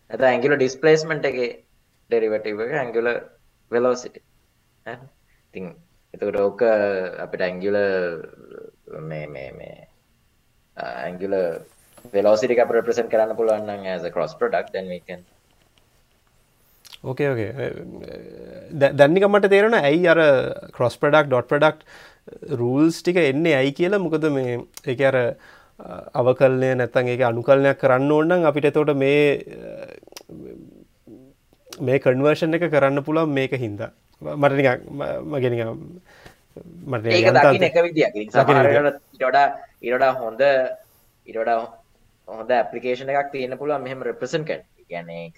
ඇත 0.09 0.23
ඇංගිල 0.23 0.55
ඩිස්පලේස්මට 0.55 1.25
එක 1.25 1.37
ඩෙරිවටව 2.09 2.61
ඇංගල 2.81 3.09
වෙලෝසිටි 3.71 4.21
තින් 5.53 5.71
එතකට 6.13 6.37
ඕක 6.39 6.61
අපිට 7.23 7.45
ඇංගිල 7.47 7.77
මේ 9.03 9.25
මේ 9.27 9.49
මේ 9.53 9.87
ඇංගිල 10.77 11.33
වෙලෝසිටික 12.13 12.61
ප්‍රපසන් 12.67 13.09
කරන්න 13.09 13.35
පුළුවන්න 13.39 13.89
ඇස 13.89 14.05
කොස් 14.13 14.37
ප්‍රඩක්් 14.37 14.69
දැන්වකන් 14.75 15.25
ඕකේ 17.03 17.31
ඕකේ 17.31 17.71
දැන්නිකමට 18.93 19.49
තේරෙන 19.49 19.79
ඇයි 19.79 20.05
අර 20.07 20.21
කොස් 20.73 20.97
ප්‍රඩක් 20.97 21.27
ඩොට් 21.27 21.49
ප්‍රඩක්් 21.49 21.83
රූල්ස් 22.59 23.01
ටික 23.01 23.17
එන්නේ 23.21 23.55
ඇයි 23.59 23.77
කියලා 23.79 24.03
මොකද 24.05 24.25
මේ 24.31 24.57
එක 24.85 25.01
අර 25.09 25.17
අවකල්නය 26.13 26.73
නැත්තන් 26.75 27.11
ඒක 27.13 27.21
අනුකල්නයක් 27.29 27.79
කරන්න 27.81 28.11
ඕන්නන් 28.11 28.49
අපිට 28.49 28.73
තෝට 28.73 28.93
මේ 28.95 29.23
මේ 31.81 31.99
කන්වර්ෂන් 31.99 32.57
එක 32.57 32.69
කරන්න 32.71 33.03
පුළුවන් 33.03 33.33
මේක 33.33 33.51
හින්දා. 33.53 33.91
මට 34.21 34.53
මගෙන 35.25 35.69
මට 36.85 37.05
එක 37.63 37.75
විදියක්. 37.85 38.13
ඉරඩා 39.81 40.13
හොඳ 40.13 40.41
ඉරඩා 41.27 41.59
හොඳ 42.27 42.49
ඇපලිකේෂන 42.51 43.09
එකක් 43.09 43.31
තියෙන 43.31 43.57
පුළුවන්. 43.57 43.83
මෙහම 43.83 44.01
රෙප්‍රසන් 44.01 44.43
කන් 44.43 44.63
ගැන 44.89 45.09
එක 45.09 45.37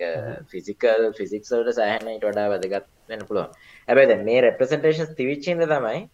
ෆිසිකල් 0.51 1.11
ෆිසික්සල්ට 1.17 1.73
සෑහන 1.75 2.07
ඉට 2.15 2.23
වඩා 2.23 2.47
වැදගත් 2.53 2.87
වෙන 3.09 3.25
පුළුවන්. 3.27 3.51
ඇබැද 3.87 4.23
මේ 4.23 4.41
රෙප්‍රසන්ටේෂන් 4.41 5.15
තිවිච්චිද 5.19 5.65
තමයි 5.65 6.07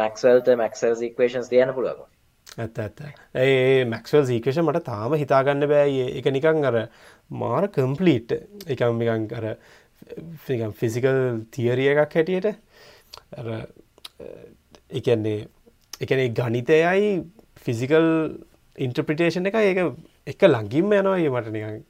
මැක්වල්ට 0.00 0.56
මැක්සල් 0.62 1.06
ඉක්වේෂන්ස් 1.10 1.48
තියන 1.52 1.74
පුළුවන් 1.74 2.08
ඇත්ත 2.58 2.78
ඇත්ත. 2.78 3.00
ඒ 3.34 3.84
මැක්වල් 3.88 4.26
සීකේෂ 4.28 4.60
මට 4.62 4.84
තාම 4.84 5.14
හිතාගන්න 5.16 5.66
බෑ. 5.68 6.08
එක 6.18 6.26
නිකං 6.36 6.64
අර 6.68 6.88
මාර 7.30 7.68
කම්පලීට් 7.68 8.34
එකම් 8.74 9.00
නිකං 9.00 9.26
අර 9.38 9.56
ෆිසිකල් 10.78 11.20
තියරිය 11.50 11.92
එකක් 11.94 12.16
හැටියට. 12.18 12.48
එකන්නේ 14.90 15.48
එකන 16.00 16.24
ගනිතයයි 16.38 17.12
ෆිසිකල් 17.64 18.08
ඉන්ට්‍රපිටේෂන් 18.78 19.48
එක 19.48 19.56
ඒක 19.62 19.80
එක 20.26 20.46
ලඟින්ම 20.48 20.92
යනවා. 20.92 21.18
ඒ 21.18 21.30
මට 21.32 21.56
නිකං 21.56 21.82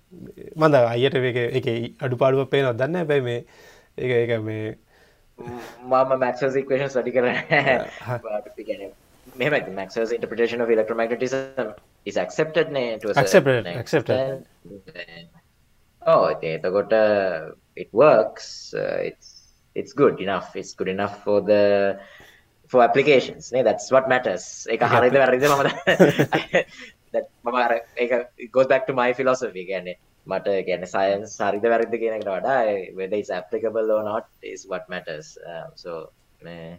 මඳ 0.56 0.74
අයට 0.94 1.18
එක 1.18 1.42
එක 1.58 1.68
අඩු 2.00 2.16
පාඩුව 2.16 2.48
පේ 2.54 2.62
නොදන්න 2.62 3.02
බැයි 3.06 3.26
මේ 3.28 3.44
එක 3.98 4.10
එක 4.22 4.40
මේ 4.46 4.78
මම 5.42 6.12
මැක්සල් 6.24 6.58
ඉක්වේෂන් 6.62 6.92
සටි 6.94 7.12
කර 7.16 7.26
මෙම 9.40 9.54
interpretation 10.18 10.60
of 10.60 10.68
electromagnetism 10.76 11.74
is 12.10 12.16
accepted 12.24 12.72
ne 12.76 12.98
to 12.98 13.08
a 13.10 13.14
accepted 13.22 13.66
accepted. 13.82 14.46
Oh 16.02 16.22
එතකොට 16.42 16.94
it 17.82 17.90
works. 18.04 18.46
Uh, 18.74 18.98
it's 19.08 19.28
it's 19.76 19.92
good 20.02 20.16
enough. 20.20 20.48
It's 20.60 20.74
good 20.80 20.90
enough 20.96 21.14
for 21.24 21.40
the 21.50 21.62
for 22.70 22.80
applications. 22.88 23.52
ne 23.52 23.62
that's 23.68 23.86
what 23.94 24.06
matters. 24.14 24.44
ඒක 24.72 24.82
හරිද 24.94 25.14
වැරදිද 25.22 25.44
මම 25.52 25.62
that 27.14 27.26
මම 27.44 27.58
it 27.96 28.50
goes 28.56 28.68
back 28.72 28.84
to 28.88 28.94
my 29.02 29.10
philosophy 29.20 29.64
කියන්නේ 29.70 29.94
මට 30.26 30.48
ගැන 30.68 30.84
science 30.86 31.36
හරිද 31.48 31.64
වැරදි 31.72 31.98
කියනකට 32.02 32.28
වඩා 32.34 32.56
වෙද 33.00 33.14
is 33.20 33.30
applicable 33.38 33.90
or 33.96 34.02
not 34.10 34.26
is 34.54 34.66
what 34.72 34.84
matters. 34.88 35.38
Uh, 35.50 35.66
so 35.74 35.90
uh, 36.46 36.74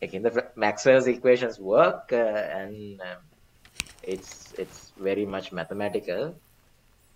the 0.00 0.44
Maxwell's 0.56 1.08
equations 1.08 1.58
work 1.58 2.12
uh, 2.12 2.60
and 2.60 3.00
um, 3.08 3.22
it's 4.14 4.54
it's 4.62 4.92
very 5.08 5.26
much 5.26 5.48
mathematical. 5.52 6.22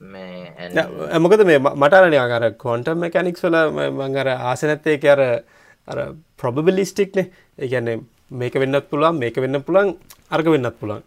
Uh, 0.01 1.19
මොකද 1.25 1.43
මේ 1.47 1.59
මටන 1.59 2.15
අර 2.39 2.45
කොන්ටම් 2.65 2.99
මැකැනික්ස් 3.05 3.45
වල 3.47 3.59
මංගර 4.01 4.29
ආසනැත්තේ 4.35 5.11
අර 5.15 5.23
අර 5.89 5.99
ප්‍රොබබිලිස්ටික්නේ 6.43 7.27
ඒගැන්නේ 7.59 7.97
මේක 8.41 8.55
වෙන්නත් 8.63 8.89
පුළුවන් 8.91 9.21
මේක 9.23 9.37
වෙන්න 9.45 9.63
පුළන් 9.69 9.95
අර්ග 10.31 10.47
වෙන්නත් 10.55 10.79
පුළුවන්. 10.81 11.03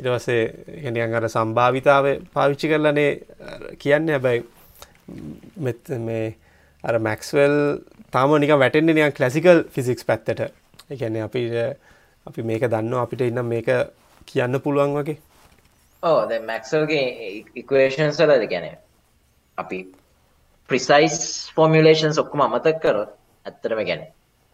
ඉටවසේ 0.00 0.42
ගැනියන් 0.82 1.14
අර 1.14 1.28
සම්භාවිතාව 1.28 2.06
පාවිච්චි 2.34 2.72
කරලනේ 2.72 3.10
කියන්න 3.82 4.12
හැබැයි 4.14 4.44
මෙත් 5.66 5.92
මේ 6.06 6.26
අර 6.84 6.98
මැක්ස්වල් 7.00 7.56
තාම 8.10 8.36
නික 8.40 8.52
වැටෙන්න්නේ 8.56 8.94
නියන් 8.94 9.12
කලසිකල් 9.12 9.64
ෆිසික්ස් 9.74 10.04
පැත්තට. 10.04 10.40
එකන්නේ 10.90 11.22
අපි 11.22 11.42
අපි 12.26 12.42
මේක 12.42 12.62
දන්න 12.66 12.94
අපිට 13.02 13.26
ඉන්න 13.28 13.42
මේක 13.46 13.68
කියන්න 14.26 14.60
පුළුවන් 14.60 14.96
වගේ. 14.98 15.18
ඕ 16.02 16.20
ද 16.28 16.40
මැක්සල්ගේ 16.50 17.04
ඉක්වේෂන් 17.54 18.12
සලද 18.12 18.46
ගැන 18.52 18.68
අපි 19.58 19.78
ප්‍රිසයිස් 20.68 21.18
ෆෝමියලේෂන් 21.56 22.16
ඔක්කම 22.22 22.46
අමතක් 22.46 22.80
කරොත් 22.84 23.12
ඇත්තරම 23.46 23.82
ගැන 23.88 24.06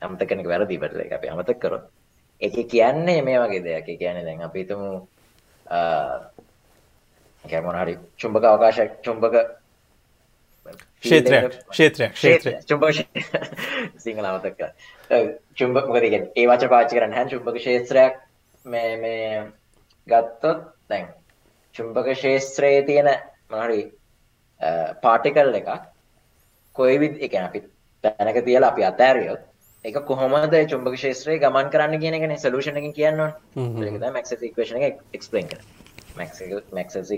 අමතකනක 0.02 0.48
වැරදි 0.52 0.78
පටල 0.78 1.04
එක 1.04 1.12
අපි 1.18 1.32
අමතක් 1.34 1.60
කරොත්. 1.60 1.84
එක 2.40 2.56
කියන්නේ 2.72 3.22
මේ 3.22 3.38
වගේ 3.42 3.62
දෙයක්. 3.64 3.86
කියන 4.00 4.24
දැන් 4.24 4.42
අපිතුමු 4.42 4.90
කැමොන 7.44 7.76
හරි 7.76 7.94
චුම්භක 8.16 8.44
අවකාශයක් 8.46 8.90
චුම්භක 9.02 9.36
ක්ෂේත්‍රයක් 11.00 11.58
ක්ෂේත්‍රයක් 11.68 12.12
ක්ෂේත්‍ර 12.12 12.48
චුම්භක 12.64 12.96
සිංහල 13.98 14.24
අමතක් 14.24 14.60
චුම්භක 15.54 15.86
මොකද 15.86 16.04
කියන්නේ? 16.04 16.32
ඒ 16.36 16.46
වචන 16.46 16.68
පාවිච්චි 16.68 16.96
කරන්න 16.96 17.14
හැ 17.14 17.26
චුම්භක 17.26 17.58
ක්ෂේත්‍රයක් 17.58 18.18
මේ 18.64 18.96
මේ 18.96 19.44
ගත්තොත් 20.06 20.64
දැන් 20.88 21.06
චුම්භක 21.74 22.10
ක්ෂේත්‍රයේ 22.10 22.82
තියෙන 22.82 23.10
මොනහරි 23.50 23.80
පාටිකල් 25.02 25.54
එකක් 25.54 25.70
කොයි 26.76 27.00
විදි 27.00 27.22
ඒ 27.22 27.28
කියන්නේ 27.28 27.48
අපි 27.48 27.60
තැනක 28.04 28.44
තියලා 28.44 28.70
අපි 28.70 28.84
අතෑරියොත් 28.84 29.45
ඒක 29.86 29.98
කොහොමද 30.08 30.56
චුම්භක 30.72 30.96
ක්ෂේත්‍රයේ 30.98 31.42
ගමන් 31.44 31.70
කරන්න 31.72 32.02
කියන 32.02 32.18
එකනේ 32.18 32.42
සොලියුෂන් 32.44 32.80
එකකින් 32.80 32.96
කියන්න 32.98 33.22
ඕනේ 33.22 33.88
ඒක 33.88 33.98
තමයි 34.00 34.12
මැක්ස්වෙල් 34.16 34.46
ඉක්වේෂන් 34.50 34.82
එක 34.82 35.00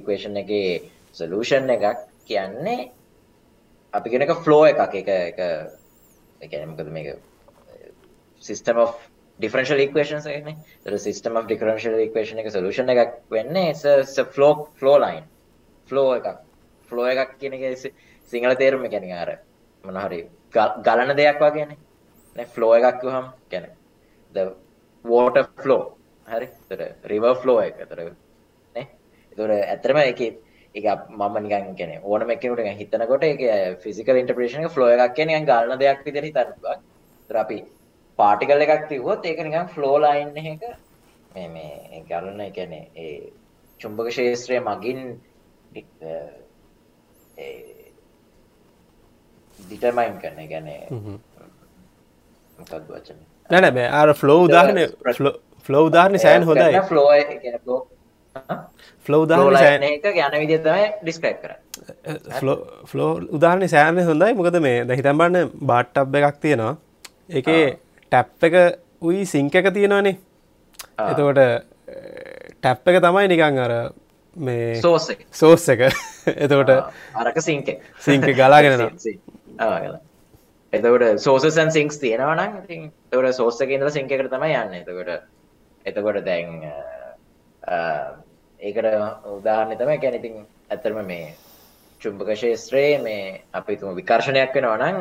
ඉක්වේෂන් 0.00 0.40
එකේ 0.44 0.70
සොලියුෂන් 1.20 1.74
එකක් 1.76 2.06
කියන්නේ 2.30 2.80
අපි 3.92 4.10
කියන 4.10 4.26
එක 4.26 4.34
ෆ්ලෝ 4.44 4.64
එකක් 4.72 4.98
ඒක 5.02 5.08
ඒක 5.14 5.38
ඒ 5.40 6.48
කියන්නේ 6.48 6.70
මොකද 6.72 6.90
මේක 6.92 7.08
සිස්ටම් 8.42 8.84
differential 9.40 9.78
equations 9.78 10.26
එකනේ. 10.26 10.56
of 11.36 11.46
differential 11.46 11.94
equation 11.98 12.38
එක 12.38 12.50
solution 12.50 12.88
එකක් 12.88 13.22
වෙන්නේ 13.30 13.74
flow 14.32 14.68
flow 14.74 14.98
line. 14.98 15.24
flow 15.88 16.14
එකක්. 16.14 16.38
flow 16.90 17.04
එකක් 17.06 17.38
කියන 17.40 17.52
එක 17.54 17.92
සිංහල 18.32 18.54
තේරුම 18.54 18.88
කියන්නේ 18.88 19.14
අර 19.14 19.38
මොන 19.84 19.96
හරි 19.96 20.26
ගලන 20.52 21.16
දෙයක් 21.16 21.40
වගේනේ. 21.40 21.78
ෆ්ලෝ 22.46 22.72
එකක් 22.74 23.02
හම් 23.08 23.28
ගැන 23.50 23.66
ද 24.34 24.46
වෝට 25.04 25.38
ෆ්ලෝ 25.56 25.82
හරි? 26.26 26.48
තර 26.68 26.80
රිව 27.04 27.24
ෆ්ලෝ 27.36 27.60
එක. 27.60 27.78
තර 27.84 28.00
එතුර 29.32 29.50
ඇතරම 29.52 29.98
එක 29.98 30.20
එක 30.74 30.86
මම 31.10 31.36
නිගන් 31.40 31.74
කියන 31.74 31.92
ඕන 32.02 32.26
මැකනට 32.26 32.78
හිතනකොට 32.78 33.24
එක 33.24 33.42
ෆිසිකල් 33.80 34.16
ඉන්ටප්‍රේෂන 34.16 34.68
ෆ්ලෝ 34.68 34.88
එකක් 34.88 35.14
කියන 35.14 35.30
ගලන 35.44 35.78
දෙයක් 35.78 36.04
විදිර 36.04 36.24
හිතන්වා 36.24 36.76
තරපි 37.30 37.58
පාටිකල් 38.18 38.60
එකක් 38.60 38.88
තිවොත් 38.88 39.24
ඒක 39.24 39.40
නිකන් 39.40 39.68
ෆ්ලෝ 39.68 39.96
ලයින් 39.98 40.36
එක 40.36 40.62
මේ 41.34 41.48
මේ 41.48 42.04
ගලන 42.04 42.40
එකනේ 42.40 42.84
ඒ 42.96 43.32
චුම්භක 43.80 44.10
ශේත්‍රය 44.10 44.60
මගින් 44.60 45.00
ඩිටර්මයින් 49.58 50.20
කරන 50.20 50.40
ගැනේ 50.48 50.80
මොකක්ද 50.88 50.96
වචන 50.98 51.27
නැන 53.50 53.74
බෑ 53.74 53.88
අර 53.94 54.14
ෆ්ලෝ 54.14 54.38
උදාහරණය 54.42 54.84
ෆ්ලෝ 55.66 55.82
උදාහරණ 55.84 56.18
සෑන් 56.18 56.44
හොඳයි 56.44 56.82
ෆ්ලෝ 56.88 57.06
ෆ්ලෝ 59.06 59.26
එක 59.88 60.06
ගැන 60.10 60.36
විදිතමයි 60.36 60.86
ඩිස්ක්‍රයිබ් 61.00 61.38
කර 61.42 61.52
ෆ්ලෝ 62.86 63.10
උදාහරණ 63.30 63.68
සෑන 63.68 64.02
හොඳයි 64.04 64.32
මොකද 64.34 64.60
මේ 64.60 64.84
ද 64.84 64.98
හිතම්බන්න 65.00 65.54
බාට්ටබ් 65.64 66.18
එකක් 66.20 66.40
තියෙනවා 66.40 66.74
එකේ 67.32 67.64
ටැප් 68.12 68.48
එක 68.50 68.58
උයි 69.02 69.24
සිංක 69.26 69.54
එක 69.54 69.70
තියෙනවානේ 69.70 70.16
එතකොට 71.04 71.40
ටැප් 72.58 72.88
එක 72.88 73.00
තමයි 73.00 73.26
නිකං 73.28 73.58
අර 73.60 73.74
මේ 74.36 74.74
සෝස් 74.80 75.08
සෝස් 75.34 75.68
එක 75.68 75.86
එතකොට 76.36 76.74
අරක 77.16 77.40
සිංක 77.42 77.72
සිංක 78.00 78.28
ගලාගෙන 78.34 78.88
එතකොට 80.72 81.20
සෝසසන් 81.20 81.70
සිංක්ස් 81.70 81.98
තියෙනවනම් 81.98 82.56
ඉතින් 82.62 82.88
එතකොට 83.10 83.34
සෝස් 83.34 83.60
එකේ 83.60 83.76
ඉඳලා 83.76 83.90
සිංක් 83.90 84.12
එකට 84.12 84.32
තමයි 84.32 84.54
යන්නේ. 84.54 84.80
එතකොට 84.82 85.10
එතකොට 85.86 86.24
දැන් 86.24 86.48
ඒකට 88.60 88.88
උදාහරණය 89.28 89.76
තමයි 89.76 89.98
කියන්නේ 89.98 90.20
ඉතින් 90.20 90.36
ඇත්තටම 90.68 91.00
මේ 91.06 91.34
චුම්බක 92.00 92.28
ක්ෂේත්‍රයේ 92.28 92.98
මේ 93.02 93.40
අපි 93.52 93.76
තුමු 93.76 93.94
විකර්ෂණයක් 93.94 94.54
වෙනවා 94.54 94.76
නම් 94.78 94.98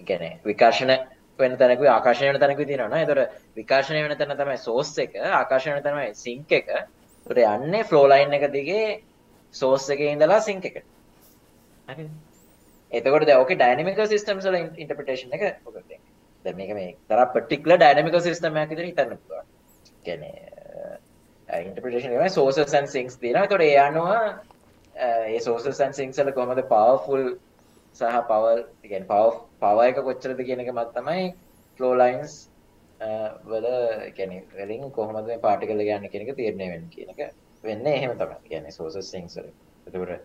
කියන්නේ 0.00 0.38
විකර්ෂණ 0.44 0.92
වෙන 1.38 1.56
තැනක 1.56 1.82
ආකර්ෂණය 1.86 2.28
වෙන 2.28 2.40
තැනක 2.40 2.62
තියෙනවා 2.62 2.92
නේද? 2.94 3.08
එතකොට 3.08 3.40
විකර්ෂණය 3.56 4.04
වෙන 4.04 4.16
තැන 4.18 4.36
තමයි 4.36 4.58
සෝස් 4.58 4.92
එක, 4.98 5.16
ආකර්ෂණය 5.16 5.74
වෙන 5.74 5.84
තමයි 5.84 6.14
සිංක් 6.14 6.52
එක. 6.52 6.72
එතකොට 7.26 7.44
යන්නේ 7.46 7.84
ෆ්ලෝ 7.84 8.06
ලයින් 8.06 8.32
එක 8.32 8.50
දිගේ 8.52 8.86
සෝස් 9.54 9.88
එකේ 9.90 10.12
ඉඳලා 10.12 10.40
සිංක් 10.42 10.64
එකට. 10.64 10.84
හරිද? 11.88 12.10
එතකොට 12.92 13.26
දැන් 13.26 13.40
ඕකේ 13.40 13.56
ඩයිනමිකල් 13.56 14.06
සිස්ටම්ස් 14.06 14.46
වල 14.46 14.58
ඉන්ටර්ප්‍රිටේෂන් 14.58 15.34
එක 15.36 15.44
ඔක 15.64 15.74
දැන් 15.74 16.02
දැන් 16.44 16.56
මේක 16.56 16.74
මේ 16.74 16.94
තරහ 17.08 17.26
පර්ටිකුලර් 17.34 17.78
ඩයිනමිකල් 17.78 18.22
සිස්ටම් 18.22 18.56
එකක් 18.56 18.72
විදිහට 18.72 18.90
හිතන්න 18.90 19.18
පුළුවන්. 19.18 19.46
කියන්නේ 20.04 21.60
ඉන්ටර්ප්‍රිටේෂන් 21.62 22.14
එකේ 22.14 22.30
සෝසස් 22.30 22.60
ඇන්ඩ් 22.60 22.94
සින්ක්ස් 22.94 23.18
තියෙනවා. 23.18 23.44
ඒතකොට 23.44 23.62
ඒ 23.62 23.78
අනුව 23.78 24.08
ඒ 24.94 25.40
සෝසස් 25.40 25.80
ඇන්ඩ් 25.80 25.98
සින්ක්ස් 26.00 26.22
වල 26.22 26.32
කොහොමද 26.32 26.62
පවර්ෆුල් 26.70 27.26
සහ 27.94 28.22
පවර් 28.30 28.62
කියන්නේ 28.82 29.10
පවර් 29.10 29.36
පවර් 29.60 29.90
එක 29.90 30.00
කොච්චරද 30.04 30.44
කියන 30.44 30.64
එක 30.64 30.72
මත 30.74 30.94
තමයි 30.94 31.26
ෆ්ලෝ 31.80 31.92
ලයින්ස් 31.94 32.38
වල 33.44 33.68
කියන්නේ 34.14 34.42
වලින් 34.56 34.90
කොහොමද 34.92 35.26
මේ 35.26 35.44
පාටිකල් 35.44 35.84
එක 35.84 35.92
යන්නේ 35.96 36.12
කියන 36.12 36.26
එක 36.26 36.34
තීරණය 36.36 36.72
වෙන්නේ 36.72 36.94
කියන 36.94 37.14
එක 37.14 37.20
වෙන්නේ 37.64 37.96
එහෙම 37.96 38.16
තමයි. 38.16 38.40
කියන්නේ 38.44 38.72
සෝසස් 38.72 39.10
සින්ක්ස් 39.10 39.38
වල. 39.38 40.18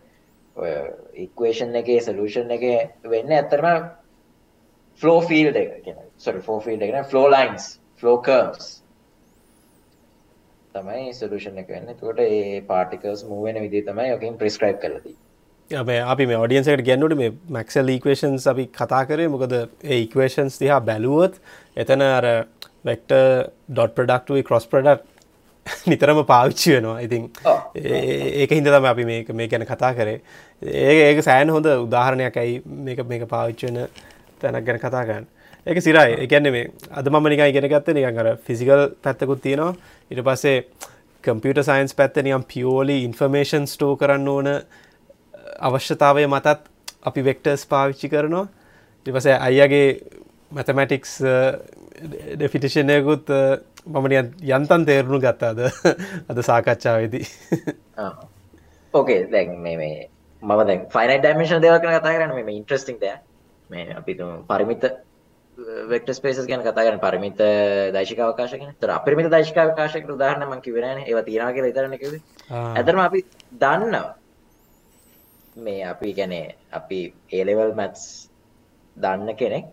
ඒතකොට 0.56 1.16
ඉක්වේෂන් 1.16 1.74
එකේ 1.74 2.00
සලූෂන් 2.00 2.50
එක 2.50 2.64
වෙන්න 3.04 3.32
ඇත්තරම 3.32 3.90
ෆලෝ 5.00 5.20
ෆිල් 5.20 5.56
එක 5.56 5.88
සොරි 6.18 6.40
ෆෝ 6.40 6.60
ෆිල් 6.60 6.80
එකන 6.80 7.04
ෆලෝ 7.04 7.28
ලයින්ස් 7.28 7.80
ෆලෝ 7.96 8.20
කර්ස් 8.20 8.82
තමයි 10.74 11.12
සලූෂන් 11.12 11.58
එක 11.58 11.68
වෙන්න. 11.68 11.94
තුට 11.96 12.18
ඒ 12.18 12.60
පාටිකස් 12.62 13.24
මූවෙන 13.24 13.60
විදි 13.62 13.82
තමයි 13.82 14.14
යකින් 14.14 14.38
ප්‍රස්ක්‍රයිබ් 14.38 14.80
කරලදී 14.80 15.16
අපේ 15.70 16.00
අපි 16.00 16.26
මේ 16.26 16.38
ඔඩියන්සකට 16.38 16.84
ගැන්නුට 16.84 17.16
මේ 17.16 17.32
මැක්සල් 17.48 17.88
ඉක්වේෂන්ස් 17.88 18.46
අපි 18.46 18.66
කතා 18.68 19.04
කරේ. 19.04 19.28
මොකද 19.28 19.52
ඒ 19.52 19.98
ඉක්වේෂන්ස් 19.98 20.60
දිහා 20.60 20.80
බැලුවොත් 20.80 21.40
එතන 21.76 22.02
අර 22.02 22.46
වෙක්ට 22.84 23.10
ඩොට් 23.68 23.94
ප්‍රඩක්ටුව 23.94 24.42
කොස් 24.44 24.66
ප්‍රඩක්් 24.66 25.13
නිතරම 25.90 26.24
පාවිච්චි 26.24 26.74
වෙනවා. 26.74 27.00
ඉතින් 27.00 27.30
ඒක 27.74 28.50
හිද 28.50 28.66
තම 28.66 28.88
අපි 28.92 29.04
මේ 29.04 29.48
ගැන 29.48 29.66
කතා 29.66 29.92
කරේ. 29.94 30.20
ඒ 30.62 30.96
ඒක 31.10 31.22
සෑන් 31.24 31.50
හොඳ 31.50 31.66
උදාහරණයක් 31.66 32.36
ඇයි 32.36 32.62
මේක 32.88 33.04
මේක 33.06 33.28
පාවිච්චවෙන 33.28 33.80
තැනක් 34.40 34.66
ගැන 34.66 34.80
කතා 34.80 35.04
ගන්න 35.04 35.26
ඒක 35.66 35.80
සිරයි. 35.80 36.16
එකන්න 36.24 36.50
මේ 36.52 36.70
අද 36.92 37.08
මම 37.08 37.28
නිකයි 37.32 37.52
ගෙන 37.52 37.68
ගත්ත 37.68 37.96
නිකන් 37.96 38.18
අර 38.18 38.36
ෆිසිකල් 38.46 38.82
පැත්තකුත් 39.02 39.42
තියෙනවා. 39.42 39.74
ඉට 40.10 40.20
පස්සේ 40.20 40.64
කම්පියට 41.24 41.64
සයින්ස් 41.64 41.96
පැත්ත 41.96 42.20
නියම් 42.22 42.44
පියෝලි 42.44 43.00
ඉන්ෆර්මේෂන් 43.04 43.64
ස්ටෝ 43.66 43.96
කරන්න 43.96 44.28
ඕන 44.28 44.50
අවශ්‍යතාවය 45.60 46.26
මතත් 46.26 46.58
අපි 47.02 47.24
වෙක්ටර්ස් 47.24 47.64
පාවිච්චි 47.66 48.12
කරනවා. 48.12 48.46
ඉපස 49.06 49.26
අයියගේ 49.26 49.88
මැතමැටික්ස් 50.50 51.22
ඩෙෆිටිෂනයකුත් 52.36 53.32
මමන 53.86 54.12
යන්තන් 54.50 54.84
තේරුණු 54.84 55.20
ගත්තාද 55.20 55.58
අද 56.28 56.42
සාකච්ඡාවේදී 56.42 57.24
ඕකේ 58.94 59.20
දැන් 59.30 59.56
මේ 59.60 59.76
මේ 59.76 60.08
මම 60.42 60.62
දැන් 60.64 60.86
ෆයිනයිට් 60.90 61.22
ඩයිමෙන්ෂන් 61.22 61.62
දේවල් 61.62 61.80
ගැන 61.80 61.98
කතා 61.98 62.14
කරන්නේ 62.14 62.44
මේ 62.44 62.56
ඉන්ට්‍රස්ටිං 62.56 63.00
දෙයක් 63.00 63.20
මේ 63.70 63.94
අපි 63.94 64.16
පරිමිත 64.48 64.88
වෙක්ටර් 65.88 66.14
ස්පේසස් 66.14 66.46
ගැන 66.46 66.62
කතා 66.62 66.84
කරන 66.84 67.00
පරිමිත 67.00 67.38
දෛශික 67.92 68.18
අවකාශ 68.20 68.54
ගැන. 68.54 68.70
ඒතර 68.70 68.90
අපරිමිත 68.90 69.30
දෛශික 69.30 69.56
අවකාශයකට 69.58 70.10
උදාහරණ 70.10 70.48
මම 70.48 70.60
කිව්වේ 70.60 70.82
නෑනේ. 70.82 71.06
ඒවා 71.06 71.24
විතරනේ 71.62 71.98
කිව්වේ. 71.98 72.22
ඇත්තටම 72.50 73.00
අපි 73.00 73.24
දන්නවා. 73.54 74.14
මේ 75.56 75.84
අපි 75.84 76.12
ගැනේ 76.12 76.54
අපි 76.72 77.00
ඒලෙවල් 77.32 77.74
මැත්ස් 77.74 78.28
දන්න 78.96 79.36
කෙනෙක් 79.36 79.66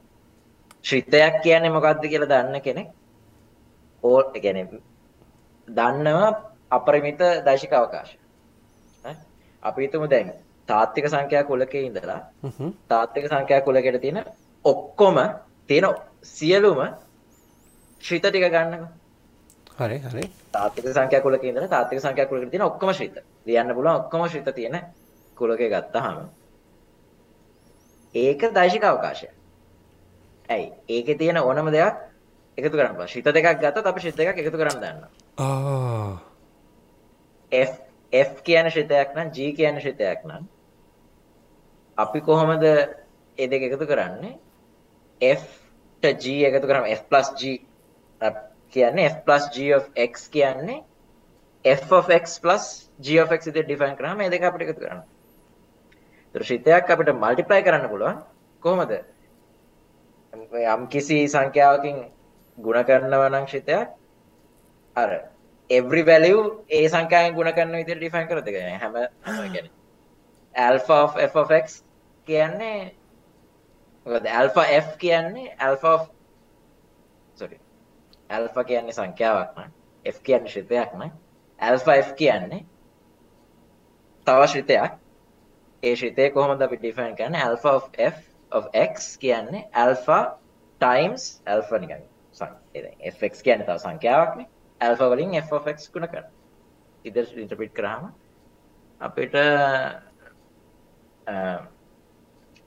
ශ්‍රිතයක් 0.84 1.42
කියන්නේ 1.44 1.72
මොකක්ද 1.72 2.06
කියලා 2.06 2.30
දන්න 2.30 2.62
කෙනෙක් 2.62 2.90
ඕ 4.04 4.20
ගැන 4.36 4.58
දන්නවා 5.68 6.30
අපරිමිත 6.72 7.20
දශික 7.46 7.74
අවකාශ. 7.74 8.18
අපි 9.64 9.82
හිතමු 9.82 10.08
දැන් 10.08 10.34
තාත්තික 10.68 11.06
සංඛ්‍යා 11.08 11.44
කුලකේ 11.44 11.82
ඉඳලා 11.82 12.20
තාත්තික 12.88 13.26
සංඛ්‍යා 13.28 13.62
කුලකෙට 13.62 14.02
තියෙන 14.02 14.24
ඔක්කොම 14.66 15.18
තියෙන 15.68 15.86
සියලුම 16.24 16.80
ශ්‍රිත 18.02 18.24
ටික 18.24 18.46
ගන්නකො. 18.46 18.88
හරි 19.80 19.98
හරි. 20.00 20.24
තාත්තික 20.52 20.86
සංඛ්‍යා 20.88 21.22
කුලකේ 21.22 21.50
ඉඳලා 21.50 21.68
තාත්තික 21.68 22.00
සංඛ්‍යා 22.00 22.28
කුලකෙට 22.28 22.52
තියෙන 22.52 22.64
ඔක්කොම 22.64 22.94
ශ්‍රිත. 22.94 23.16
ලියන්න 23.46 23.76
පුළුවන් 23.76 23.96
ඔක්කොම 23.96 24.30
ශ්‍රිත 24.30 24.56
තියෙන 24.56 24.80
කුලකේ 25.38 25.70
ගත්තාම. 25.70 26.30
ඒක 28.16 28.42
දෛශික 28.54 28.84
අවකාශය. 28.84 29.28
ඇයි? 30.50 30.74
ඒකේ 30.90 31.16
තියෙන 31.16 31.38
ඕනම 31.40 31.72
දෙයක් 31.72 31.96
එකතු 32.58 32.76
කරන්න. 32.78 33.08
ශ්‍රිත 33.08 33.26
දෙකක් 33.26 33.60
ගත්තොත් 33.62 33.86
අපි 33.86 34.00
ශ්‍රිත 34.00 34.18
දෙකක් 34.18 34.38
එකතු 34.44 34.58
කරන්න 34.58 34.80
දන්නවා. 34.84 35.10
ආ 35.38 36.32
F 38.14 38.44
කියන 38.44 38.70
ශ්‍රිතයක් 38.70 39.16
නම් 39.16 39.32
G 39.32 39.52
කියන 39.58 39.80
ශ්‍රිතයක් 39.80 40.26
නම් 40.26 40.44
අපි 41.98 42.20
කොහොමද 42.22 42.64
ඒ 42.64 43.48
දෙක 43.48 43.62
එකතු 43.70 43.86
කරන්නේ? 43.88 44.38
F 45.22 45.44
ට 46.04 46.16
G 46.24 46.44
එකතු 46.50 46.68
කරාම 46.68 46.86
F 46.86 47.04
G 47.40 47.60
කියන්නේ 48.74 49.10
F 49.10 49.18
G 49.54 49.74
of 49.76 49.90
x 49.96 50.28
කියන්නේ 50.30 50.84
f 51.66 51.92
of 51.92 52.10
x 52.10 52.42
g 53.00 53.20
of 53.22 53.32
x 53.32 53.46
විදිහට 53.46 53.68
ඩිෆයින් 53.68 53.96
කරාම 53.98 54.18
මේ 54.18 54.30
දෙක 54.30 54.44
අපිට 54.44 54.70
එකතු 54.70 54.82
කරන්න. 54.82 55.04
ඒතර 56.36 56.44
ශ්‍රිතයක් 56.44 56.90
අපිට 56.90 57.14
මල්ටිප්ලයි 57.14 57.64
කරන්න 57.64 57.90
පුළුවන් 57.90 58.18
කොහොමද? 58.64 58.92
යම් 60.74 60.88
කිසි 60.88 61.28
සංඛ්‍යාවකින් 61.28 61.98
ගුණ 62.62 62.84
කරනවා 62.84 63.30
නංශිතයක් 63.32 63.88
අර 64.96 65.12
එවරි 65.70 66.04
වැලිව් 66.04 66.40
ඒ 66.70 66.88
සංකාය 66.90 67.32
ගුණ 67.34 67.54
කරන්න 67.54 67.78
විදි 67.78 67.96
ඩිෆන් 67.96 68.28
කරතික 68.28 68.56
හැම 68.76 68.98
ගැන 69.50 69.70
ඇල්ෆෆක් 70.56 71.68
කියන්නේ 72.28 72.80
ඇල්ෆා 74.06 74.66
F 74.66 74.98
කියන්නේ 74.98 75.56
ඇල්ෆෝ 75.60 75.98
ඇල්ෆ 78.30 78.56
කියන්නේ 78.68 78.94
සංඛ්‍යාවක්න 78.94 79.72
F 80.06 80.20
කියන්න 80.22 80.48
ශිතයක්න 80.48 81.12
ඇල්ෆා 81.60 81.96
F 81.98 82.14
කියන්නේ 82.16 82.66
තව 84.28 84.48
ශිතයක් 84.48 84.92
ඒ 85.84 85.96
ශිතය 85.96 86.30
කොහොමද 86.30 86.62
අපි 86.62 86.78
ඩිෆන් 86.78 87.16
කරන්න? 87.16 87.36
ඇල්ෆා 87.38 87.80
F 88.00 88.18
of 88.52 88.66
X 88.84 89.18
කියන්නේ 89.18 89.68
ඇල්ෆා 89.76 90.24
ටයිම්ස් 90.82 91.24
ඇල්ෆනිකන්න 91.48 92.11
fx 93.14 93.42
කියන්නේ 93.46 93.68
තව 93.68 93.78
සංඛ්‍යාවක්නේ 93.86 94.48
alpha 94.82 95.10
වලින් 95.12 95.36
f 95.42 95.52
of 95.54 95.68
x 95.68 95.90
ගුණ 95.94 96.08
කරනවා. 96.12 96.32
ඉතින් 97.06 97.26
ඉන්ටර්ප්‍රීට් 97.44 97.76
කරාම 97.78 98.04
අපිට 99.02 99.36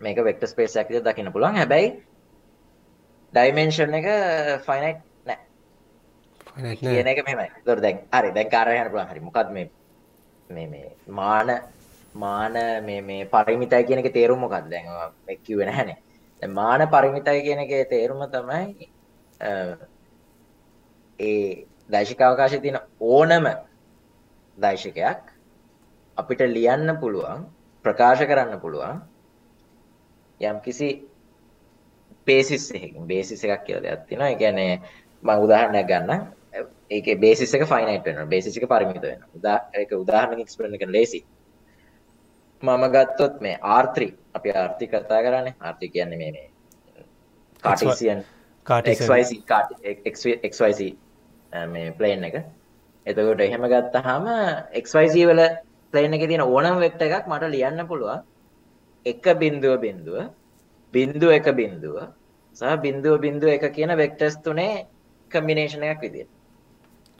මේක 0.00 0.18
වෙක්ටර් 0.28 0.48
ස්පේස් 0.52 0.76
විදිහට 0.76 1.08
දකින්න 1.08 1.32
පුළුවන්. 1.34 1.58
හැබැයි 1.60 1.88
ඩයිමෙන්ෂන් 3.32 3.94
එක 4.00 4.08
ෆයිනයිට් 4.66 5.00
නෑ. 5.28 5.40
කියන 6.80 7.06
එක 7.12 7.24
මෙහෙමයි. 7.26 7.48
ඒතකොට 7.50 7.82
දැන් 7.86 7.98
හරි 8.14 8.34
දැන් 8.36 8.50
කාර්යය 8.54 8.78
යන්න 8.80 8.90
පුළුවන්. 8.92 9.10
හරි. 9.12 9.20
මොකද්ද 9.28 9.50
මේ 9.56 9.70
මේ 10.50 10.66
මේ 10.72 10.88
මාන 11.20 11.48
මාන 12.14 12.54
මේ 12.86 13.00
මේ 13.10 13.30
පරිමිතයි 13.34 13.86
කියන 13.88 14.02
එකේ 14.02 14.16
තේරුම 14.18 14.40
මොකක්ද? 14.46 14.70
දැන් 14.70 14.86
නැහනේ. 15.70 15.98
දැන් 16.40 16.52
මාන 16.60 16.88
පරිමිතයි 16.94 17.40
කියන 17.46 17.64
එකේ 17.66 17.84
තේරුම 17.94 18.22
තමයි 18.34 18.90
ඒ 21.20 21.66
දෛශික 21.90 22.20
අවකාශයේ 22.20 22.60
තියෙන 22.60 22.78
ඕනම 23.00 23.46
දෛශිකයක් 24.58 25.22
අපිට 26.16 26.40
ලියන්න 26.48 26.96
පුළුවන් 27.00 27.46
ප්‍රකාශ 27.84 28.22
කරන්න 28.22 28.60
පුළුවන් 28.60 29.02
යම් 30.40 30.60
කිසි 30.60 30.88
බේසිස් 32.26 32.70
එකකින් 32.72 33.06
බේසිස් 33.06 33.44
එකක් 33.44 33.64
කියලා 33.64 33.82
දෙයක් 33.82 34.06
තියෙනවා. 34.08 34.28
ඒ 34.28 34.36
කියන්නේ 34.36 34.80
මම 35.22 35.38
උදාහරණයක් 35.38 35.86
ගන්නම්. 35.86 36.22
ඒකේ 36.90 37.16
බේසිස් 37.16 37.54
එක 37.54 37.64
ෆයිනයිට් 37.64 38.04
වෙනවා. 38.04 38.26
බේසිස් 38.26 38.56
එක 38.56 38.68
පරිමිත 38.68 39.02
වෙනවා. 39.02 39.28
උදා 39.34 39.58
ඒක 39.74 39.92
උදාහරණකින් 39.94 40.40
එක්ස්ප්ලেইন 40.40 40.78
කරන්න 40.78 40.92
ලේසි. 40.92 41.20
මම 42.62 42.84
ගත්තොත් 42.88 43.40
මේ 43.40 43.56
R3 43.56 44.12
අපි 44.34 44.48
R3 44.58 44.80
කතා 44.88 45.20
කරන්නේ. 45.22 45.54
R3 45.62 45.90
කියන්නේ 45.90 46.18
මේ 46.18 46.32
මේ 46.32 46.48
කාටීසියන් 47.62 48.24
XYZ 48.66 49.30
XYZ 50.50 50.80
මේ 51.72 51.92
ප්ලේන් 51.98 52.24
එක. 52.24 52.36
එතකොට 53.06 53.40
එහෙම 53.40 53.66
ගත්තාම 53.72 54.26
XYZ 54.82 55.14
වල 55.30 55.42
ප්ලේන් 55.92 56.16
එකේ 56.16 56.28
තියෙන 56.28 56.44
ඕනම 56.46 56.80
වෙක්ටර් 56.80 57.06
එකක් 57.08 57.28
මට 57.28 57.52
ලියන්න 57.54 57.86
පුළුවන්. 57.86 58.24
එක 59.06 59.24
බිඳුව 59.40 59.80
බිඳුව 59.80 60.30
බිඳුව 60.94 61.30
එක 61.38 61.48
බිඳුව 61.60 61.96
සහ 62.56 62.76
බිඳුව 62.84 63.20
බිඳුව 63.20 63.50
එක 63.56 63.66
කියන 63.76 63.92
වෙක්ටර්ස් 63.96 64.36
තුනේ 64.42 64.86
කම්බිනේෂන් 65.30 65.84
එකක් 65.84 66.00
විදියට. 66.00 66.30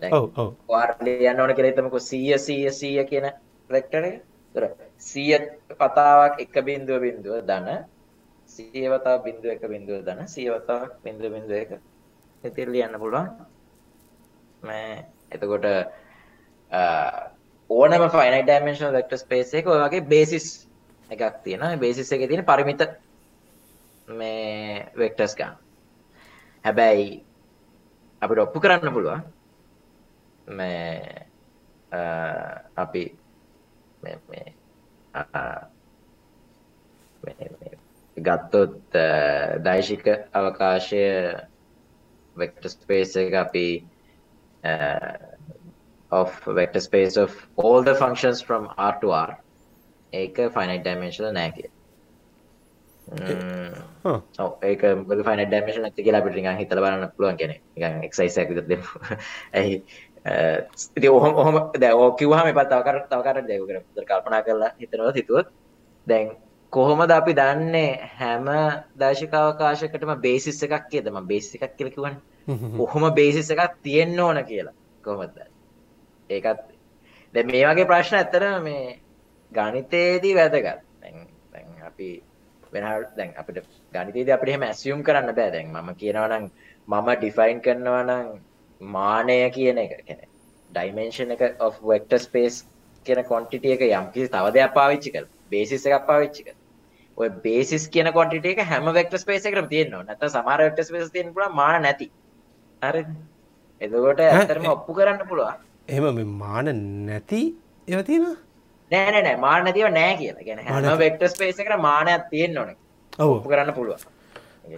දැන් 0.00 0.12
ඔව් 0.12 0.24
ඔව් 0.36 0.50
ඔයාලා 0.68 1.04
ලියන්න 1.06 1.40
ඕන 1.40 1.54
කියලා 1.54 1.72
හිතමුකෝ 1.72 2.02
100 2.02 2.38
100 2.38 2.72
100 2.72 3.10
කියන 3.10 3.26
වෙක්ටර්. 3.70 4.04
ඒතර 4.54 4.64
100 4.98 5.76
වතාවක් 5.80 6.40
එක 6.44 6.56
බිඳුව 6.64 7.04
බිඳුව 7.04 7.44
ධන 7.50 7.84
100 8.48 8.92
වතාවක් 8.92 9.24
බිඳුව 9.24 9.50
එක 9.50 9.66
බිඳුව 9.68 10.04
ධන 10.06 10.22
100 10.26 10.56
වතාවක් 10.56 10.92
බිඳුව 11.04 11.32
බිඳුව 11.32 11.56
එක 11.56 11.70
ඉතින් 12.44 12.72
ලියන්න 12.72 12.98
පුළුවන්. 12.98 13.28
මේ 14.62 15.04
එතකොට 15.30 15.66
ඕනම 17.70 18.04
ෆයිනයිට් 18.10 18.46
ඩයිමෙන්ෂනල් 18.46 18.96
වෙක්ටර් 18.98 19.18
ස්පේස් 19.18 19.54
එක 19.54 19.66
ඔය 19.66 19.80
වගේ 19.80 20.04
බේසිස් 20.04 20.46
එකක් 21.10 21.42
තියෙනවා. 21.44 21.76
බේසිස් 21.76 22.12
එකේ 22.12 22.28
තියෙන 22.28 22.44
පරිමිත 22.44 22.82
මේ 24.08 24.86
වෙක්ටර්ස් 24.96 25.34
ගන්න. 25.34 25.56
හැබැයි 26.64 27.24
අපිට 28.22 28.38
ඔප්පු 28.38 28.60
කරන්න 28.60 28.92
පුළුවන් 28.92 29.22
මේ 30.48 31.26
අපි 32.76 33.04
ගත්තොත් 38.16 38.98
දෛශික 39.64 40.06
අවකාශය 40.32 41.02
වෙක්ටර් 42.36 42.68
ස්පේස් 42.70 43.16
එක 43.16 43.34
අපි 43.34 43.66
of 46.12 46.30
vector 46.46 46.80
space 46.80 47.16
of 47.16 47.30
all 47.56 47.82
the 47.82 47.94
functions 47.94 48.40
from 48.40 48.68
R 48.78 48.94
to 49.00 49.10
R 49.12 49.30
ඒක 50.12 50.38
finite 50.56 50.84
dimensional 50.84 51.32
නෑ 51.32 51.50
කිය. 51.56 51.68
ඔව් 54.44 54.50
ඒක 54.62 54.82
මොකද 55.02 55.24
finite 55.28 55.50
dimensional 55.50 55.86
නැති 55.88 56.06
කියලා 56.06 56.22
අපිට 56.22 56.38
නිකන් 56.38 56.58
හිතලා 56.62 56.84
බලන්න 56.84 57.12
පුළුවන් 57.16 57.38
කියන්නේ. 57.40 57.60
නිකන් 57.76 58.06
exercise 58.08 58.42
එකක් 58.42 58.54
විතර 58.54 58.66
දෙමු. 58.70 58.86
ඇයි 59.58 59.82
ඉතින් 60.96 61.10
ඔහොම 61.10 61.34
ඔහොම 61.42 61.60
දැන් 61.82 61.98
ඔය 61.98 62.10
කිව්වහම 62.20 62.52
එපා 62.52 62.66
තව 62.70 62.80
කර 62.86 62.96
තව 63.10 63.20
කර 63.26 63.42
දෙයක් 63.50 63.66
කරමු. 63.68 64.06
කල්පනා 64.10 64.42
කරලා 64.46 64.72
හිතනවත් 64.80 65.16
හිතුවොත් 65.20 65.52
දැන් 66.06 66.34
කොහොමද 66.74 67.10
අපි 67.10 67.32
දන්නේ 67.34 67.90
හැම 68.18 68.46
දර්ශක 68.98 69.34
අවකාශයකටම 69.40 70.12
බේසිස් 70.20 70.62
එකක් 70.66 70.86
කියද 70.90 71.10
මම 71.10 71.26
බේසිස් 71.26 71.54
එකක් 71.56 71.76
කියලා 71.78 71.94
කිව්වනේ. 71.94 72.20
කොහොම 72.78 73.04
බේසිස් 73.14 73.50
එකක් 73.50 73.74
තියෙන්න 73.82 74.20
ඕන 74.20 74.38
කියලා. 74.44 74.74
කොහොමද? 75.04 75.38
ඒකත් 76.30 76.64
දැන් 77.34 77.46
මේ 77.48 77.64
වගේ 77.68 77.86
ප්‍රශ්න 77.86 78.16
ඇත්තටම 78.18 78.64
මේ 78.64 78.98
ගණිතයේදී 79.52 80.34
වැදගත්. 80.34 80.80
අපි 81.84 82.08
වෙන 82.72 82.84
දැන් 83.16 83.30
අපිට 83.36 83.62
ගණිතයේදී 83.92 84.34
අපිට 84.36 84.48
එහෙම 84.48 84.66
ඇසියුම් 84.68 85.02
කරන්න 85.02 85.30
බෑ. 85.32 85.50
දැන් 85.50 85.70
මම 85.74 85.94
කියනවා 85.94 86.28
නම් 86.30 86.50
මම 86.88 87.08
ඩිෆයින් 87.14 87.60
කරනවා 87.60 88.02
නම් 88.02 88.26
මානය 88.80 89.38
කියන 89.50 89.78
එක 89.78 89.92
කියන්නේ 90.00 90.28
ඩයිමෙන්ෂන් 90.70 91.30
එක 91.30 91.42
of 91.60 91.80
vector 91.84 92.18
space 92.18 92.58
කියන 93.06 93.24
quantity 93.24 93.72
එක 93.72 93.88
යම් 93.88 94.12
කිසි 94.12 94.28
තව 94.28 94.52
දෙයක් 94.52 94.74
පාවිච්චි 94.74 95.10
කරලා 95.10 95.32
බේසිස් 95.50 95.86
එකක් 95.86 96.06
පාවිච්චි 96.06 96.42
කරලා 96.42 96.63
ඔය 97.18 97.28
බේසිස් 97.44 97.88
කියන 97.88 98.10
quantity 98.16 98.54
එක 98.54 98.62
හැම 98.70 98.88
space 99.24 99.44
එකකටම 99.48 99.68
තියෙන්න 99.74 99.94
ඕන. 99.94 100.06
නැත්නම් 100.06 100.32
සමහර 100.36 100.60
vector 100.66 100.84
spaces 100.84 101.10
තියෙන්න 101.10 101.34
පුළුවන් 101.34 101.54
මාන 101.60 101.82
නැති. 101.82 102.10
හරිද? 102.82 103.10
එතකොට 103.80 104.24
ඇත්තටම 104.28 104.66
ඔප්පු 104.76 104.96
කරන්න 104.98 105.28
පුළුවන්. 105.28 105.60
එහෙම 105.88 106.14
මේ 106.14 106.24
මාන 106.24 106.72
නැති 107.10 107.42
ඒවා 107.88 108.06
තියෙනවා? 108.08 108.36
නෑ 108.90 109.10
නෑ 109.14 109.22
නෑ 109.26 109.36
මාන 109.46 109.64
නැතිව 109.64 109.92
නෑ 109.98 110.16
කියලා. 110.22 110.46
කියන්නේ 110.48 110.64
හැම 110.70 110.98
vector 111.04 111.28
space 111.36 111.62
එකකට 111.64 111.84
මානයක් 111.90 112.26
තියෙන්න 112.32 112.58
ඕනේ. 112.62 112.76
ඔව්. 113.18 113.36
ඔප්පු 113.36 113.54
කරන්න 113.54 113.74
පුළුවන්. 113.78 114.10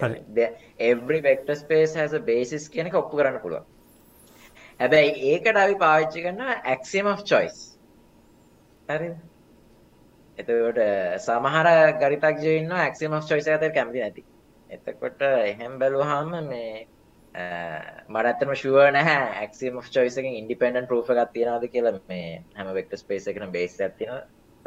හරි. 0.03 0.49
every 0.91 1.21
vector 1.21 1.55
space 1.55 1.95
has 1.95 2.13
a 2.13 2.21
basis 2.21 2.69
කියන 2.69 2.93
එක 2.93 2.99
ඔප්පු 3.03 3.23
කරන්න 3.23 3.41
පුළුවන්. 3.45 3.65
හැබැයි 4.81 5.33
ඒකට 5.33 5.63
අපි 5.63 5.79
පාවිච්චි 5.85 6.27
කරන 6.27 6.43
axiom 6.75 7.07
of 7.15 7.25
choice. 7.33 7.79
හරිද? 8.89 9.17
එතකොට 10.39 10.81
සමහර 11.19 11.69
ගරිතක්ජයන්න 12.01 12.75
ඇක්සිම 12.79 13.17
චොයිස 13.23 13.49
ඇත 13.49 13.65
කැමති 13.75 14.01
නැති. 14.01 14.23
එතකොට 14.71 15.23
එහෙම 15.23 15.79
බැලුවහම 15.79 16.31
මේ 16.49 16.87
මට 18.09 18.27
ඇත්තම 18.27 18.55
ශුව 18.55 18.79
නැහැ 18.91 19.25
ඇක්සිම 19.41 19.81
චොයිසක 19.91 20.29
ඉන්ඩිපෙන්ඩන් 20.33 20.87
ප්‍රූෆ 20.87 21.11
එකක් 21.13 21.33
තියෙනවාද 21.33 21.69
කියලා 21.69 21.95
මේ 22.09 22.31
හැම 22.55 22.73
වෙක්ට 22.75 22.97
ස්පේස 22.97 23.27
එකන 23.27 23.53
බේස් 23.53 23.81
ඇතින 23.81 24.15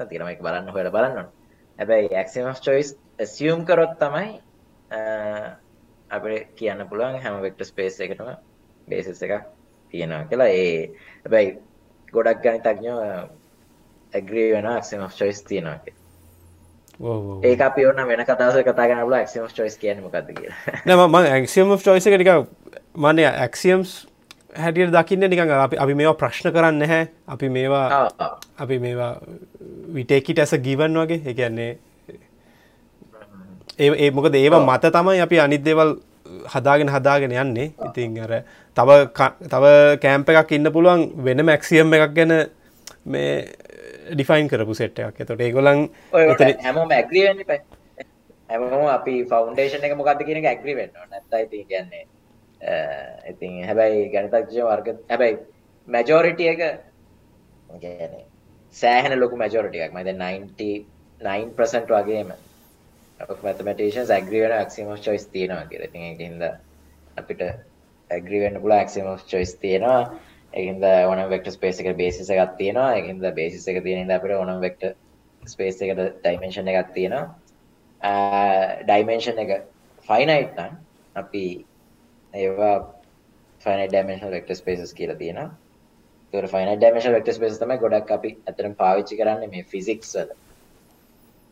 තිරම 0.10 0.28
එක 0.28 0.42
බලන්න 0.42 0.76
හොල 0.76 0.92
බලන්න 0.92 1.32
හැබැයි 1.80 2.14
ඇක්සිම 2.16 2.52
චොයිස් 2.62 2.94
ඇසියම් 3.20 3.66
කරොත් 3.66 3.98
තමයි 4.00 4.30
අපට 6.10 6.54
කියන්න 6.56 6.88
පුළුවන් 6.90 7.20
හැම 7.22 7.42
වෙක්ට 7.42 7.66
ස්පේස් 7.66 8.00
එකටම 8.00 8.30
බේසිස් 8.88 9.22
එකක් 9.22 9.46
තියෙනවා 9.94 10.24
කියලා. 10.24 10.50
ඒ 10.50 10.94
හැබැයි 11.24 11.52
ගොඩක් 12.14 12.42
ගනි 12.44 12.60
තක්ඥෝ 12.60 13.02
ඇග්‍රී 14.14 14.52
වෙන 14.54 14.66
ඇක්සිම 14.66 15.08
චොයිස් 15.20 15.44
තියෙනවා 15.44 15.80
ඒ 17.00 17.56
අපි 17.64 17.86
ඔන්න 17.88 18.08
වෙන 18.08 18.22
කතාස 18.26 18.56
කතා 18.60 18.88
ගනල 18.88 19.14
ඇක්සිම 19.14 19.48
චොයිස් 19.56 19.78
කියන 19.78 20.02
මොකක්ද 20.04 20.32
කියලා. 20.36 20.58
නම 20.86 21.16
ඇක්සියම් 21.16 21.76
චොයිස 21.80 22.04
ටික 22.04 22.32
මනය 22.98 23.24
ඇක්සියම්ස් 23.26 24.08
හැටියට 24.56 24.92
දකින්න 24.92 25.30
නිකඟ 25.30 25.52
අපි 25.52 25.78
අපි 25.78 25.94
මේවා 25.94 26.18
ප්‍රශ්න 26.22 26.52
කරන්න 26.52 26.84
හැ 26.92 27.08
අපි 27.28 27.50
මේවා 27.50 28.10
අපි 28.58 28.80
මේවා 28.80 29.14
විටේකිට 29.96 30.40
ඇස 30.40 30.54
ගිවන් 30.66 31.00
වගේ. 31.00 31.22
එකන්නේ 31.26 31.78
ඒ 33.80 34.12
මොකද 34.12 34.36
ඒවා 34.36 34.66
මත 34.66 34.92
තමයි 34.92 35.22
අපි 35.22 35.40
අනිත්දේවල් 35.40 35.96
හදාගෙන 36.54 36.90
හදාගෙන 36.90 37.32
යන්නේ. 37.32 37.72
ඉතින් 37.88 38.20
අර 38.20 38.44
තව 38.78 38.90
තව 39.48 39.64
කෑම්ප 40.04 40.30
එකක් 40.30 40.52
ඉන්න 40.52 40.72
පුළුවන් 40.76 41.08
වෙන 41.26 41.46
මැක්සියම් 41.46 41.94
එකක් 41.94 42.14
ගැන 42.18 42.36
මේ 43.06 43.34
ඩිෆයින් 44.12 44.48
කරපු 44.48 44.74
සෙට්ටයක් 44.76 45.22
එතොට 45.22 45.42
ඒගොලන් 45.42 45.84
හැම 46.62 46.80
ඇග්‍රිවෙන්න 46.92 47.44
හැම 48.50 48.88
අපි 48.90 49.16
ෆෞන්ඩේෂන 49.26 49.86
එක 49.86 49.98
මොකක්ද 49.98 50.24
කියන 50.26 50.46
ඇග්‍රිවෙන්න 50.46 50.98
නැත්තයි 51.08 51.46
ති 51.48 51.66
කියන්නේ 51.66 52.06
ඉතින් 53.30 53.64
හැබැයි 53.66 54.10
ගැනතක්ෂ 54.12 54.60
වර්ග 54.64 54.88
හැබැයි 55.10 55.40
මැජෝරිටිය 55.88 56.50
එක 56.50 56.62
සෑහන 58.76 59.20
ලොකු 59.20 59.36
මැජෝරිටියක් 59.38 59.94
මද 59.94 60.16
99% 60.20 61.98
වගේම 62.00 62.34
මැතමටේෂන් 63.44 64.12
ඇග්‍රිවෙන 64.12 64.66
ක්සිම 64.68 64.92
චොයිස් 65.00 65.28
තියෙනවා 65.28 65.66
කියර 65.66 65.88
ති 65.88 66.00
හිද 66.00 66.44
අපිට 67.18 67.42
ඇග්‍රිවෙන්න 68.10 68.62
පුල 68.62 68.76
ක්සිම 68.86 69.08
චොයිස් 69.28 69.56
තියෙනවා 69.58 70.02
එහින්ද 70.54 70.84
ඕන 70.84 71.22
වෙක්ට 71.30 71.52
ස්පේස 71.52 71.80
එක 71.80 71.96
බේසිස 71.96 72.30
එකක් 72.30 72.58
තියෙනවා. 72.58 72.96
එහින්ද 72.96 73.24
බේසිස 73.34 73.68
එක 73.68 73.84
තියෙන 73.84 74.12
අපිට 74.12 74.34
ඕනම් 74.34 74.62
වෙක්ට 74.62 74.84
ස්පේස් 75.44 75.82
එකට 75.82 76.02
ඩයිමේශන් 76.20 76.68
එකක් 76.68 76.94
තියෙනවා. 76.94 77.26
ඩයිමේෂන් 78.84 79.40
එක 79.40 79.52
ෆයිනයිට්නම් 80.10 80.78
අපි 81.16 81.46
ඒවා 82.34 82.76
ෆයින 83.62 83.88
ඩමේශන් 83.88 84.32
වෙක්ට 84.32 84.56
ස්පේසස් 84.56 84.94
කියලා 84.94 85.18
තියෙනවා. 85.18 85.50
තුර 86.34 86.48
ෆයින 86.48 86.76
ඩමේශන් 86.76 87.14
වෙක්ට 87.14 87.34
ස්පේස් 87.34 87.60
තමයි 87.60 87.78
ගොඩක් 87.78 88.12
අපි 88.12 88.38
අතරම් 88.48 88.76
පාවිච්චි 88.76 89.18
කරන්න 89.18 89.50
මේ 89.50 89.66
ෆිසික්ස් 89.66 90.16
වල. 90.16 90.32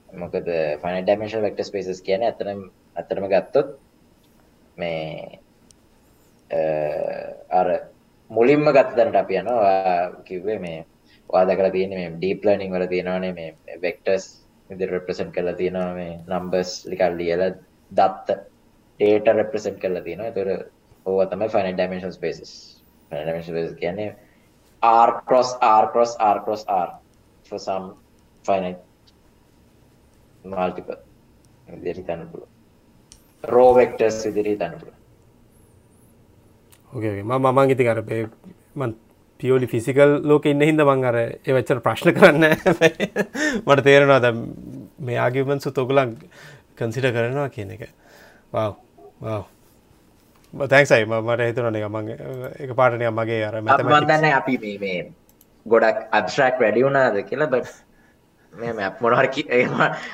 මොකද 0.10 0.48
ෆයින 0.82 1.04
ඩමේශන් 1.04 1.42
වෙක්ට 1.42 1.66
ස්පේසස් 1.66 2.02
කියන 2.02 2.24
ඇතරම් 2.24 2.64
අතරම 2.96 3.28
ගත්තොත් 3.28 3.76
මේ 4.78 5.40
අර 7.52 7.68
මුලින්ම 8.30 8.66
ගත්තදනට 8.68 9.16
අප 9.16 9.32
යනවා. 9.32 10.24
කිව්වේ 10.26 10.60
මේ 10.60 10.86
වාද 11.30 11.50
කර 11.50 11.72
තියෙන 11.72 11.90
මේ 11.92 12.12
ඩීප් 12.12 12.46
ලර්නින් 12.46 12.72
වල 12.72 12.88
තියෙනවානේ 12.88 13.34
මේ 13.34 13.80
වෙක්ටර්ස් 13.82 14.26
විදිහට 14.70 14.92
රෙප්‍රසන්ට් 14.92 15.34
කරලා 15.34 15.56
තියෙනවා 15.56 15.94
මේ 15.94 16.20
නම්බර්ස් 16.28 16.72
ලිකල් 16.86 17.18
ලියලා 17.18 17.52
දත්ත 17.92 18.38
ඩේටා 19.00 19.34
රෙප්‍රසන්ට් 19.34 19.80
කරලා 19.80 20.04
තියෙනවා. 20.04 20.28
ඒතර 20.28 20.50
ඕවා 21.06 21.30
තමයි 21.32 21.50
finite 21.50 21.78
dimension 21.78 22.16
spaces 22.18 22.52
finite 23.10 23.28
dimension 23.28 23.52
spaces 23.52 23.80
කියන්නේ 23.80 24.10
r 24.82 25.12
cross 25.28 25.56
r 25.62 25.86
cross 25.94 26.16
r 26.20 26.44
cross 26.46 26.66
r 26.68 26.90
for 27.46 27.60
some 27.60 27.96
finite 28.46 28.82
multiple. 30.46 31.00
විදිහට 31.72 32.00
හිතන්න 32.00 32.30
පුළුවන්. 32.32 32.52
Raw 33.44 33.70
vectors 33.76 34.24
විදිහට 34.26 34.52
හිතන්න 34.52 34.80
පුළුවන්. 34.80 34.97
ඕකේ 36.98 37.24
ම 37.24 37.34
මං 37.48 37.72
ඉති 37.72 37.86
මන් 38.76 38.94
පියෝලි 39.40 39.68
ෆිසිකල් 39.68 40.12
ලෝක 40.24 40.46
ඉන්න 40.46 40.62
හිද 40.62 40.82
මං 40.82 41.04
අර 41.06 41.18
එවච්චර 41.18 41.82
ප්‍රශ්න 41.82 42.14
කරන්න 42.14 42.46
මට 43.68 43.84
තේරෙනවා 43.84 44.22
ද 44.22 44.34
මේ 45.02 45.20
ආගිමන්සු 45.20 45.72
තොගලන් 45.74 46.16
කන්සිට 46.76 47.12
කරනවා 47.12 47.50
කියන 47.50 47.72
එක. 47.72 47.84
වව් 48.52 49.44
තැක්සයි 50.54 51.06
මට 51.08 51.42
හිතුරන 51.44 51.76
එක 51.76 51.90
මං 51.90 52.14
එක 52.60 52.72
පාටනය 52.74 53.10
මගේ 53.12 53.42
අර 53.46 53.60
මතමදන්න 53.62 54.32
අපි 54.34 54.78
මේ 54.80 55.02
ගොඩක් 55.66 56.08
අබස්ට්‍රක් 56.12 56.58
වැඩි 56.60 56.84
වුණාද 56.84 57.20
කියලා 57.24 57.50
බ 57.50 57.62
මෙම 58.54 58.80
මොනහර 59.00 59.28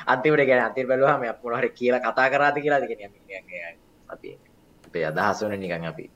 අන්තිමට 0.06 0.44
ගැන 0.44 0.62
අන්තිර 0.62 0.86
බැලවා 0.86 1.16
මේ 1.18 1.32
මොනහර 1.42 1.68
කියලා 1.70 2.02
කතා 2.02 2.28
කරාද 2.30 2.58
කියලා 2.58 2.80
දෙගෙන 2.80 3.08
අපි 4.08 4.36
අපේ 4.84 5.06
අදහස් 5.06 5.42
වන 5.42 5.56
නිකන් 5.58 5.86
අපි 5.86 6.10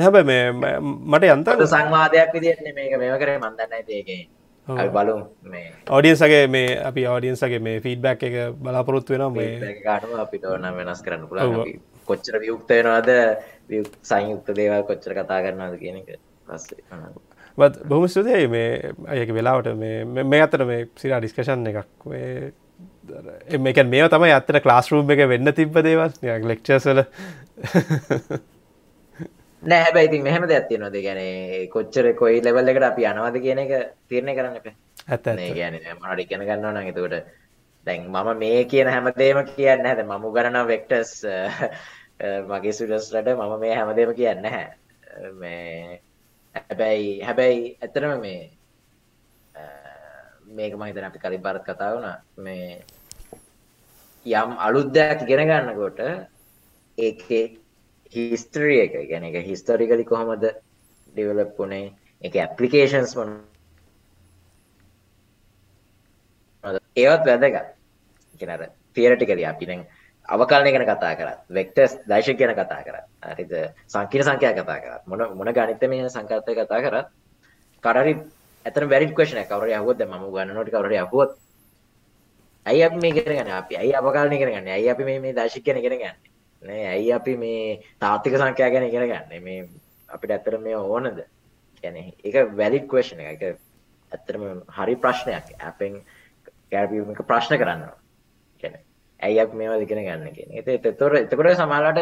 හැබ 0.00 0.20
මේ 0.24 0.50
මට 0.50 1.24
යන්ත 1.28 1.54
සංවාදයක් 1.68 2.34
විදින්නේ 2.34 2.74
මේක 2.74 2.98
මේව 2.98 3.18
කර 3.18 3.34
මන්දන්න 3.38 3.74
ඒකේ 3.78 4.20
බලු 4.66 5.14
ඔඩියන්සගේ 5.88 6.46
මේ. 6.48 6.78
අපි 6.80 7.06
ඔඩියන්සගේ 7.08 7.58
මේ 7.60 7.80
ෆීඩබැක් 7.80 8.22
එක 8.22 8.36
බලාපොරොත්තු 8.56 9.12
වෙන 9.12 9.32
මේ. 9.32 9.80
ගානු 9.84 10.20
අපිට 10.20 10.44
ඕන 10.44 10.66
වෙනස් 10.76 11.02
කරන්න 11.02 11.28
පුළ 11.28 11.64
කොච්චර 12.06 12.38
වියුක්තයනවාද 12.40 13.10
සංයුක්ත 14.02 14.54
දේවල් 14.56 14.84
කොච්චර 14.84 15.14
කතා 15.14 15.40
කරනවාද 15.42 15.76
කියන 15.78 15.96
එක 15.96 16.18
පස්සේ 16.46 17.80
බොහම 17.88 18.06
ස්තුතියි. 18.06 18.48
මේ 18.48 18.92
අයක 19.08 19.34
වෙලාවට 19.34 19.74
මේ 19.76 20.42
අතර 20.42 20.64
මේ 20.64 20.88
සිරා 20.96 21.20
ඩිස්කෂන් 21.20 21.66
එකක්? 21.66 22.06
මේක 23.58 23.82
මේ 23.86 24.08
තමයි 24.08 24.32
අත්තර 24.32 24.60
ක්ලාස්රූම් 24.60 25.10
එක 25.10 25.26
වෙන්න 25.28 25.52
තිබ්බ 25.52 25.82
දේවල්. 25.82 26.14
ලෙක්චර්සල 26.44 27.04
නෑ 29.62 29.82
හැබැයි 29.84 30.08
ඉතින් 30.08 30.22
මෙහෙම 30.24 30.44
දෙයක් 30.48 30.68
තියෙනවද 30.68 30.96
කියන්නේ 30.96 31.66
කොච්චර 31.68 32.06
කොයි 32.16 32.40
ලෙවල් 32.40 32.70
එකට 32.72 32.84
අපි 32.84 33.04
යනවද 33.04 33.36
කියන 33.44 33.58
එක 33.58 33.72
තීරණය 34.08 34.32
කරන්න 34.34 34.56
එපා. 34.56 34.74
ඇත්ත 35.06 35.26
ඇත්ත. 35.26 35.36
මේ 35.36 35.52
කියන්නේ 35.52 35.94
මොනවද 35.94 36.22
ඉගෙන 36.24 36.40
ගන්නවා 36.40 36.72
නම් 36.72 36.88
එතකොට 36.88 37.16
දැන් 37.86 38.06
මම 38.06 38.30
මේ 38.38 38.64
කියන 38.64 38.88
හැමදේම 38.88 39.42
කියන්නේ 39.46 39.76
නැහැ. 39.78 40.04
මම 40.04 40.24
උගන්වන 40.24 40.56
වෙක්ටර්ස් 40.66 41.12
මගේ 42.50 42.72
ස්ටුඩන්ට්ස්ලට 42.72 43.28
මම 43.34 43.54
මේ 43.60 43.74
හැමදේම 43.74 44.14
කියන්නේ 44.14 44.42
නැහැ. 44.46 44.66
මේ 45.34 46.00
හැබැයි 46.54 47.12
හැබැයි 47.20 47.60
ඇත්තටම 47.76 48.16
මේ 48.20 48.40
මේක 50.50 50.72
මම 50.74 50.84
හිතන්නේ 50.84 51.10
අපි 51.12 51.18
කලින් 51.18 51.42
පාරත් 51.42 51.64
කතා 51.64 51.94
වුණා. 51.94 52.18
මේ 52.38 52.84
යම් 54.26 54.50
අලුත් 54.58 54.88
දෙයක් 54.90 55.22
ඉගෙන 55.22 55.48
ගන්නකොට 55.48 56.00
ඒකේ 56.98 57.59
හිස්ටරිය 58.12 58.80
එක. 58.84 58.94
ගැන 59.10 59.24
එක 59.24 59.46
හිස්තරිකලි 59.46 60.04
කොහොමද 60.04 60.44
ඩිවලප් 60.46 61.56
වුණේ 61.58 61.92
එක 62.22 62.36
ඇපලිකේෂන්ස් 62.36 63.16
මොන 63.16 63.30
ඒවත් 66.96 67.24
වැදගත්. 67.26 67.66
කෙනර 68.40 68.62
තියරටිකල 68.94 69.44
අපි 69.46 69.66
දැන් 69.66 69.86
අවකාලනය 70.28 70.70
ගැන 70.72 70.86
කතා 70.86 71.14
කරත් 71.14 71.38
වෙක්ටස් 71.50 71.92
දයිශ 72.06 72.30
ගැන 72.34 72.54
කතා 72.54 72.82
කරත් 72.82 73.06
හරිද 73.28 73.52
සංකීර 73.86 74.22
සංඛ්‍යා 74.22 74.54
කතා 74.54 74.78
කරත් 74.78 75.02
මොන 75.06 75.20
මොන 75.36 75.52
ගනිත 75.52 75.82
මේ 75.84 76.08
සංකර්තය 76.08 76.54
කතා 76.54 76.80
කරත් 76.80 77.06
කරරි 77.84 78.14
ඇතන 78.66 78.88
වැරි 78.88 79.06
කෂන 79.10 79.44
කවර 79.44 79.68
යහොත් 79.70 80.02
ම 80.04 80.26
ගන්නනොට 80.26 80.70
කවර 80.70 80.92
යහොත් 80.94 81.30
ඇයි 82.66 82.82
අප 82.82 82.94
මේ 82.96 83.12
කරගන්න 83.12 83.52
අපි 83.52 83.74
ඇයි 83.76 83.94
අවකාලනය 83.94 84.36
කරගන්න 84.38 84.68
ඇයි 84.68 84.90
අපි 84.90 85.02
මේ 85.04 85.32
දශික් 85.34 85.64
කියන 85.64 85.80
ගෙන 85.80 85.96
ගන්න? 85.96 86.29
නේ 86.62 86.86
ඇයි 86.86 87.12
අපි 87.12 87.36
මේ 87.36 87.80
තාත්තික 88.00 88.36
සංඛ්‍යා 88.36 88.70
ගැන 88.70 88.88
ඉගෙන 88.88 89.08
ගන්න? 89.08 89.42
මේ 89.42 89.68
අපිට 90.08 90.30
ඇත්තට 90.30 90.60
මේ 90.60 90.76
ඕනද? 90.76 91.20
කියන්නේ 91.82 92.14
ඒක 92.24 92.56
වැලිඩ් 92.56 92.86
ක්වෙස්චන් 92.90 93.20
එක 93.22 93.42
ඒක 93.42 93.58
ඇත්තටම 94.12 94.42
හරි 94.76 94.96
ප්‍රශ්නයක්. 94.96 95.46
අපෙන් 95.70 96.00
කැරපියුම් 96.70 97.12
එක 97.12 97.22
ප්‍රශ්න 97.30 97.58
කරනවා 97.60 97.96
කියන්නේ 98.62 98.82
ඇයි 99.22 99.40
අපි 99.44 99.56
මේවා 99.56 99.80
ඉගෙන 99.86 100.04
ගන්න 100.06 100.34
කියන 100.36 100.50
එක 100.58 100.68
ඒතකොට 100.68 101.16
එතකොට 101.22 101.56
සමහරවිට 101.56 102.00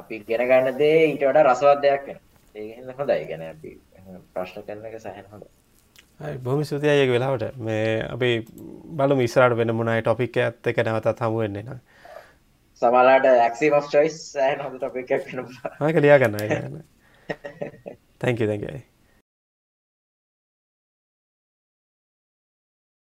අපි 0.00 0.20
ඉගෙන 0.20 0.46
ගන්න 0.50 0.78
දේ 0.78 1.00
ඊට 1.08 1.26
වඩා 1.28 1.48
රසවත් 1.48 1.82
දෙයක් 1.82 2.06
වෙනවා. 2.06 2.22
ඒක 2.54 2.76
හින්දා 2.78 2.96
හොඳයි. 2.98 3.26
කියන්නේ 3.30 3.50
අපි 3.54 3.70
ප්‍රශ්න 4.34 4.66
කරන 4.66 4.86
එක 4.90 5.00
සෑහෙන 5.00 5.26
හොඳයි. 5.32 5.50
බොහම 6.44 6.62
ස්තුතියි 6.62 7.10
වෙලාවට. 7.10 7.58
මේ 7.58 8.06
අපි 8.14 8.30
බලමු 8.98 9.26
ඉස්සරහට 9.26 9.58
වෙන 9.58 9.74
මොනයි 9.74 10.02
ටොපික් 10.02 10.36
එකත් 10.46 10.72
එක 10.72 10.82
නැවතත් 10.86 11.26
හමු 11.26 11.42
වෙන්නේ 11.42 11.66
නැහැ 11.68 11.93
සමලාට 12.84 13.28
ඇක්සිම් 13.34 13.78
of 13.80 13.92
චොයිස් 13.94 14.18
හොඳ 14.64 14.80
ටොපික් 14.80 15.14
එකක් 15.18 15.30
වෙනවා. 15.30 15.76
ආක 15.84 16.02
ලියා 16.06 16.18
ගන්න 16.22 16.82
තැංක 18.20 18.38
තැන්කයි 18.50 18.80